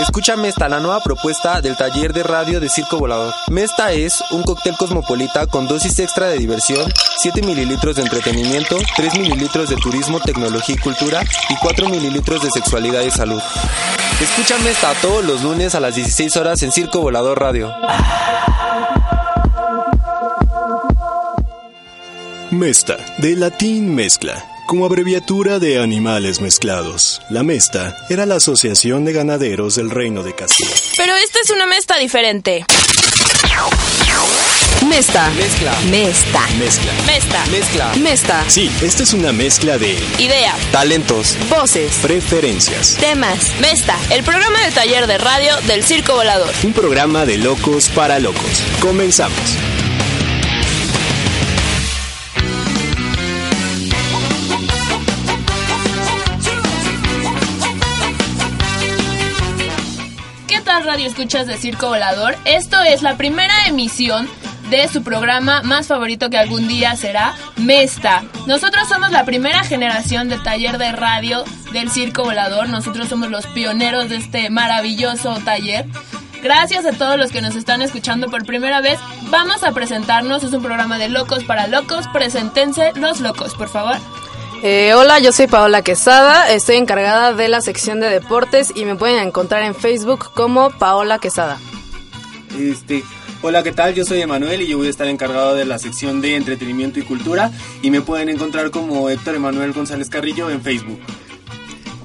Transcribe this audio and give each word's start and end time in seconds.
Escucha 0.00 0.34
Mesta, 0.34 0.66
la 0.70 0.80
nueva 0.80 1.00
propuesta 1.00 1.60
del 1.60 1.76
taller 1.76 2.14
de 2.14 2.22
radio 2.22 2.58
de 2.58 2.70
Circo 2.70 2.98
Volador. 2.98 3.34
Mesta 3.50 3.92
es 3.92 4.24
un 4.30 4.42
cóctel 4.42 4.74
cosmopolita 4.78 5.46
con 5.46 5.68
dosis 5.68 5.98
extra 5.98 6.28
de 6.28 6.38
diversión, 6.38 6.90
7 7.18 7.42
mililitros 7.42 7.96
de 7.96 8.02
entretenimiento, 8.02 8.78
3 8.96 9.18
mililitros 9.18 9.68
de 9.68 9.76
turismo, 9.76 10.18
tecnología 10.18 10.74
y 10.74 10.78
cultura 10.78 11.22
y 11.50 11.56
4 11.56 11.90
mililitros 11.90 12.42
de 12.42 12.50
sexualidad 12.50 13.02
y 13.02 13.10
salud. 13.10 13.42
Escucha 14.22 14.56
Mesta 14.60 14.94
todos 15.02 15.22
los 15.22 15.42
lunes 15.42 15.74
a 15.74 15.80
las 15.80 15.94
16 15.94 16.34
horas 16.38 16.62
en 16.62 16.72
Circo 16.72 17.02
Volador 17.02 17.38
Radio. 17.38 17.70
Mesta, 22.50 22.96
de 23.18 23.36
latín 23.36 23.94
mezcla 23.94 24.42
como 24.70 24.86
abreviatura 24.86 25.58
de 25.58 25.82
animales 25.82 26.40
mezclados. 26.40 27.20
La 27.28 27.42
Mesta 27.42 27.96
era 28.08 28.24
la 28.24 28.36
Asociación 28.36 29.04
de 29.04 29.12
Ganaderos 29.12 29.74
del 29.74 29.90
Reino 29.90 30.22
de 30.22 30.32
Castilla. 30.32 30.70
Pero 30.96 31.12
esta 31.16 31.40
es 31.40 31.50
una 31.50 31.66
mesta 31.66 31.98
diferente. 31.98 32.64
Mesta. 34.88 35.28
Mezcla. 35.30 35.72
Mesta. 35.90 36.46
Mezcla. 36.56 36.92
Mesta. 37.04 37.46
Mezcla. 37.50 37.92
Mesta. 37.96 38.44
Sí, 38.46 38.70
esta 38.80 39.02
es 39.02 39.12
una 39.12 39.32
mezcla 39.32 39.76
de 39.76 39.98
Idea. 40.20 40.54
Talentos. 40.70 41.36
Voces. 41.48 41.96
preferencias. 42.00 42.96
Temas. 43.00 43.52
Mesta. 43.60 43.96
El 44.10 44.22
programa 44.22 44.64
de 44.64 44.70
taller 44.70 45.08
de 45.08 45.18
radio 45.18 45.52
del 45.66 45.82
Circo 45.82 46.14
Volador. 46.14 46.50
Un 46.62 46.72
programa 46.72 47.26
de 47.26 47.38
locos 47.38 47.88
para 47.88 48.20
locos. 48.20 48.62
Comenzamos. 48.80 49.89
Radio 60.90 61.06
escuchas 61.06 61.46
de 61.46 61.56
Circo 61.56 61.86
Volador? 61.86 62.34
Esto 62.44 62.82
es 62.82 63.02
la 63.02 63.16
primera 63.16 63.54
emisión 63.68 64.28
de 64.70 64.88
su 64.88 65.04
programa 65.04 65.62
más 65.62 65.86
favorito 65.86 66.30
que 66.30 66.36
algún 66.36 66.66
día 66.66 66.96
será 66.96 67.36
Mesta. 67.56 68.24
Nosotros 68.48 68.88
somos 68.88 69.12
la 69.12 69.24
primera 69.24 69.62
generación 69.62 70.28
de 70.28 70.36
taller 70.38 70.78
de 70.78 70.90
radio 70.90 71.44
del 71.72 71.92
Circo 71.92 72.24
Volador. 72.24 72.68
Nosotros 72.68 73.08
somos 73.08 73.30
los 73.30 73.46
pioneros 73.46 74.08
de 74.08 74.16
este 74.16 74.50
maravilloso 74.50 75.38
taller. 75.44 75.86
Gracias 76.42 76.84
a 76.84 76.90
todos 76.90 77.16
los 77.16 77.30
que 77.30 77.40
nos 77.40 77.54
están 77.54 77.82
escuchando 77.82 78.28
por 78.28 78.44
primera 78.44 78.80
vez. 78.80 78.98
Vamos 79.30 79.62
a 79.62 79.70
presentarnos. 79.70 80.42
Es 80.42 80.52
un 80.52 80.62
programa 80.62 80.98
de 80.98 81.08
locos 81.08 81.44
para 81.44 81.68
locos. 81.68 82.08
Presentense 82.12 82.90
los 82.96 83.20
locos, 83.20 83.54
por 83.54 83.68
favor. 83.68 83.94
Eh, 84.62 84.92
hola, 84.92 85.18
yo 85.20 85.32
soy 85.32 85.46
Paola 85.46 85.82
Quesada, 85.82 86.52
estoy 86.52 86.76
encargada 86.76 87.32
de 87.32 87.48
la 87.48 87.62
sección 87.62 87.98
de 87.98 88.10
deportes 88.10 88.72
y 88.74 88.84
me 88.84 88.94
pueden 88.94 89.26
encontrar 89.26 89.62
en 89.62 89.74
Facebook 89.74 90.32
como 90.34 90.68
Paola 90.70 91.18
Quesada. 91.18 91.58
Este, 92.58 93.02
hola, 93.40 93.62
¿qué 93.62 93.72
tal? 93.72 93.94
Yo 93.94 94.04
soy 94.04 94.20
Emanuel 94.20 94.60
y 94.60 94.66
yo 94.66 94.76
voy 94.76 94.88
a 94.88 94.90
estar 94.90 95.08
encargado 95.08 95.54
de 95.54 95.64
la 95.64 95.78
sección 95.78 96.20
de 96.20 96.36
entretenimiento 96.36 97.00
y 97.00 97.04
cultura 97.04 97.50
y 97.80 97.90
me 97.90 98.02
pueden 98.02 98.28
encontrar 98.28 98.70
como 98.70 99.08
Héctor 99.08 99.36
Emanuel 99.36 99.72
González 99.72 100.10
Carrillo 100.10 100.50
en 100.50 100.60
Facebook. 100.60 101.00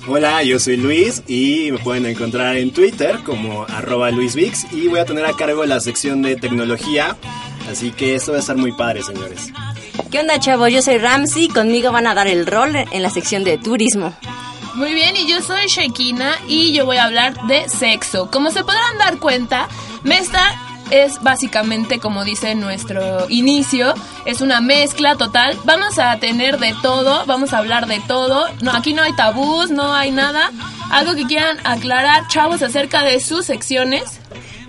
Hola, 0.08 0.42
yo 0.44 0.58
soy 0.58 0.78
Luis 0.78 1.24
y 1.28 1.72
me 1.74 1.80
pueden 1.80 2.06
encontrar 2.06 2.56
en 2.56 2.72
Twitter 2.72 3.20
como 3.26 3.66
arroba 3.66 4.12
luisvix 4.12 4.72
y 4.72 4.88
voy 4.88 5.00
a 5.00 5.06
tener 5.06 5.26
a 5.26 5.34
cargo 5.34 5.66
la 5.66 5.82
sección 5.82 6.22
de 6.22 6.38
tecnología, 6.38 7.18
así 7.70 7.92
que 7.92 8.16
esto 8.16 8.32
va 8.32 8.38
a 8.38 8.42
estar 8.42 8.58
muy 8.58 8.72
padre, 8.72 9.04
señores. 9.04 9.52
¿Qué 10.12 10.20
onda, 10.20 10.40
chavos? 10.40 10.72
Yo 10.72 10.82
soy 10.82 10.98
Ramsey. 10.98 11.48
Conmigo 11.50 11.92
van 11.92 12.08
a 12.08 12.14
dar 12.14 12.28
el 12.28 12.46
rol 12.46 12.76
en 12.76 13.02
la 13.02 13.10
sección 13.10 13.44
de 13.44 13.58
turismo. 13.58 14.14
Muy 14.76 14.94
bien, 14.94 15.16
y 15.16 15.26
yo 15.26 15.42
soy 15.42 15.68
Shekina 15.68 16.36
y 16.48 16.74
yo 16.74 16.86
voy 16.86 16.98
a 16.98 17.06
hablar 17.06 17.48
de 17.48 17.70
sexo. 17.70 18.30
Como 18.30 18.52
se 18.52 18.62
podrán 18.64 18.98
dar 18.98 19.20
cuenta, 19.20 19.70
Mesta 20.04 20.56
es 20.92 21.22
básicamente, 21.24 22.00
como 22.00 22.24
dice 22.24 22.54
nuestro 22.54 23.28
inicio, 23.30 23.94
es 24.26 24.42
una 24.42 24.62
mezcla 24.62 25.16
total. 25.16 25.58
Vamos 25.64 25.98
a 25.98 26.18
tener 26.20 26.60
de 26.60 26.76
todo, 26.82 27.26
vamos 27.26 27.54
a 27.54 27.58
hablar 27.58 27.88
de 27.88 28.00
todo. 28.02 28.46
No, 28.62 28.72
aquí 28.72 28.94
no 28.94 29.02
hay 29.02 29.14
tabús, 29.14 29.72
no 29.72 29.94
hay 29.94 30.12
nada. 30.12 30.52
Algo 30.92 31.16
que 31.16 31.26
quieran 31.26 31.58
aclarar, 31.64 32.28
chavos, 32.28 32.62
acerca 32.62 33.04
de 33.04 33.20
sus 33.20 33.46
secciones. 33.46 34.20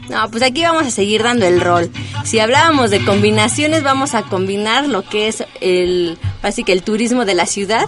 No, 0.09 0.31
pues 0.31 0.43
aquí 0.43 0.63
vamos 0.63 0.87
a 0.87 0.91
seguir 0.91 1.23
dando 1.23 1.47
el 1.47 1.61
rol. 1.61 1.91
Si 2.25 2.39
hablábamos 2.39 2.91
de 2.91 3.05
combinaciones, 3.05 3.83
vamos 3.83 4.15
a 4.15 4.23
combinar 4.23 4.89
lo 4.89 5.03
que 5.03 5.29
es 5.29 5.45
el, 5.61 6.19
así 6.43 6.65
el 6.67 6.83
turismo 6.83 7.25
de 7.25 7.35
la 7.35 7.47
ciudad 7.47 7.87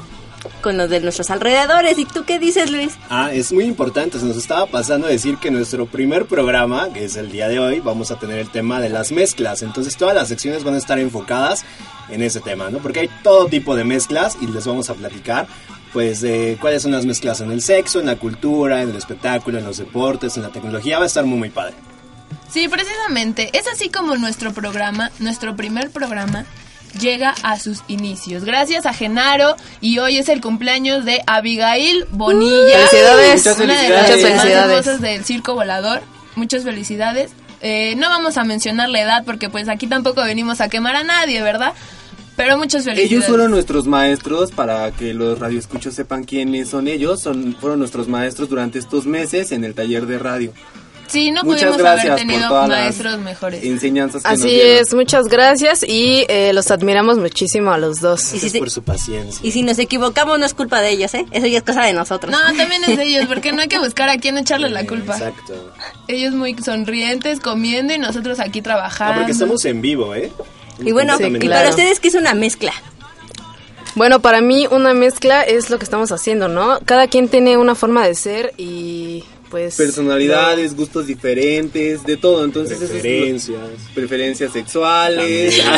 con 0.60 0.76
lo 0.76 0.88
de 0.88 1.00
nuestros 1.00 1.30
alrededores. 1.30 1.98
¿Y 1.98 2.04
tú 2.04 2.24
qué 2.24 2.38
dices, 2.38 2.70
Luis? 2.70 2.96
Ah, 3.10 3.30
es 3.32 3.52
muy 3.52 3.64
importante, 3.64 4.18
se 4.18 4.26
nos 4.26 4.36
estaba 4.36 4.66
pasando 4.66 5.06
a 5.06 5.10
decir 5.10 5.36
que 5.36 5.50
nuestro 5.50 5.86
primer 5.86 6.26
programa, 6.26 6.92
que 6.92 7.04
es 7.04 7.16
el 7.16 7.30
día 7.30 7.48
de 7.48 7.58
hoy, 7.58 7.80
vamos 7.80 8.10
a 8.10 8.18
tener 8.18 8.38
el 8.38 8.50
tema 8.50 8.80
de 8.80 8.88
las 8.88 9.12
mezclas. 9.12 9.62
Entonces 9.62 9.96
todas 9.96 10.14
las 10.14 10.28
secciones 10.28 10.64
van 10.64 10.74
a 10.74 10.78
estar 10.78 10.98
enfocadas 10.98 11.64
en 12.08 12.22
ese 12.22 12.40
tema, 12.40 12.70
¿no? 12.70 12.78
Porque 12.78 13.00
hay 13.00 13.10
todo 13.22 13.46
tipo 13.46 13.76
de 13.76 13.84
mezclas 13.84 14.36
y 14.40 14.46
les 14.46 14.66
vamos 14.66 14.90
a 14.90 14.94
platicar 14.94 15.46
pues 15.92 16.20
de 16.20 16.58
cuáles 16.60 16.82
son 16.82 16.92
las 16.92 17.06
mezclas 17.06 17.40
en 17.40 17.50
el 17.50 17.62
sexo, 17.62 17.98
en 17.98 18.06
la 18.06 18.16
cultura, 18.16 18.82
en 18.82 18.90
el 18.90 18.96
espectáculo, 18.96 19.58
en 19.58 19.64
los 19.64 19.78
deportes, 19.78 20.36
en 20.36 20.42
la 20.42 20.50
tecnología. 20.50 20.98
Va 20.98 21.04
a 21.04 21.06
estar 21.06 21.24
muy, 21.24 21.38
muy 21.38 21.50
padre. 21.50 21.74
Sí, 22.50 22.68
precisamente. 22.68 23.50
Es 23.52 23.66
así 23.66 23.88
como 23.90 24.16
nuestro 24.16 24.52
programa, 24.52 25.10
nuestro 25.18 25.54
primer 25.56 25.90
programa, 25.90 26.44
llega 26.98 27.34
a 27.42 27.58
sus 27.58 27.82
inicios. 27.88 28.44
Gracias 28.44 28.86
a 28.86 28.92
Genaro 28.94 29.54
y 29.80 29.98
hoy 29.98 30.16
es 30.18 30.28
el 30.28 30.40
cumpleaños 30.40 31.04
de 31.04 31.22
Abigail 31.26 32.06
Bonilla. 32.10 32.78
Felicidades. 32.88 33.36
Muchas 33.36 33.58
Una 33.60 33.72
de 33.74 33.78
felicidades. 33.78 33.90
las 33.90 34.08
Muchas 34.10 34.22
felicidades. 34.40 34.70
hermosas 34.70 35.00
del 35.00 35.24
circo 35.24 35.54
volador. 35.54 36.00
Muchas 36.36 36.64
felicidades. 36.64 37.30
Eh, 37.60 37.94
no 37.96 38.08
vamos 38.08 38.38
a 38.38 38.44
mencionar 38.44 38.88
la 38.88 39.00
edad 39.00 39.24
porque 39.24 39.50
pues 39.50 39.68
aquí 39.68 39.86
tampoco 39.86 40.22
venimos 40.22 40.60
a 40.60 40.68
quemar 40.68 40.96
a 40.96 41.04
nadie, 41.04 41.42
¿verdad? 41.42 41.72
Pero 42.36 42.56
muchas 42.56 42.84
felicidades. 42.84 43.10
Ellos 43.12 43.24
fueron 43.26 43.50
nuestros 43.50 43.86
maestros, 43.88 44.52
para 44.52 44.92
que 44.92 45.12
los 45.12 45.40
radioescuchos 45.40 45.92
sepan 45.92 46.22
quiénes 46.22 46.68
son 46.68 46.86
ellos, 46.86 47.20
son, 47.20 47.56
fueron 47.60 47.80
nuestros 47.80 48.06
maestros 48.06 48.48
durante 48.48 48.78
estos 48.78 49.06
meses 49.06 49.50
en 49.50 49.64
el 49.64 49.74
taller 49.74 50.06
de 50.06 50.20
radio. 50.20 50.52
Sí, 51.08 51.30
no 51.30 51.42
Muchas 51.42 51.62
pudimos 51.62 51.78
gracias 51.78 52.04
haber 52.04 52.26
por 52.26 52.32
tenido 52.34 52.50
las 52.60 52.68
maestros 52.68 53.18
mejores. 53.18 53.64
enseñanzas 53.64 54.22
que 54.22 54.28
nos 54.28 54.38
Así 54.40 54.48
dieron. 54.50 54.82
es, 54.82 54.94
muchas 54.94 55.24
gracias 55.26 55.82
y 55.82 56.24
eh, 56.28 56.52
los 56.52 56.70
admiramos 56.70 57.18
muchísimo 57.18 57.72
a 57.72 57.78
los 57.78 58.00
dos. 58.00 58.32
Y 58.34 58.38
si, 58.38 58.58
por 58.58 58.70
su 58.70 58.82
paciencia. 58.82 59.40
y 59.42 59.50
si 59.50 59.62
nos 59.62 59.78
equivocamos, 59.78 60.38
no 60.38 60.44
es 60.46 60.54
culpa 60.54 60.80
de 60.80 60.90
ellos, 60.90 61.14
¿eh? 61.14 61.26
Eso 61.32 61.46
ya 61.46 61.58
es 61.58 61.64
cosa 61.64 61.82
de 61.84 61.92
nosotros. 61.94 62.30
No, 62.30 62.38
también 62.56 62.82
es 62.86 62.96
de 62.96 63.02
ellos, 63.04 63.26
porque 63.26 63.52
no 63.52 63.62
hay 63.62 63.68
que 63.68 63.78
buscar 63.78 64.08
a 64.08 64.18
quién 64.18 64.36
echarle 64.38 64.70
la 64.70 64.86
culpa. 64.86 65.14
Exacto. 65.14 65.72
Ellos 66.08 66.34
muy 66.34 66.54
sonrientes, 66.62 67.40
comiendo 67.40 67.92
y 67.94 67.98
nosotros 67.98 68.38
aquí 68.40 68.60
Ah, 68.60 68.62
trabajando. 68.62 69.14
porque 69.16 69.32
estamos 69.32 69.64
en 69.64 69.80
vivo, 69.80 70.14
¿eh? 70.14 70.30
Y 70.80 70.92
bueno, 70.92 71.16
Sí, 71.16 71.24
y 71.24 71.48
para 71.48 71.70
ustedes, 71.70 71.98
¿qué 72.00 72.08
es 72.08 72.14
una 72.14 72.34
mezcla? 72.34 72.72
Bueno, 73.94 74.20
para 74.20 74.40
mí 74.40 74.66
una 74.70 74.94
mezcla 74.94 75.42
es 75.42 75.70
lo 75.70 75.78
que 75.78 75.84
estamos 75.84 76.12
haciendo, 76.12 76.48
¿no? 76.48 76.78
Cada 76.84 77.08
quien 77.08 77.28
tiene 77.28 77.56
una 77.56 77.74
forma 77.74 78.06
de 78.06 78.14
ser 78.14 78.54
y 78.56 79.24
pues... 79.50 79.76
personalidades, 79.76 80.74
gustos 80.76 81.06
diferentes, 81.06 82.04
de 82.04 82.16
todo. 82.16 82.44
Entonces, 82.44 82.76
eso 82.80 82.84
es 82.84 82.90
lo- 82.94 83.00
Preferencias. 83.00 83.58
preferencias 83.94 84.52
sexuales. 84.52 85.62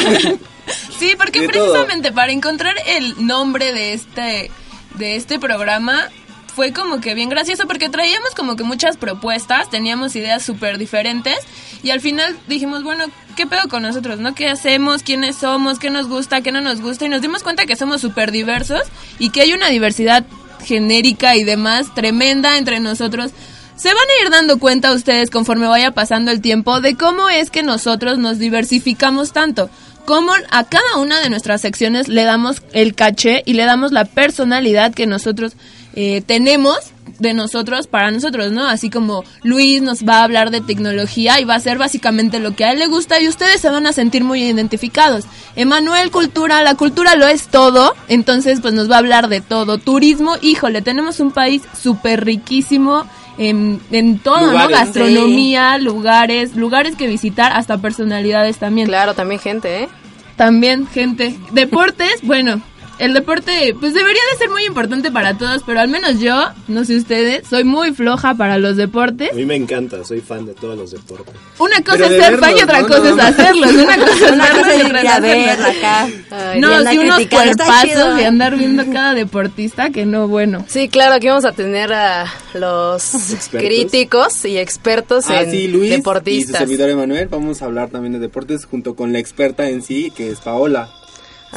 Sí, 0.99 1.15
porque 1.19 1.41
De 1.41 1.49
precisamente 1.49 2.13
para 2.13 2.31
encontrar 2.31 2.75
el 2.87 3.27
nombre 3.27 3.73
de 3.73 3.95
este 3.95 4.51
de 4.97 5.17
este 5.17 5.39
programa 5.41 6.09
fue 6.55 6.73
como 6.73 7.01
que 7.01 7.15
bien 7.15 7.29
gracioso 7.29 7.67
porque 7.67 7.89
traíamos 7.89 8.35
como 8.37 8.55
que 8.55 8.63
muchas 8.65 8.97
propuestas, 8.97 9.71
teníamos 9.71 10.15
ideas 10.15 10.45
súper 10.45 10.79
diferentes 10.79 11.39
y 11.83 11.91
al 11.91 12.01
final 12.01 12.37
dijimos, 12.49 12.83
bueno, 12.85 13.07
¿qué 13.35 13.47
pedo 13.47 13.63
con 13.69 13.83
nosotros? 13.83 14.21
¿No? 14.21 14.35
¿Qué 14.35 14.49
hacemos? 14.49 15.03
¿Quiénes 15.03 15.37
somos? 15.37 15.79
¿Qué 15.79 15.91
nos 15.91 16.07
gusta? 16.07 16.41
¿Qué 16.43 16.53
no 16.53 16.61
nos 16.61 16.81
gusta? 16.83 17.07
Y 17.07 17.09
nos 17.09 17.23
dimos 17.23 17.43
cuenta 17.43 17.67
que 17.67 17.77
somos 17.77 18.01
súper 18.01 18.31
diversos 18.31 18.83
y 19.19 19.31
que 19.31 19.41
hay 19.41 19.53
una 19.55 19.71
diversidad 19.71 20.25
genérica 20.65 21.35
y 21.35 21.45
demás 21.45 21.95
tremenda 21.95 22.59
entre 22.59 22.79
nosotros. 22.79 23.33
Se 23.81 23.89
van 23.89 23.97
a 23.97 24.23
ir 24.23 24.31
dando 24.31 24.59
cuenta 24.59 24.93
ustedes 24.93 25.31
conforme 25.31 25.67
vaya 25.67 25.93
pasando 25.93 26.31
el 26.31 26.43
tiempo 26.43 26.83
de 26.83 26.97
cómo 26.97 27.31
es 27.31 27.51
que 27.51 27.63
nosotros 27.63 28.19
nos 28.19 28.39
diversificamos 28.39 29.33
tanto. 29.33 29.71
Cómo 30.05 30.35
a 30.51 30.65
cada 30.65 30.99
una 30.99 31.19
de 31.21 31.31
nuestras 31.31 31.63
secciones 31.63 32.07
le 32.07 32.25
damos 32.25 32.61
el 32.75 32.95
caché 32.95 33.43
y 33.47 33.55
le 33.55 33.65
damos 33.65 33.91
la 33.91 34.05
personalidad 34.05 34.93
que 34.93 35.07
nosotros 35.07 35.55
eh, 35.95 36.21
tenemos 36.27 36.77
de 37.21 37.33
nosotros 37.33 37.87
para 37.87 38.11
nosotros, 38.11 38.53
¿no? 38.53 38.67
Así 38.67 38.91
como 38.91 39.25
Luis 39.43 39.81
nos 39.81 40.05
va 40.05 40.19
a 40.19 40.25
hablar 40.25 40.51
de 40.51 40.61
tecnología 40.61 41.41
y 41.41 41.45
va 41.45 41.55
a 41.55 41.61
ser 41.61 41.79
básicamente 41.79 42.39
lo 42.39 42.55
que 42.55 42.67
a 42.67 42.73
él 42.73 42.81
le 42.81 42.87
gusta 42.87 43.19
y 43.19 43.29
ustedes 43.29 43.63
se 43.63 43.71
van 43.71 43.87
a 43.87 43.95
sentir 43.95 44.25
muy 44.25 44.43
identificados. 44.43 45.25
Emanuel, 45.57 46.11
cultura, 46.11 46.63
la 46.63 46.75
cultura 46.75 47.17
lo 47.17 47.27
es 47.27 47.49
todo, 47.49 47.95
entonces 48.09 48.61
pues 48.61 48.75
nos 48.75 48.91
va 48.91 48.97
a 48.97 48.99
hablar 48.99 49.29
de 49.29 49.41
todo. 49.41 49.79
Turismo, 49.79 50.37
híjole, 50.43 50.83
tenemos 50.83 51.19
un 51.19 51.31
país 51.31 51.63
súper 51.83 52.27
riquísimo 52.27 53.07
en, 53.41 53.81
en 53.91 54.19
todo, 54.19 54.53
¿no? 54.53 54.69
Gastronomía, 54.69 55.79
lugares, 55.79 56.57
lugares 56.57 56.95
que 56.95 57.07
visitar, 57.07 57.53
hasta 57.53 57.79
personalidades 57.79 58.59
también. 58.59 58.87
Claro, 58.87 59.15
también 59.15 59.41
gente, 59.41 59.85
¿eh? 59.85 59.89
También, 60.37 60.87
gente. 60.87 61.35
Deportes, 61.51 62.17
bueno, 62.23 62.61
el 63.01 63.15
deporte 63.15 63.75
pues 63.81 63.95
debería 63.95 64.21
de 64.33 64.39
ser 64.39 64.51
muy 64.51 64.65
importante 64.65 65.11
para 65.11 65.37
todos, 65.37 65.63
pero 65.67 65.81
al 65.81 65.89
menos 65.89 66.21
yo, 66.21 66.51
no 66.69 66.85
sé 66.85 66.97
ustedes, 66.99 67.47
soy 67.49 67.65
muy 67.65 67.93
floja 67.93 68.35
para 68.35 68.59
los 68.59 68.77
deportes. 68.77 69.33
A 69.33 69.35
mí 69.35 69.45
me 69.47 69.57
encanta, 69.57 70.05
soy 70.05 70.21
fan 70.21 70.47
de 70.47 70.55
todos 70.55 70.77
los 70.79 70.91
deportes. 70.93 71.35
Una 71.59 71.77
cosa 71.83 71.97
Pero 71.99 72.07
es 72.15 72.25
ser 72.25 72.39
fan 72.39 72.57
y 72.57 72.63
otra 72.63 72.81
¿no? 72.83 72.87
cosa 72.89 73.01
No, 73.01 73.09
es 73.09 73.17
no. 73.17 73.23
hacerlos. 73.23 73.73
Una 73.75 73.97
cosa 73.97 74.13
es 74.15 74.21
verlos 74.93 75.37
y 75.37 75.51
otra 75.51 75.71
acá. 75.71 76.09
Ay, 76.31 76.61
No, 76.61 76.91
si 76.91 76.99
unos 76.99 77.27
cuerpazos 77.27 78.21
y 78.21 78.25
andar 78.25 78.57
viendo 78.57 78.85
cada 78.93 79.15
deportista 79.15 79.91
que 79.91 80.07
no, 80.07 80.29
bueno. 80.29 80.65
Sí, 80.69 80.89
claro, 80.89 81.15
aquí 81.15 81.29
vamos 81.29 81.45
a 81.45 81.53
tener 81.53 81.93
a 81.93 82.27
los 82.55 83.15
Expertos. 83.33 83.69
críticos 83.69 84.45
y 84.45 84.59
expertos 84.59 85.25
Ah, 85.29 85.43
en 85.43 85.51
sí, 85.51 85.69
Luis 85.69 85.85
y 85.85 85.89
su 85.91 85.97
deportistas. 85.97 86.59
servidor 86.59 86.91
Emanuel. 86.91 87.29
Vamos 87.29 87.63
a 87.63 87.65
hablar 87.67 87.89
también 87.89 88.13
de 88.13 88.19
deportes 88.19 88.65
junto 88.67 88.95
con 88.95 89.13
la 89.13 89.19
experta 89.19 89.69
en 89.69 89.83
sí, 89.83 90.13
que 90.15 90.31
es 90.31 90.41
Paola. 90.41 90.91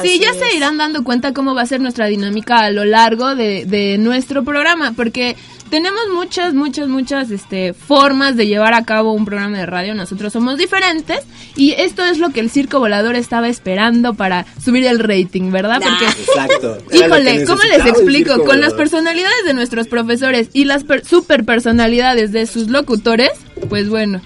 Sí, 0.02 0.08
Así 0.14 0.18
ya 0.18 0.30
es. 0.30 0.36
se 0.38 0.56
irán 0.56 0.76
dando 0.76 1.04
cuenta 1.04 1.32
cómo 1.32 1.54
va 1.54 1.62
a 1.62 1.66
ser 1.66 1.80
nuestra 1.80 2.06
dinámica 2.06 2.58
a 2.60 2.70
lo 2.70 2.84
largo 2.84 3.34
de, 3.36 3.64
de 3.64 3.96
nuestro 3.98 4.42
programa, 4.42 4.92
porque 4.96 5.36
tenemos 5.70 6.02
muchas, 6.12 6.52
muchas, 6.52 6.88
muchas 6.88 7.30
este, 7.30 7.72
formas 7.74 8.36
de 8.36 8.46
llevar 8.46 8.74
a 8.74 8.84
cabo 8.84 9.12
un 9.12 9.24
programa 9.24 9.56
de 9.58 9.66
radio. 9.66 9.94
Nosotros 9.94 10.32
somos 10.32 10.58
diferentes 10.58 11.20
y 11.56 11.72
esto 11.72 12.04
es 12.04 12.18
lo 12.18 12.30
que 12.30 12.40
el 12.40 12.50
Circo 12.50 12.80
Volador 12.80 13.14
estaba 13.16 13.48
esperando 13.48 14.14
para 14.14 14.46
subir 14.62 14.84
el 14.86 14.98
rating, 14.98 15.50
¿verdad? 15.52 15.80
Nah. 15.80 15.88
Porque 15.88 16.04
Exacto. 16.22 16.78
Híjole, 16.92 17.44
¿cómo 17.44 17.62
les 17.62 17.86
explico? 17.86 18.44
Con 18.44 18.60
las 18.60 18.74
personalidades 18.74 19.44
de 19.46 19.54
nuestros 19.54 19.86
profesores 19.88 20.48
y 20.52 20.64
las 20.64 20.84
per- 20.84 21.04
super 21.04 21.44
personalidades 21.44 22.32
de 22.32 22.46
sus 22.46 22.68
locutores, 22.68 23.30
pues 23.68 23.88
bueno. 23.88 24.20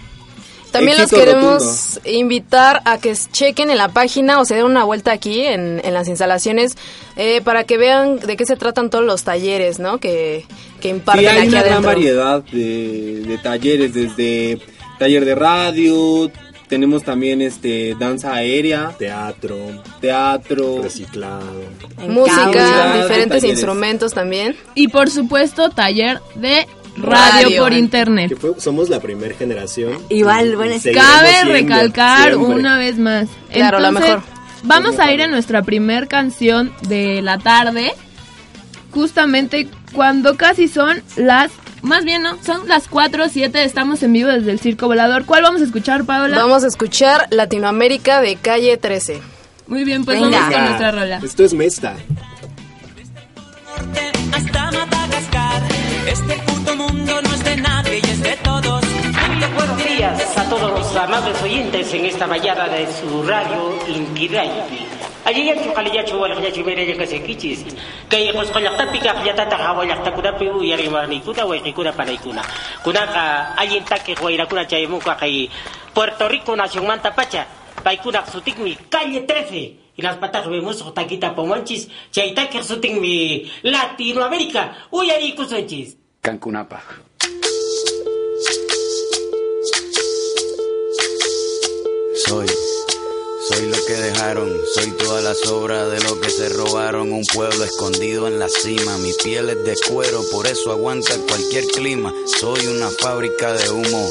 También 0.78 0.98
los 0.98 1.10
queremos 1.10 2.00
invitar 2.04 2.82
a 2.84 2.98
que 2.98 3.14
chequen 3.14 3.70
en 3.70 3.78
la 3.78 3.88
página 3.88 4.40
o 4.40 4.44
se 4.44 4.54
den 4.56 4.64
una 4.64 4.84
vuelta 4.84 5.12
aquí 5.12 5.42
en, 5.42 5.80
en 5.84 5.94
las 5.94 6.08
instalaciones 6.08 6.76
eh, 7.16 7.40
para 7.42 7.64
que 7.64 7.76
vean 7.78 8.18
de 8.20 8.36
qué 8.36 8.44
se 8.46 8.56
tratan 8.56 8.90
todos 8.90 9.04
los 9.04 9.22
talleres, 9.24 9.78
¿no? 9.78 9.98
Que, 9.98 10.44
que 10.80 10.88
imparten 10.88 11.24
Sí, 11.24 11.30
hay 11.30 11.38
aquí 11.38 11.48
una 11.48 11.60
gran 11.60 11.72
adentro. 11.72 11.90
variedad 11.90 12.42
de, 12.44 13.22
de 13.26 13.38
talleres, 13.38 13.94
desde 13.94 14.58
taller 14.98 15.24
de 15.24 15.34
radio, 15.34 16.30
tenemos 16.68 17.02
también 17.02 17.40
este 17.40 17.96
danza 17.98 18.34
aérea, 18.34 18.94
Teatro, 18.98 19.56
teatro, 20.02 20.82
reciclado. 20.82 21.62
Música, 21.96 22.46
Música, 22.46 22.96
diferentes 23.02 23.28
talleres. 23.40 23.44
instrumentos 23.44 24.12
también. 24.12 24.54
Y 24.74 24.88
por 24.88 25.08
supuesto, 25.10 25.70
taller 25.70 26.20
de 26.34 26.66
radio, 26.98 27.42
Radio. 27.48 27.62
por 27.62 27.70
Que 27.72 27.78
internet. 27.78 28.36
fue- 28.40 28.60
somos 28.60 28.88
la 28.88 29.00
primera 29.00 29.34
generación. 29.34 29.98
Igual, 30.08 30.52
Y- 30.52 30.54
bueno, 30.54 30.74
Cabe 30.94 31.30
siendo, 31.32 31.52
recalcar 31.52 32.30
siempre. 32.34 32.54
una 32.54 32.76
vez 32.78 32.98
más. 32.98 33.28
Claro, 33.52 33.78
la 33.80 33.90
mejor. 33.92 34.22
Vamos 34.64 34.98
a 34.98 35.12
ir 35.12 35.22
a 35.22 35.26
nuestra 35.28 35.62
primer 35.62 36.08
canción 36.08 36.72
de 36.88 37.22
la 37.22 37.38
tarde, 37.38 37.92
justamente 38.90 39.68
cuando 39.92 40.36
casi 40.36 40.66
son 40.68 41.00
las, 41.16 41.50
más 41.82 42.04
bien 42.04 42.22
no, 42.22 42.36
son 42.44 42.66
las 42.68 42.88
4 42.88 43.24
o 43.24 43.28
7, 43.28 43.62
estamos 43.62 44.02
en 44.02 44.12
vivo 44.12 44.28
desde 44.30 44.50
el 44.50 44.58
Circo 44.58 44.86
Volador. 44.86 45.24
¿Cuál 45.26 45.42
vamos 45.44 45.60
a 45.60 45.64
escuchar, 45.64 46.04
Paola? 46.04 46.36
Vamos 46.38 46.64
a 46.64 46.66
escuchar 46.66 47.26
Latinoamérica 47.30 48.20
de 48.20 48.36
Calle 48.36 48.76
13. 48.76 49.20
Muy 49.68 49.84
bien, 49.84 50.04
pues 50.04 50.20
Venga. 50.20 50.38
vamos 50.40 50.54
con 50.54 50.64
nuestra 50.64 50.90
rola. 50.90 51.20
Esto 51.22 51.44
es 51.44 51.54
Mesta. 51.54 51.94
hasta 54.32 54.70
mundo 56.92 57.22
no 57.22 57.34
es 57.34 57.44
de 57.44 57.56
nadie 57.56 58.00
y 58.04 58.10
es 58.10 58.22
de 58.22 58.36
todos. 58.36 58.84
Buenos 59.54 59.78
días 59.84 60.36
a 60.38 60.48
todos 60.48 60.70
los 60.70 60.96
amables 60.96 61.42
oyentes 61.42 61.92
en 61.94 62.06
esta 62.06 62.26
mañana 62.26 62.68
de 62.68 62.86
su 62.92 63.22
radio 63.22 63.78
Inti 63.88 64.28
Radio. 64.28 64.62
Allí 65.24 65.44
ya 65.46 65.62
chukali 65.62 65.90
ya 65.92 66.04
chuwal 66.04 66.32
ya 66.40 66.52
chumere 66.52 66.86
ya 66.86 66.96
kasi 66.96 67.20
kichis. 67.20 67.64
Kay 68.08 68.32
kos 68.32 68.50
kalak 68.50 68.76
tapi 68.78 68.98
ka 68.98 69.12
kaya 69.12 69.34
tata 69.36 69.56
hawalak 69.56 70.00
ta 70.02 70.10
kuda 70.10 70.32
piu 70.38 70.64
yari 70.64 70.88
mani 70.88 71.20
kuda 71.20 71.44
wa 71.44 71.56
kuna 71.58 71.92
para 71.92 72.12
ikuna. 72.12 72.42
Kuna 72.82 73.06
ka 73.06 73.54
ayin 73.60 73.84
take 73.84 74.14
ko 74.14 74.28
ira 74.30 74.46
kuna 74.46 74.64
ka 74.64 75.14
kay 75.20 75.50
Puerto 75.92 76.28
Rico 76.28 76.56
nación 76.56 76.86
manta 76.86 77.12
pacha. 77.14 77.46
Paikuna 77.84 78.24
sutik 78.24 78.58
mi 78.58 78.74
calle 78.88 79.20
13. 79.20 79.76
Y 79.98 80.02
las 80.02 80.16
patas 80.16 80.48
vemos 80.48 80.82
taquita 80.94 81.34
pomonchis. 81.34 81.88
Take 82.10 82.62
sutik 82.62 82.98
mi 82.98 83.44
Latinoamérica. 83.62 84.88
Uyari 84.90 85.34
kusunchis. 85.34 86.07
Cancunapa. 86.28 86.82
Soy, 92.26 92.46
soy 93.48 93.66
lo 93.68 93.86
que 93.86 93.94
dejaron, 93.94 94.54
soy 94.74 94.90
toda 94.90 95.22
la 95.22 95.34
sobra 95.34 95.88
de 95.88 95.98
lo 96.02 96.20
que 96.20 96.28
se 96.28 96.50
robaron, 96.50 97.12
un 97.12 97.24
pueblo 97.32 97.64
escondido 97.64 98.28
en 98.28 98.38
la 98.38 98.50
cima, 98.50 98.98
mi 98.98 99.14
piel 99.24 99.48
es 99.48 99.64
de 99.64 99.74
cuero, 99.88 100.22
por 100.30 100.46
eso 100.46 100.70
aguanta 100.70 101.14
cualquier 101.26 101.64
clima, 101.68 102.12
soy 102.38 102.66
una 102.66 102.90
fábrica 102.90 103.54
de 103.54 103.70
humo, 103.70 104.10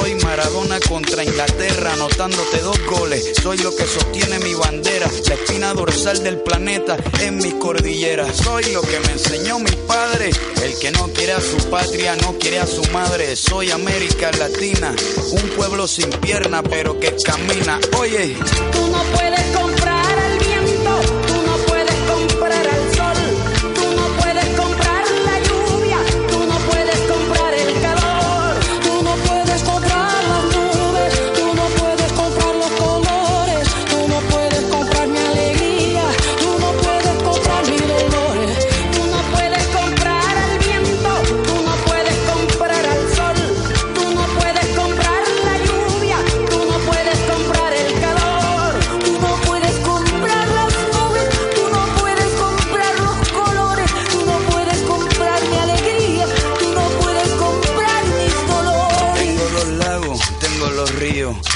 soy 0.00 0.14
Maradona 0.16 0.78
contra 0.80 1.24
Inglaterra, 1.24 1.92
anotándote 1.94 2.58
dos 2.60 2.78
goles, 2.86 3.32
soy 3.42 3.58
lo 3.58 3.74
que 3.74 3.84
sostiene 3.84 4.38
mi 4.40 4.54
bandera, 4.54 5.08
la 5.26 5.34
espina 5.34 5.74
dorsal 5.74 6.22
del 6.22 6.38
planeta 6.38 6.96
en 7.20 7.38
mi 7.38 7.52
cordillera, 7.58 8.32
soy 8.32 8.64
lo 8.72 8.82
que 8.82 9.00
me 9.00 9.12
enseñó 9.12 9.58
mi 9.58 9.70
padre, 9.86 10.30
el 10.62 10.78
que 10.78 10.90
no 10.92 11.08
quiere 11.08 11.32
a 11.32 11.40
su 11.40 11.56
patria, 11.70 12.16
no 12.16 12.38
quiere 12.38 12.60
a 12.60 12.66
su 12.66 12.82
madre, 12.92 13.34
soy 13.34 13.70
América 13.70 14.30
Latina, 14.32 14.94
un 15.32 15.48
pueblo 15.56 15.86
sin 15.86 16.10
pierna 16.10 16.62
pero 16.62 16.98
que 17.00 17.14
camina, 17.24 17.80
oye. 17.98 18.36
Tú 18.72 18.86
no 18.88 19.02
puedes 19.16 19.47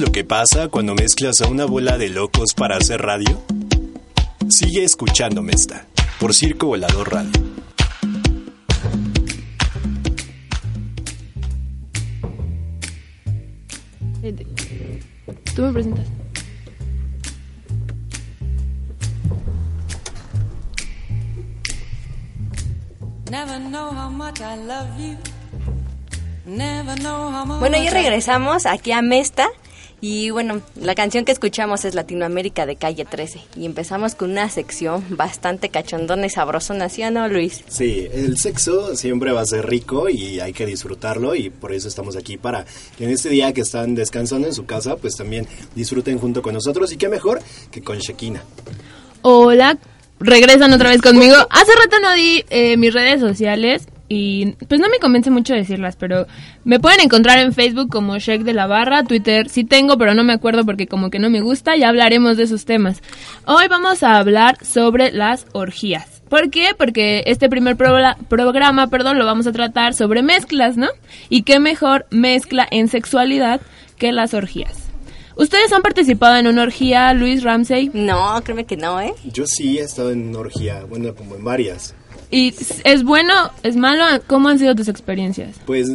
lo 0.00 0.10
que 0.12 0.24
pasa 0.24 0.68
cuando 0.68 0.94
mezclas 0.94 1.40
a 1.40 1.48
una 1.48 1.64
bola 1.66 1.98
de 1.98 2.08
locos 2.08 2.54
para 2.54 2.76
hacer 2.76 3.00
radio? 3.02 3.40
Sigue 4.48 4.82
escuchándome 4.84 5.52
esta, 5.52 5.86
por 6.18 6.34
Circo 6.34 6.66
Volador 6.68 7.12
Radio. 7.12 7.32
Tú 15.54 15.62
me 15.62 15.72
presentas. 15.72 16.06
Never 23.30 23.58
know 23.60 23.90
how 23.92 24.10
much 24.10 24.40
I 24.40 24.56
love 24.56 24.88
you. 24.98 25.16
Never 26.46 26.96
know 27.00 27.30
how 27.30 27.44
much 27.46 27.60
Bueno, 27.60 27.76
ya 27.78 27.90
I- 27.90 27.94
regresamos 27.94 28.66
aquí 28.66 28.92
a 28.92 29.02
Mesta. 29.02 29.48
Y 30.02 30.30
bueno, 30.30 30.62
la 30.80 30.94
canción 30.94 31.26
que 31.26 31.32
escuchamos 31.32 31.84
es 31.84 31.94
Latinoamérica 31.94 32.64
de 32.64 32.76
Calle 32.76 33.04
13. 33.04 33.40
Y 33.56 33.66
empezamos 33.66 34.14
con 34.14 34.30
una 34.30 34.48
sección 34.48 35.04
bastante 35.10 35.68
cachondona 35.68 36.26
y 36.26 36.30
sabrosona, 36.30 36.88
¿sí 36.88 37.02
o 37.02 37.10
no, 37.10 37.28
Luis? 37.28 37.62
Sí, 37.68 38.08
el 38.10 38.38
sexo 38.38 38.96
siempre 38.96 39.32
va 39.32 39.42
a 39.42 39.46
ser 39.46 39.68
rico 39.68 40.08
y 40.08 40.40
hay 40.40 40.54
que 40.54 40.64
disfrutarlo 40.64 41.34
y 41.34 41.50
por 41.50 41.74
eso 41.74 41.88
estamos 41.88 42.16
aquí 42.16 42.38
para 42.38 42.64
que 42.96 43.04
en 43.04 43.10
este 43.10 43.28
día 43.28 43.52
que 43.52 43.60
están 43.60 43.94
descansando 43.94 44.48
en 44.48 44.54
su 44.54 44.64
casa, 44.64 44.96
pues 44.96 45.16
también 45.16 45.46
disfruten 45.74 46.18
junto 46.18 46.40
con 46.40 46.54
nosotros 46.54 46.90
y 46.92 46.96
qué 46.96 47.10
mejor 47.10 47.42
que 47.70 47.82
con 47.82 47.98
Shekina. 47.98 48.42
Hola, 49.20 49.76
regresan 50.18 50.72
otra 50.72 50.88
vez 50.88 51.02
conmigo. 51.02 51.36
Hace 51.50 51.72
rato 51.74 51.98
no 52.00 52.14
di 52.14 52.42
eh, 52.48 52.78
mis 52.78 52.94
redes 52.94 53.20
sociales 53.20 53.82
y 54.12 54.56
pues 54.68 54.80
no 54.80 54.88
me 54.88 54.98
convence 54.98 55.30
mucho 55.30 55.54
decirlas, 55.54 55.94
pero 55.94 56.26
me 56.64 56.80
pueden 56.80 57.00
encontrar 57.00 57.38
en 57.38 57.52
Facebook 57.54 57.88
como 57.88 58.18
Shek 58.18 58.42
de 58.42 58.52
la 58.52 58.66
Barra, 58.66 59.04
Twitter 59.04 59.48
sí 59.48 59.62
tengo, 59.64 59.96
pero 59.96 60.14
no 60.14 60.24
me 60.24 60.32
acuerdo 60.32 60.64
porque 60.66 60.88
como 60.88 61.10
que 61.10 61.20
no 61.20 61.30
me 61.30 61.40
gusta, 61.40 61.76
ya 61.76 61.88
hablaremos 61.88 62.36
de 62.36 62.42
esos 62.42 62.64
temas. 62.64 63.00
Hoy 63.46 63.68
vamos 63.68 64.02
a 64.02 64.18
hablar 64.18 64.58
sobre 64.64 65.12
las 65.12 65.46
orgías. 65.52 66.22
¿Por 66.28 66.50
qué? 66.50 66.70
Porque 66.76 67.22
este 67.26 67.48
primer 67.48 67.76
progra- 67.76 68.16
programa, 68.28 68.88
perdón, 68.88 69.18
lo 69.18 69.26
vamos 69.26 69.46
a 69.46 69.52
tratar 69.52 69.94
sobre 69.94 70.22
mezclas, 70.22 70.76
¿no? 70.76 70.88
Y 71.28 71.42
qué 71.42 71.60
mejor 71.60 72.06
mezcla 72.10 72.66
en 72.68 72.88
sexualidad 72.88 73.60
que 73.96 74.10
las 74.10 74.34
orgías. 74.34 74.88
¿Ustedes 75.36 75.72
han 75.72 75.82
participado 75.82 76.36
en 76.36 76.48
una 76.48 76.62
orgía, 76.62 77.14
Luis 77.14 77.44
Ramsey? 77.44 77.90
No, 77.94 78.40
créeme 78.42 78.64
que 78.64 78.76
no, 78.76 79.00
¿eh? 79.00 79.14
Yo 79.24 79.46
sí 79.46 79.78
he 79.78 79.82
estado 79.82 80.10
en 80.10 80.28
una 80.30 80.40
orgía, 80.40 80.84
bueno, 80.84 81.14
como 81.14 81.36
en 81.36 81.44
varias. 81.44 81.94
¿Y 82.30 82.54
es 82.84 83.02
bueno, 83.04 83.32
es 83.62 83.76
malo? 83.76 84.04
¿Cómo 84.26 84.48
han 84.48 84.58
sido 84.58 84.74
tus 84.74 84.88
experiencias? 84.88 85.56
Pues 85.66 85.88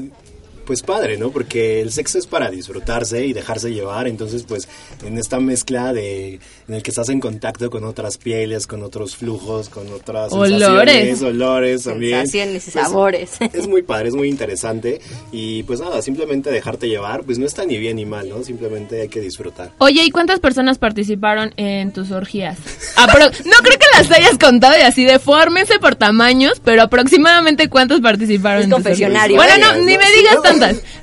pues 0.65 0.81
padre, 0.81 1.17
¿no? 1.17 1.29
Porque 1.31 1.81
el 1.81 1.91
sexo 1.91 2.17
es 2.17 2.27
para 2.27 2.49
disfrutarse 2.49 3.25
y 3.25 3.33
dejarse 3.33 3.71
llevar, 3.73 4.07
entonces 4.07 4.43
pues 4.47 4.67
en 5.05 5.17
esta 5.17 5.39
mezcla 5.39 5.93
de 5.93 6.39
en 6.67 6.73
el 6.73 6.81
que 6.83 6.89
estás 6.91 7.09
en 7.09 7.19
contacto 7.19 7.69
con 7.69 7.83
otras 7.83 8.17
pieles, 8.17 8.65
con 8.67 8.81
otros 8.83 9.15
flujos, 9.15 9.69
con 9.69 9.91
otras 9.93 10.31
Olores. 10.33 10.59
sensaciones, 10.59 11.21
olores 11.21 11.83
también. 11.83 12.27
Sensaciones 12.27 12.67
y 12.67 12.71
Pues, 12.71 12.85
sabores. 12.85 13.31
Es 13.53 13.67
muy 13.67 13.83
padre, 13.83 14.09
es 14.09 14.15
muy 14.15 14.27
interesante 14.29 14.99
y 15.31 15.63
pues 15.63 15.79
nada, 15.79 16.01
simplemente 16.01 16.49
dejarte 16.51 16.87
llevar, 16.89 17.23
pues 17.23 17.37
no 17.37 17.45
está 17.45 17.65
ni 17.65 17.77
bien 17.77 17.97
ni 17.97 18.05
mal, 18.05 18.27
¿no? 18.29 18.43
Simplemente 18.43 19.01
hay 19.01 19.09
que 19.09 19.21
disfrutar. 19.21 19.71
Oye, 19.77 20.03
¿y 20.03 20.11
cuántas 20.11 20.39
personas 20.39 20.77
participaron 20.77 21.53
en 21.57 21.91
tus 21.93 22.11
orgías? 22.11 22.57
Apro- 22.95 23.31
no 23.45 23.57
creo 23.61 23.77
que 23.77 23.85
las 23.97 24.11
hayas 24.11 24.37
contado 24.39 24.75
y 24.77 24.81
así 24.81 25.05
defórmense 25.05 25.79
por 25.79 25.95
tamaños, 25.95 26.59
pero 26.63 26.81
aproximadamente 26.83 27.69
cuántos 27.69 28.01
participaron. 28.01 28.59
Es 28.59 28.63
en 28.65 28.69
tus 28.71 28.75
confesionario. 28.77 29.37
orgías? 29.39 29.57
Bueno, 29.59 29.73
no, 29.77 29.85
ni 29.85 29.97
me 29.97 30.11
digas 30.17 30.35
¿no? 30.35 30.41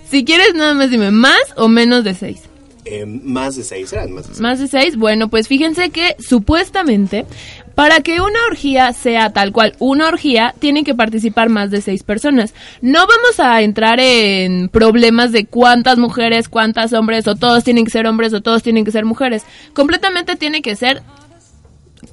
Si 0.09 0.25
quieres, 0.25 0.55
nada 0.55 0.75
más 0.75 0.91
dime, 0.91 1.11
¿más 1.11 1.41
o 1.57 1.69
menos 1.69 2.05
de 2.05 2.15
seis? 2.15 2.41
Eh, 2.85 3.07
más 3.07 3.55
de 3.55 3.63
seis, 3.63 3.93
eran 3.93 4.13
más 4.13 4.25
de 4.25 4.29
seis. 4.29 4.41
Más 4.41 4.59
de 4.59 4.69
seis. 4.69 4.97
Bueno, 4.97 5.29
pues 5.29 5.47
fíjense 5.49 5.91
que 5.91 6.17
supuestamente 6.19 7.27
para 7.75 8.01
que 8.01 8.21
una 8.21 8.39
orgía 8.49 8.93
sea 8.93 9.33
tal 9.33 9.53
cual 9.53 9.75
una 9.79 10.09
orgía, 10.09 10.55
tienen 10.59 10.85
que 10.85 10.95
participar 10.95 11.49
más 11.49 11.71
de 11.71 11.81
seis 11.81 12.03
personas. 12.03 12.55
No 12.81 13.01
vamos 13.07 13.41
a 13.41 13.63
entrar 13.63 13.99
en 14.01 14.69
problemas 14.69 15.33
de 15.33 15.47
cuántas 15.47 15.99
mujeres, 15.99 16.49
cuántas 16.49 16.93
hombres, 16.93 17.27
o 17.27 17.35
todos 17.35 17.65
tienen 17.65 17.85
que 17.85 17.91
ser 17.91 18.07
hombres 18.07 18.35
o 18.35 18.41
todos 18.41 18.63
tienen 18.63 18.85
que 18.85 18.91
ser 18.91 19.05
mujeres. 19.05 19.45
Completamente 19.73 20.37
tiene 20.37 20.63
que 20.63 20.77
ser 20.77 21.03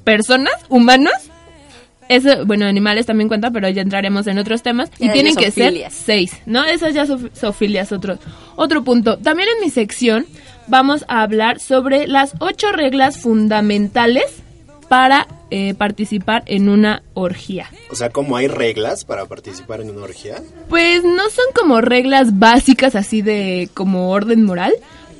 personas, 0.04 0.54
humanos. 0.68 1.29
Eso, 2.10 2.44
bueno, 2.44 2.66
animales 2.66 3.06
también 3.06 3.28
cuenta, 3.28 3.50
pero 3.52 3.68
ya 3.68 3.82
entraremos 3.82 4.26
en 4.26 4.38
otros 4.38 4.62
temas. 4.62 4.90
Ya 4.98 5.06
y 5.06 5.10
tienen 5.12 5.36
que 5.36 5.50
ser 5.52 5.72
seis, 5.90 6.32
¿no? 6.44 6.64
Esas 6.64 6.92
ya 6.92 7.06
sof- 7.06 7.30
zofilias, 7.34 7.92
otro, 7.92 8.18
otro 8.56 8.82
punto. 8.82 9.16
También 9.18 9.48
en 9.56 9.64
mi 9.64 9.70
sección 9.70 10.26
vamos 10.66 11.04
a 11.06 11.22
hablar 11.22 11.60
sobre 11.60 12.08
las 12.08 12.32
ocho 12.40 12.72
reglas 12.72 13.18
fundamentales 13.18 14.24
para 14.88 15.28
eh, 15.52 15.74
participar 15.74 16.42
en 16.46 16.68
una 16.68 17.02
orgía. 17.14 17.68
O 17.92 17.94
sea, 17.94 18.10
como 18.10 18.36
hay 18.36 18.48
reglas 18.48 19.04
para 19.04 19.26
participar 19.26 19.80
en 19.80 19.90
una 19.90 20.02
orgía. 20.02 20.42
Pues 20.68 21.04
no 21.04 21.30
son 21.30 21.44
como 21.54 21.80
reglas 21.80 22.40
básicas 22.40 22.96
así 22.96 23.22
de 23.22 23.68
como 23.74 24.10
orden 24.10 24.42
moral, 24.44 24.72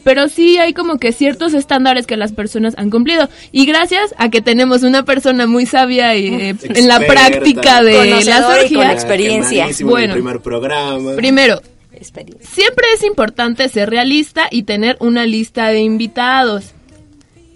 pero 0.05 0.29
sí 0.29 0.59
hay 0.59 0.73
como 0.73 0.99
que 0.99 1.13
ciertos 1.13 1.55
estándares 1.55 2.07
que 2.07 2.17
las 2.17 2.33
personas 2.33 2.75
han 2.77 2.91
cumplido. 2.91 3.29
Y 3.53 3.67
gracias 3.67 4.15
a 4.19 4.31
que 4.31 4.41
tenemos 4.41 4.83
una 4.83 5.05
persona 5.05 5.47
muy 5.47 5.67
sabia 5.67 6.17
y, 6.17 6.29
eh, 6.29 6.57
en 6.63 6.89
la 6.89 7.01
práctica 7.01 7.83
de 7.83 7.95
Conocedora 7.95 8.67
y 8.67 8.75
con 8.75 8.91
experiencia. 8.91 9.69
Bueno. 9.83 10.15
el 10.15 10.21
primer 10.21 10.41
programa. 10.41 11.15
Primero, 11.17 11.61
Experiencia. 11.93 12.49
siempre 12.51 12.87
es 12.95 13.05
importante 13.05 13.69
ser 13.69 13.91
realista 13.91 14.49
y 14.51 14.63
tener 14.63 14.97
una 15.01 15.27
lista 15.27 15.69
de 15.69 15.81
invitados. 15.81 16.73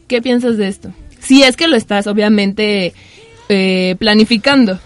¿Qué 0.08 0.20
piensas 0.20 0.56
de 0.56 0.68
esto? 0.68 0.92
Si 1.20 1.42
es 1.42 1.56
que 1.56 1.68
lo 1.68 1.76
estás 1.76 2.06
obviamente 2.06 2.92
eh, 3.48 3.96
planificando. 3.98 4.78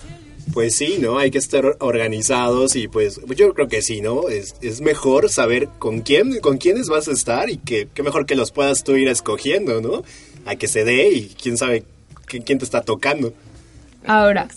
Pues 0.53 0.75
sí, 0.75 0.97
¿no? 1.01 1.19
Hay 1.19 1.31
que 1.31 1.39
estar 1.39 1.77
organizados 1.81 2.75
y 2.75 2.89
pues 2.89 3.21
yo 3.37 3.53
creo 3.55 3.69
que 3.69 3.83
sí, 3.83 4.01
¿no? 4.01 4.29
Es, 4.29 4.55
es 4.63 4.81
mejor 4.81 5.29
saber 5.31 5.69
con 5.79 6.01
quién, 6.01 6.41
con 6.41 6.59
quiénes 6.59 6.89
vas 6.89 7.07
a 7.09 7.13
estar 7.13 7.51
y 7.51 7.59
que, 7.59 7.87
que 7.93 8.03
mejor 8.03 8.25
que 8.27 8.35
los 8.35 8.51
puedas 8.51 8.83
tú 8.83 8.97
ir 8.97 9.09
escogiendo, 9.09 9.81
¿no? 9.81 10.03
A 10.47 10.57
que 10.57 10.67
se 10.69 10.85
dé 10.85 11.11
y 11.13 11.35
quién 11.41 11.57
sabe 11.59 11.85
qué- 12.27 12.41
quién 12.41 12.59
te 12.59 12.65
está 12.65 12.81
tocando. 12.83 13.33
Ahora, 14.07 14.49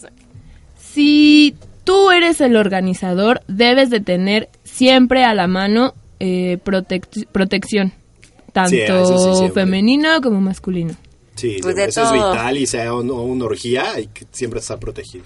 si 0.93 1.55
tú 1.83 2.11
eres 2.11 2.41
el 2.41 2.55
organizador, 2.55 3.41
debes 3.47 3.89
de 3.89 3.99
tener 3.99 4.49
siempre 4.63 5.23
a 5.23 5.33
la 5.33 5.47
mano 5.47 5.93
eh, 6.19 6.59
protec- 6.63 7.25
protección, 7.31 7.91
tanto 8.53 8.69
Sí, 9.39 9.45
sí, 9.47 9.51
femenino 9.53 10.21
como 10.21 10.39
masculino. 10.39 10.95
Sí, 11.35 11.57
Pues 11.61 11.75
de 11.75 11.85
eso 11.85 12.03
es 12.03 12.09
todo. 12.09 12.31
vital 12.31 12.57
y 12.57 12.67
sea 12.67 12.93
un- 12.93 13.09
una 13.09 13.45
orgía 13.45 13.93
hay 13.93 14.07
que 14.07 14.25
siempre 14.31 14.59
estar 14.59 14.77
protegido. 14.79 15.25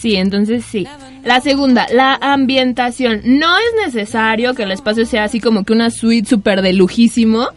Sí, 0.00 0.16
entonces 0.16 0.64
sí. 0.70 0.86
La 1.24 1.40
segunda, 1.40 1.86
la 1.92 2.14
ambientación. 2.20 3.20
No 3.24 3.56
es 3.58 3.86
necesario 3.86 4.54
que 4.54 4.62
el 4.62 4.70
espacio 4.72 5.04
sea 5.06 5.24
así 5.24 5.40
como 5.40 5.64
que 5.64 5.72
una 5.72 5.90
suite 5.90 6.28
súper 6.28 6.62
de 6.62 6.72
lujísimo, 6.72 7.48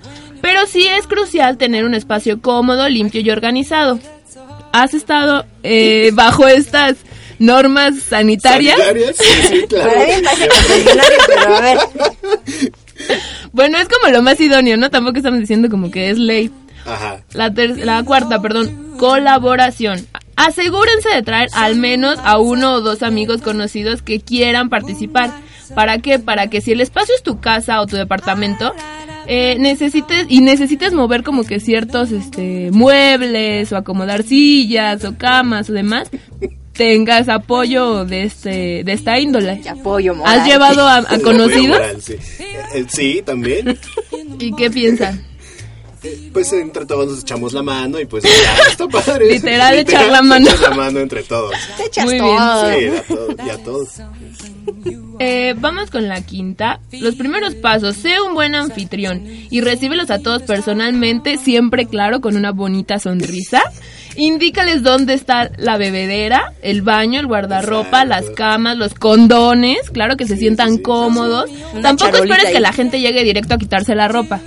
pero 0.42 0.66
sí 0.66 0.88
es 0.88 1.06
crucial 1.08 1.58
tener 1.58 1.86
un 1.86 1.94
espacio 1.94 2.42
cómodo, 2.42 2.90
limpio 2.90 3.22
y 3.22 3.30
organizado. 3.30 4.00
¿Has 4.74 4.94
estado 4.94 5.46
eh, 5.64 6.10
bajo 6.14 6.48
estas 6.48 6.98
normas 7.38 7.96
sanitarias? 8.00 8.78
¿Sanitarias? 8.78 9.16
Sí, 9.18 9.48
sí, 9.48 9.66
claro. 9.70 9.92
Pero 11.28 11.56
a 11.56 11.62
ver. 11.62 11.78
Bueno, 13.52 13.78
es 13.80 13.88
como 13.90 14.12
lo 14.14 14.22
más 14.22 14.40
idóneo, 14.40 14.78
¿no? 14.78 14.90
Tampoco 14.92 15.18
estamos 15.18 15.40
diciendo 15.40 15.70
como 15.70 15.90
que 15.92 16.12
es 16.12 16.18
ley. 16.20 16.52
Ajá. 16.86 17.22
La, 17.34 17.52
ter- 17.54 17.78
la 17.80 18.04
cuarta, 18.04 18.42
perdón, 18.42 18.94
colaboración. 18.98 20.06
Asegúrense 20.36 21.10
de 21.10 21.22
traer 21.24 21.50
al 21.54 21.76
menos 21.76 22.18
a 22.24 22.40
uno 22.40 22.74
o 22.74 22.82
dos 22.82 23.04
amigos 23.04 23.42
conocidos 23.42 24.02
que 24.02 24.20
quieran 24.20 24.70
participar. 24.70 25.32
¿Para 25.76 26.00
qué? 26.00 26.20
Para 26.20 26.48
que 26.48 26.62
si 26.62 26.72
el 26.72 26.82
espacio 26.82 27.16
es 27.16 27.24
tu 27.24 27.40
casa 27.40 27.80
o 27.82 27.88
tu 27.88 27.96
departamento, 27.96 28.74
eh, 29.28 29.56
necesites 29.60 30.26
y 30.30 30.42
necesites 30.42 30.94
mover 30.94 31.24
como 31.24 31.44
que 31.44 31.60
ciertos 31.60 32.12
este, 32.12 32.70
muebles 32.72 33.72
o 33.72 33.78
acomodar 33.78 34.24
sillas 34.24 35.06
o 35.06 35.18
camas 35.18 35.70
o 35.70 35.74
demás, 35.74 36.10
tengas 36.74 37.30
apoyo 37.30 38.06
de 38.06 38.24
este 38.24 38.84
de 38.84 38.92
esta 38.92 39.20
índole. 39.20 39.62
Apoyo 39.70 40.16
moral. 40.16 40.40
¿Has 40.40 40.48
llevado 40.48 40.88
a, 40.88 40.98
a 40.98 41.20
conocidos? 41.24 41.78
moral, 41.78 42.02
sí. 42.02 42.16
Eh, 42.74 42.86
sí, 42.88 43.22
también. 43.26 43.78
¿Y 44.40 44.54
qué 44.56 44.70
piensan? 44.70 45.24
Pues 46.34 46.52
entre 46.54 46.86
todos 46.88 47.08
nos 47.08 47.22
echamos 47.22 47.54
la 47.54 47.62
mano 47.62 48.00
y 48.00 48.06
pues 48.06 48.24
ya, 48.24 48.70
está 48.70 48.88
padre. 48.88 49.34
Literal, 49.34 49.78
echar 49.78 50.08
la 50.10 50.22
mano. 50.24 50.50
echar 50.50 50.70
la 50.70 50.76
mano 50.76 51.00
entre 51.00 51.22
todos. 51.24 51.54
Te 51.78 51.86
echas 51.86 52.06
Muy 52.06 52.16
bien. 52.16 52.26
todo. 52.26 52.72
Sí, 52.72 52.88
a 52.88 53.04
todos, 53.04 53.36
y 53.46 53.50
a 53.50 53.64
todos. 53.64 53.90
Eh, 55.20 55.54
vamos 55.58 55.92
con 55.92 56.08
la 56.08 56.22
quinta. 56.22 56.80
Los 56.92 57.16
primeros 57.16 57.54
pasos. 57.54 57.96
Sé 57.98 58.20
un 58.20 58.34
buen 58.34 58.56
anfitrión 58.56 59.22
y 59.52 59.62
recíbelos 59.62 60.10
a 60.10 60.18
todos 60.20 60.42
personalmente, 60.42 61.38
siempre 61.38 61.86
claro, 61.86 62.20
con 62.20 62.36
una 62.36 62.52
bonita 62.52 62.98
sonrisa. 62.98 63.62
Indícales 64.16 64.82
dónde 64.82 65.14
está 65.14 65.52
la 65.58 65.78
bebedera, 65.78 66.54
el 66.64 66.82
baño, 66.82 67.20
el 67.20 67.28
guardarropa, 67.28 68.02
Exacto. 68.02 68.08
las 68.08 68.30
camas, 68.32 68.78
los 68.78 68.96
condones. 68.96 69.92
Claro 69.92 70.18
que 70.18 70.26
se 70.26 70.36
sientan 70.36 70.72
sí, 70.72 70.76
sí, 70.78 70.82
cómodos. 70.82 71.50
Tampoco 71.82 72.18
esperes 72.18 72.52
que 72.52 72.60
la 72.60 72.74
gente 72.74 73.00
llegue 73.00 73.24
directo 73.24 73.54
a 73.54 73.58
quitarse 73.60 73.94
la 73.94 74.08
ropa. 74.08 74.42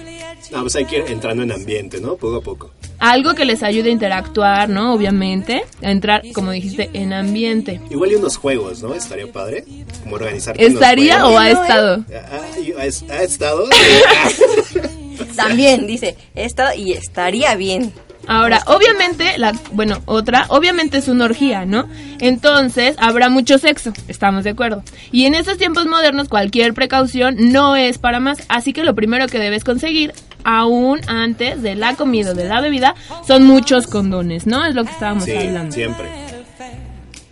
No, 0.50 0.60
pues 0.60 0.76
hay 0.76 0.84
que 0.84 0.98
ir 0.98 1.04
entrando 1.08 1.42
en 1.42 1.52
ambiente, 1.52 2.00
¿no? 2.00 2.16
Poco 2.16 2.36
a 2.36 2.40
poco. 2.40 2.70
Algo 2.98 3.34
que 3.34 3.44
les 3.44 3.62
ayude 3.62 3.88
a 3.88 3.92
interactuar, 3.92 4.68
¿no? 4.68 4.94
Obviamente. 4.94 5.64
A 5.82 5.90
entrar, 5.90 6.22
como 6.32 6.50
dijiste, 6.50 6.90
en 6.92 7.12
ambiente. 7.12 7.80
Igual 7.90 8.12
y 8.12 8.14
unos 8.16 8.36
juegos, 8.36 8.82
¿no? 8.82 8.94
Estaría 8.94 9.30
padre. 9.30 9.64
Como 10.02 10.16
organizar. 10.16 10.56
unos 10.56 10.72
¿Estaría 10.72 11.26
o 11.26 11.38
ha 11.38 11.50
estado? 11.50 12.04
Ah, 12.14 12.40
¿Ha, 12.78 12.82
ha 12.82 13.22
estado? 13.22 13.68
También 15.36 15.86
dice, 15.86 16.16
esto 16.34 16.62
y 16.76 16.92
estaría 16.92 17.54
bien. 17.56 17.92
Ahora, 18.26 18.62
obviamente, 18.66 19.36
la, 19.36 19.52
bueno, 19.72 20.02
otra, 20.06 20.46
obviamente 20.48 20.98
es 20.98 21.08
una 21.08 21.26
orgía, 21.26 21.66
¿no? 21.66 21.86
Entonces, 22.20 22.96
habrá 22.98 23.28
mucho 23.28 23.58
sexo, 23.58 23.92
estamos 24.08 24.44
de 24.44 24.50
acuerdo. 24.50 24.82
Y 25.12 25.26
en 25.26 25.34
estos 25.34 25.58
tiempos 25.58 25.86
modernos, 25.86 26.28
cualquier 26.28 26.72
precaución 26.74 27.52
no 27.52 27.76
es 27.76 27.98
para 27.98 28.20
más. 28.20 28.38
Así 28.48 28.72
que 28.72 28.84
lo 28.84 28.94
primero 28.94 29.26
que 29.26 29.38
debes 29.38 29.64
conseguir, 29.64 30.14
aún 30.44 31.00
antes 31.06 31.60
de 31.62 31.74
la 31.74 31.94
comida 31.96 32.30
o 32.30 32.34
de 32.34 32.44
la 32.44 32.60
bebida, 32.60 32.94
son 33.26 33.44
muchos 33.44 33.86
condones, 33.86 34.46
¿no? 34.46 34.64
Es 34.64 34.74
lo 34.74 34.84
que 34.84 34.90
estábamos 34.92 35.24
sí, 35.24 35.32
hablando. 35.32 35.72
siempre. 35.74 36.06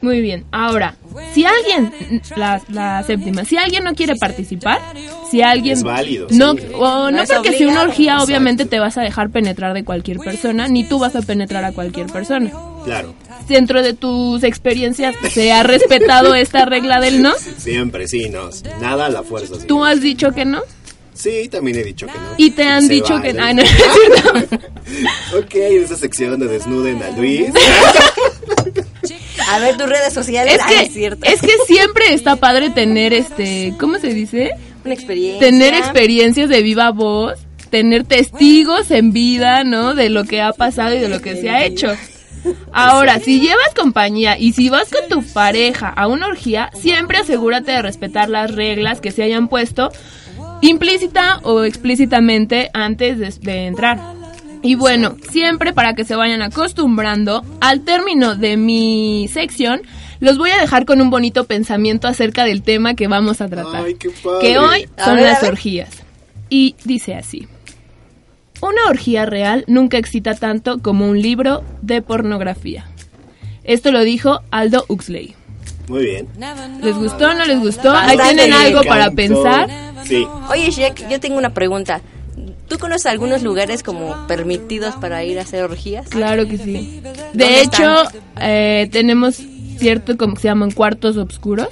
Muy 0.01 0.21
bien. 0.21 0.45
Ahora, 0.51 0.97
si 1.33 1.45
alguien, 1.45 1.93
la, 2.35 2.61
la 2.71 3.05
séptima, 3.05 3.45
si 3.45 3.57
alguien 3.57 3.85
no 3.85 3.95
quiere 3.95 4.17
participar, 4.17 4.81
si 5.31 5.43
alguien 5.43 5.75
Es 5.75 5.85
válido, 5.85 6.27
no, 6.31 6.55
sí. 6.55 6.63
o 6.75 7.11
no, 7.13 7.23
porque 7.25 7.53
si 7.57 7.65
una 7.67 7.83
orgía 7.83 8.15
Exacto. 8.15 8.25
obviamente 8.25 8.65
te 8.65 8.81
vas 8.81 8.99
a 8.99 9.03
dejar 9.03 9.31
penetrar 9.31 9.75
de 9.75 9.85
cualquier 9.85 10.19
persona, 10.19 10.67
ni 10.67 10.83
tú 10.83 10.99
vas 10.99 11.15
a 11.15 11.23
penetrar 11.23 11.65
a 11.65 11.71
cualquier 11.71 12.07
persona. 12.09 12.51
Claro. 12.85 13.15
Dentro 13.49 13.81
de 13.81 13.93
tus 13.93 14.43
experiencias, 14.43 15.15
¿se 15.31 15.53
ha 15.53 15.63
respetado 15.63 16.35
esta 16.35 16.65
regla 16.65 16.99
del 17.01 17.23
no? 17.23 17.33
Siempre, 17.59 18.09
sí, 18.09 18.29
no. 18.29 18.51
Nada 18.81 19.07
a 19.07 19.09
la 19.09 19.23
fuerza. 19.23 19.55
sí. 19.55 19.67
¿Tú 19.69 19.85
has 19.85 20.01
dicho 20.01 20.33
que 20.33 20.45
no? 20.45 20.63
Sí, 21.15 21.49
también 21.49 21.79
he 21.79 21.85
dicho 21.85 22.07
que 22.07 22.13
no. 22.15 22.35
Y 22.37 22.51
te 22.53 22.65
han 22.65 22.87
Se 22.87 22.95
dicho 22.95 23.15
vale. 23.15 23.29
que 23.29 23.35
no. 23.35 23.53
No, 23.55 23.63
es 23.63 23.71
cierto. 23.71 24.57
ok, 25.39 25.55
en 25.55 25.83
esa 25.85 25.97
sección 25.97 26.39
de 26.41 26.47
desnuden 26.49 27.03
a 27.03 27.11
Luis. 27.11 27.51
A 29.49 29.59
ver 29.59 29.77
tus 29.77 29.89
redes 29.89 30.13
sociales. 30.15 30.55
Es 30.55 30.61
Ay, 30.65 30.75
que, 30.77 30.83
es 30.85 30.93
cierto. 30.93 31.27
es 31.27 31.41
que 31.41 31.53
siempre 31.67 32.15
está 32.15 32.37
padre 32.37 32.71
tener 32.71 33.13
este, 33.13 33.75
¿cómo 33.79 33.99
se 33.99 34.15
dice? 34.15 34.51
Una 34.85 34.95
experiencia. 34.95 35.41
tener 35.41 35.75
experiencias 35.75 36.49
de 36.49 36.63
viva 36.63 36.91
voz, 36.91 37.39
tener 37.71 38.05
testigos 38.05 38.91
en 38.91 39.13
vida, 39.13 39.65
¿no? 39.65 39.95
De 39.95 40.09
lo 40.09 40.25
que 40.25 40.41
ha 40.41 40.53
pasado 40.53 40.95
y 40.95 40.99
de 40.99 41.09
lo 41.09 41.21
que 41.21 41.37
se 41.37 41.51
ha 41.51 41.65
hecho. 41.65 41.93
Ahora, 42.73 43.21
si 43.21 43.41
llevas 43.41 43.73
compañía 43.77 44.37
y 44.39 44.53
si 44.53 44.69
vas 44.69 44.89
con 44.91 45.09
tu 45.09 45.23
pareja 45.33 45.89
a 45.89 46.09
una 46.09 46.27
orgía, 46.27 46.71
siempre 46.75 47.19
asegúrate 47.19 47.71
de 47.71 47.83
respetar 47.83 48.29
las 48.29 48.53
reglas 48.53 49.01
que 49.01 49.13
se 49.13 49.23
hayan 49.23 49.49
puesto 49.49 49.93
implícita 50.63 51.41
o 51.43 51.65
explícitamente 51.65 52.71
antes 52.73 53.19
de, 53.19 53.31
de 53.41 53.67
entrar. 53.67 54.01
Y 54.63 54.77
bueno, 54.77 55.17
siempre 55.31 55.73
para 55.73 55.95
que 55.95 56.05
se 56.05 56.15
vayan 56.15 56.41
acostumbrando, 56.41 57.45
al 57.61 57.83
término 57.83 58.37
de 58.37 58.57
mi 58.57 59.29
sección, 59.31 59.83
los 60.21 60.39
voy 60.39 60.51
a 60.51 60.61
dejar 60.61 60.85
con 60.87 61.01
un 61.01 61.11
bonito 61.11 61.45
pensamiento 61.45 62.07
acerca 62.07 62.45
del 62.45 62.63
tema 62.63 62.95
que 62.95 63.09
vamos 63.09 63.41
a 63.41 63.49
tratar. 63.49 63.85
Ay, 63.85 63.95
qué 63.95 64.11
padre. 64.11 64.39
Que 64.41 64.59
hoy 64.59 64.89
son 65.05 65.17
ver, 65.17 65.25
las 65.25 65.43
orgías. 65.43 65.91
Y 66.49 66.77
dice 66.85 67.17
así. 67.17 67.49
Una 68.61 68.87
orgía 68.89 69.27
real 69.27 69.65
nunca 69.67 69.99
excita 69.99 70.37
tanto 70.37 70.79
como 70.79 71.09
un 71.09 71.21
libro 71.21 71.65
de 71.83 72.01
pornografía. 72.03 72.87
Esto 73.65 73.91
lo 73.91 74.05
dijo 74.05 74.43
Aldo 74.53 74.85
Huxley. 74.87 75.35
Muy 75.89 76.05
bien. 76.05 76.29
¿Les 76.83 76.97
gustó 76.97 77.31
o 77.31 77.35
no 77.35 77.45
les 77.45 77.61
gustó? 77.61 77.93
Ahí 77.93 78.17
tienen 78.17 78.53
algo 78.53 78.83
para 78.83 79.11
pensar. 79.11 79.69
Sí. 80.05 80.27
Oye, 80.51 80.71
Shek, 80.71 81.09
yo 81.09 81.21
tengo 81.21 81.39
una 81.39 81.55
pregunta. 81.55 82.01
¿Tú 82.69 82.79
conoces 82.79 83.07
algunos 83.07 83.43
lugares 83.43 83.83
como 83.83 84.27
permitidos 84.27 84.95
para 84.97 85.23
ir 85.25 85.39
a 85.39 85.43
hacer 85.43 85.63
orgías? 85.63 86.09
Claro 86.09 86.47
que 86.47 86.57
sí. 86.57 87.01
¿Dónde 87.03 87.23
De 87.35 87.61
hecho, 87.61 88.03
eh, 88.41 88.89
tenemos 88.91 89.37
cierto, 89.79 90.17
como 90.17 90.35
que 90.35 90.43
se 90.43 90.49
llaman 90.49 90.71
cuartos 90.71 91.17
oscuros, 91.17 91.69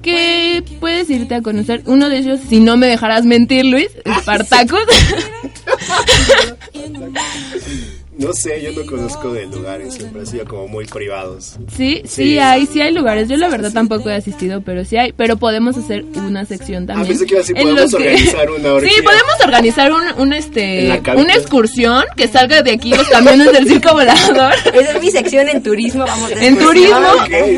que 0.00 0.64
puedes 0.80 1.10
irte 1.10 1.34
a 1.34 1.42
conocer. 1.42 1.82
Uno 1.86 2.08
de 2.08 2.18
ellos, 2.18 2.40
si 2.48 2.60
no 2.60 2.76
me 2.76 2.86
dejarás 2.86 3.24
mentir, 3.24 3.66
Luis, 3.66 3.90
Espartacus. 4.04 4.80
No 8.18 8.32
sé, 8.32 8.60
yo 8.62 8.72
no 8.72 8.84
conozco 8.84 9.32
de 9.32 9.46
lugares, 9.46 9.94
siempre 9.94 10.20
han 10.22 10.26
sido 10.26 10.44
como 10.44 10.66
muy 10.68 10.86
privados. 10.86 11.56
Sí, 11.76 12.02
sí, 12.04 12.08
Sí. 12.32 12.38
hay, 12.38 12.66
sí 12.66 12.80
hay 12.80 12.92
lugares. 12.92 13.28
Yo 13.28 13.36
la 13.36 13.48
verdad 13.48 13.72
tampoco 13.72 14.10
he 14.10 14.14
asistido, 14.14 14.60
pero 14.60 14.84
sí 14.84 14.96
hay. 14.96 15.12
Pero 15.12 15.36
podemos 15.36 15.76
hacer 15.76 16.04
una 16.16 16.44
sección 16.44 16.86
también. 16.86 17.06
Ah, 17.06 17.08
pensé 17.08 17.26
que 17.26 17.34
iba 17.34 17.38
a 17.38 17.42
decir, 17.42 17.56
en 17.56 17.62
podemos 17.62 17.92
los 17.92 18.00
que- 18.00 18.08
organizar 18.08 18.50
una 18.50 18.72
orgía. 18.74 18.90
Sí, 18.92 19.02
podemos 19.02 19.34
organizar 19.44 19.92
un, 19.92 20.02
un, 20.20 20.32
este, 20.32 21.00
una 21.16 21.34
excursión 21.34 22.04
que 22.16 22.26
salga 22.28 22.62
de 22.62 22.72
aquí 22.72 22.90
los 22.90 23.06
camiones 23.08 23.52
del 23.52 23.68
circo 23.68 23.92
volador. 23.92 24.52
Esa 24.74 24.92
es 24.96 25.00
mi 25.02 25.10
sección 25.10 25.48
en 25.48 25.62
turismo. 25.62 26.04
Vamos 26.04 26.30
de 26.30 26.46
En 26.46 26.58
turismo 26.58 26.96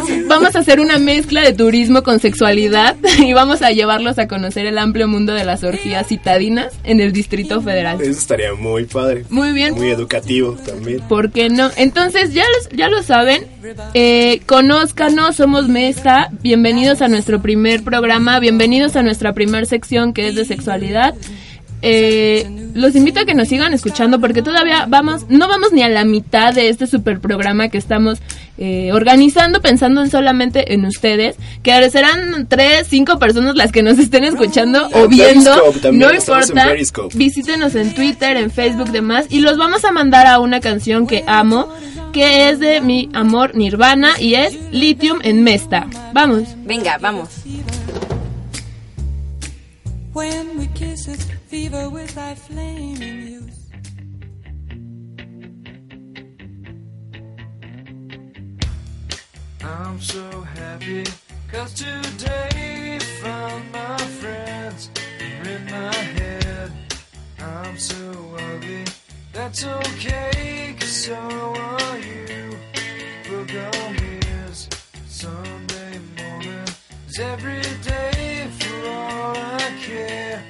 sí. 0.07 0.25
vamos 0.29 0.55
a 0.55 0.59
hacer 0.59 0.79
una 0.81 0.99
mezcla 0.99 1.41
de 1.43 1.53
turismo 1.55 2.03
con 2.03 2.21
sexualidad 2.21 2.97
y 3.19 3.33
vamos 3.33 3.63
a 3.63 3.71
llevarlos 3.71 4.19
a 4.19 4.29
conocer 4.29 4.67
el 4.67 4.77
amplio 4.79 5.09
mundo 5.09 5.33
de 5.33 5.45
las 5.45 5.65
orgías 5.65 6.07
citadinas 6.09 6.75
en 6.85 7.01
el 7.01 7.13
Distrito 7.13 7.63
Federal. 7.63 8.01
Eso 8.01 8.11
estaría 8.11 8.53
muy 8.55 8.85
padre. 8.85 9.25
Muy 9.31 9.53
bien. 9.53 9.75
Muy 9.75 9.89
educativo 9.91 10.50
también. 10.59 11.01
¿Por 11.09 11.31
qué 11.31 11.49
no? 11.49 11.71
Entonces, 11.77 12.33
ya, 12.35 12.45
los- 12.57 12.69
ya 12.77 12.89
lo 12.89 13.03
saben, 13.03 13.47
eh, 13.95 14.41
conózcanos, 14.47 15.37
somos 15.37 15.69
Mesta, 15.69 16.29
bienvenidos 16.43 17.03
a 17.03 17.09
nuestro 17.09 17.41
primer 17.43 17.83
programa, 17.83 18.39
bienvenidos 18.41 18.97
a 18.97 19.03
nuestra 19.03 19.33
primer 19.33 19.67
sección 19.67 20.13
que 20.13 20.29
es 20.29 20.35
de 20.35 20.45
sexualidad. 20.45 21.15
Eh, 21.83 22.71
los 22.75 22.95
invito 22.95 23.21
a 23.21 23.25
que 23.25 23.35
nos 23.35 23.49
sigan 23.49 23.73
escuchando 23.73 24.21
porque 24.21 24.43
todavía 24.43 24.87
vamos, 24.87 25.27
no 25.29 25.49
vamos 25.49 25.73
ni 25.73 25.83
a 25.83 25.89
la 25.89 26.05
mitad 26.05 26.53
de 26.55 26.69
este 26.69 26.87
super 26.87 27.21
programa 27.21 27.69
que 27.69 27.79
estamos 27.79 28.21
eh, 28.59 28.93
organizando 28.93 29.63
pensando 29.63 30.03
en 30.03 30.11
solamente 30.11 30.75
en 30.75 30.85
ustedes, 30.85 31.37
que 31.63 31.91
serán 31.91 32.47
tres, 32.47 32.87
cinco 32.89 33.19
personas 33.19 33.57
las 33.57 33.73
que 33.73 33.83
nos 33.83 33.99
estén 33.99 34.25
escuchando 34.25 34.87
o 34.89 35.05
En 35.05 35.09
viendo, 35.09 35.55
Periscope 35.55 35.79
también, 35.81 36.09
no 36.11 36.15
importa, 36.15 36.75
visítenos 37.15 37.75
en 37.75 37.95
Twitter, 37.95 38.37
en 38.37 38.51
Facebook, 38.51 38.91
demás, 38.91 39.25
y 39.31 39.41
los 39.41 39.57
vamos 39.57 39.87
a 39.87 39.93
mandar 39.93 40.27
a 40.27 40.41
una 40.41 40.61
canción 40.61 41.07
que 41.07 41.25
amo, 41.27 41.73
que 42.13 42.51
es 42.51 42.61
de 42.61 42.83
mi 42.83 43.09
amor 43.15 43.55
Nirvana 43.55 44.21
y 44.21 44.35
es 44.35 44.59
Lithium 44.73 45.21
en 45.23 45.43
Mesta. 45.43 45.87
Vamos. 46.13 46.43
Venga, 46.67 46.99
vamos. 46.99 47.31
Fever 51.51 51.91
with 51.91 52.15
thy 52.15 52.37
flaming 52.37 53.27
youth. 53.27 53.73
I'm 59.65 60.01
so 60.01 60.31
happy, 60.43 61.05
cause 61.51 61.75
today 61.75 63.01
found 63.21 63.73
my 63.73 63.99
friends 63.99 64.91
in 65.45 65.65
my 65.65 65.93
head. 65.93 66.71
I'm 67.41 67.77
so 67.77 68.37
ugly, 68.39 68.85
that's 69.33 69.65
okay, 69.65 70.77
cause 70.79 71.05
so 71.07 71.17
are 71.17 71.99
you. 71.99 72.57
Book 73.29 73.51
on 73.51 73.97
mirrors, 73.97 74.69
Sunday 75.09 75.99
morning 76.17 76.69
is 77.09 77.19
every 77.19 77.63
day 77.83 78.49
for 78.57 78.89
all 78.89 79.37
I 79.37 79.77
care. 79.83 80.50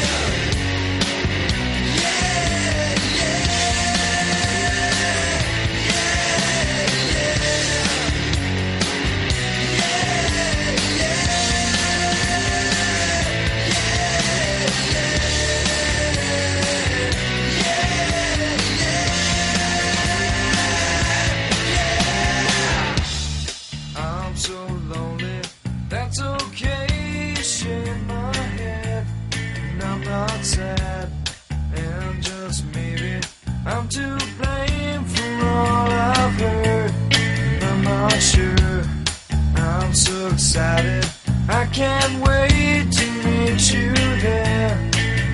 I'm 39.91 39.95
so 39.97 40.27
excited, 40.27 41.05
I 41.49 41.65
can't 41.65 42.25
wait 42.25 42.89
to 42.93 43.05
meet 43.25 43.73
you 43.73 43.91
there. 44.21 44.89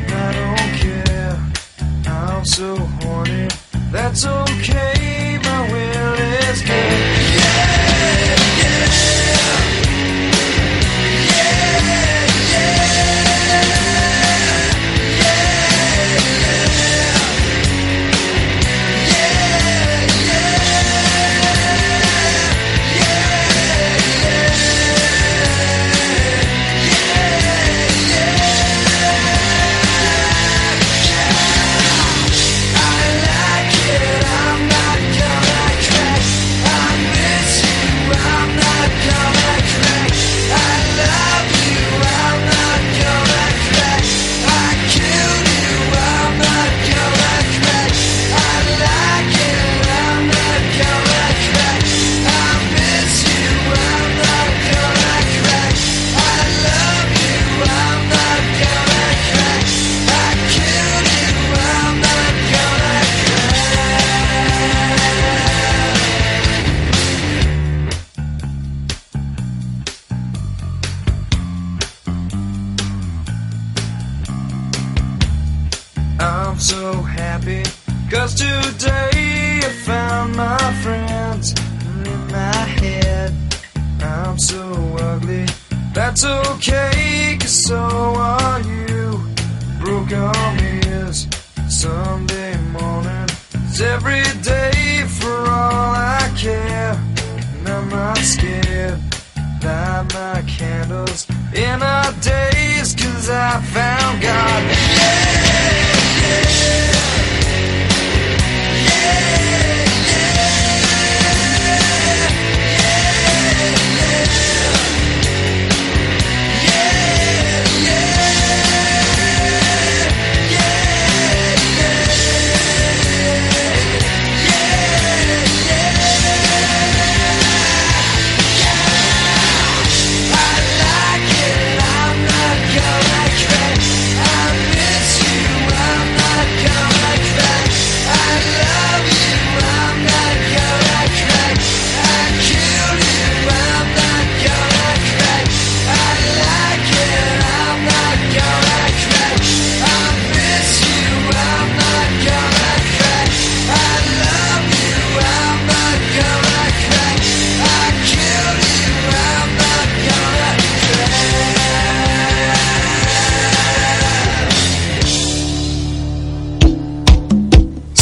I 0.07 0.31
don't 0.33 0.73
care. 0.81 1.37
I'm 2.07 2.43
so 2.43 2.75
horny, 2.75 3.49
that's 3.91 4.25
okay. 4.25 4.96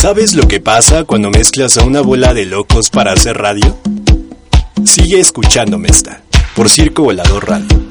¿Sabes 0.06 0.36
lo 0.36 0.48
que 0.48 0.60
pasa 0.60 1.04
cuando 1.04 1.32
mezclas 1.32 1.80
a 1.80 1.84
una 1.84 2.00
bola 2.02 2.36
de 2.36 2.46
locos 2.46 2.92
para 2.92 3.14
hacer 3.14 3.40
radio? 3.40 3.76
Sigue 4.84 5.20
escuchándome 5.20 5.88
esta, 5.88 6.22
por 6.56 6.70
Circo 6.70 7.02
Volador 7.02 7.50
Radio. 7.50 7.85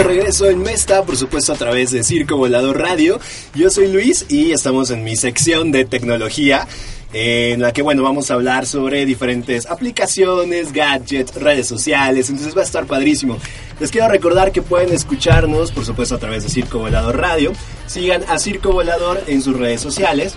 De 0.00 0.04
regreso 0.04 0.48
en 0.48 0.62
Mesta, 0.62 1.02
por 1.04 1.14
supuesto 1.14 1.52
a 1.52 1.56
través 1.56 1.90
de 1.90 2.02
Circo 2.02 2.38
Volador 2.38 2.78
Radio. 2.78 3.20
Yo 3.54 3.68
soy 3.68 3.88
Luis 3.88 4.24
y 4.30 4.52
estamos 4.52 4.90
en 4.90 5.04
mi 5.04 5.14
sección 5.14 5.72
de 5.72 5.84
tecnología, 5.84 6.66
en 7.12 7.60
la 7.60 7.74
que 7.74 7.82
bueno 7.82 8.02
vamos 8.02 8.30
a 8.30 8.34
hablar 8.34 8.64
sobre 8.64 9.04
diferentes 9.04 9.66
aplicaciones, 9.66 10.72
gadgets, 10.72 11.34
redes 11.34 11.66
sociales, 11.66 12.30
entonces 12.30 12.56
va 12.56 12.62
a 12.62 12.64
estar 12.64 12.86
padrísimo. 12.86 13.36
Les 13.78 13.90
quiero 13.90 14.08
recordar 14.08 14.52
que 14.52 14.62
pueden 14.62 14.90
escucharnos, 14.90 15.70
por 15.70 15.84
supuesto 15.84 16.14
a 16.14 16.18
través 16.18 16.44
de 16.44 16.48
Circo 16.48 16.78
Volador 16.78 17.18
Radio. 17.18 17.52
Sigan 17.86 18.22
a 18.28 18.38
Circo 18.38 18.72
Volador 18.72 19.22
en 19.26 19.42
sus 19.42 19.54
redes 19.54 19.82
sociales 19.82 20.34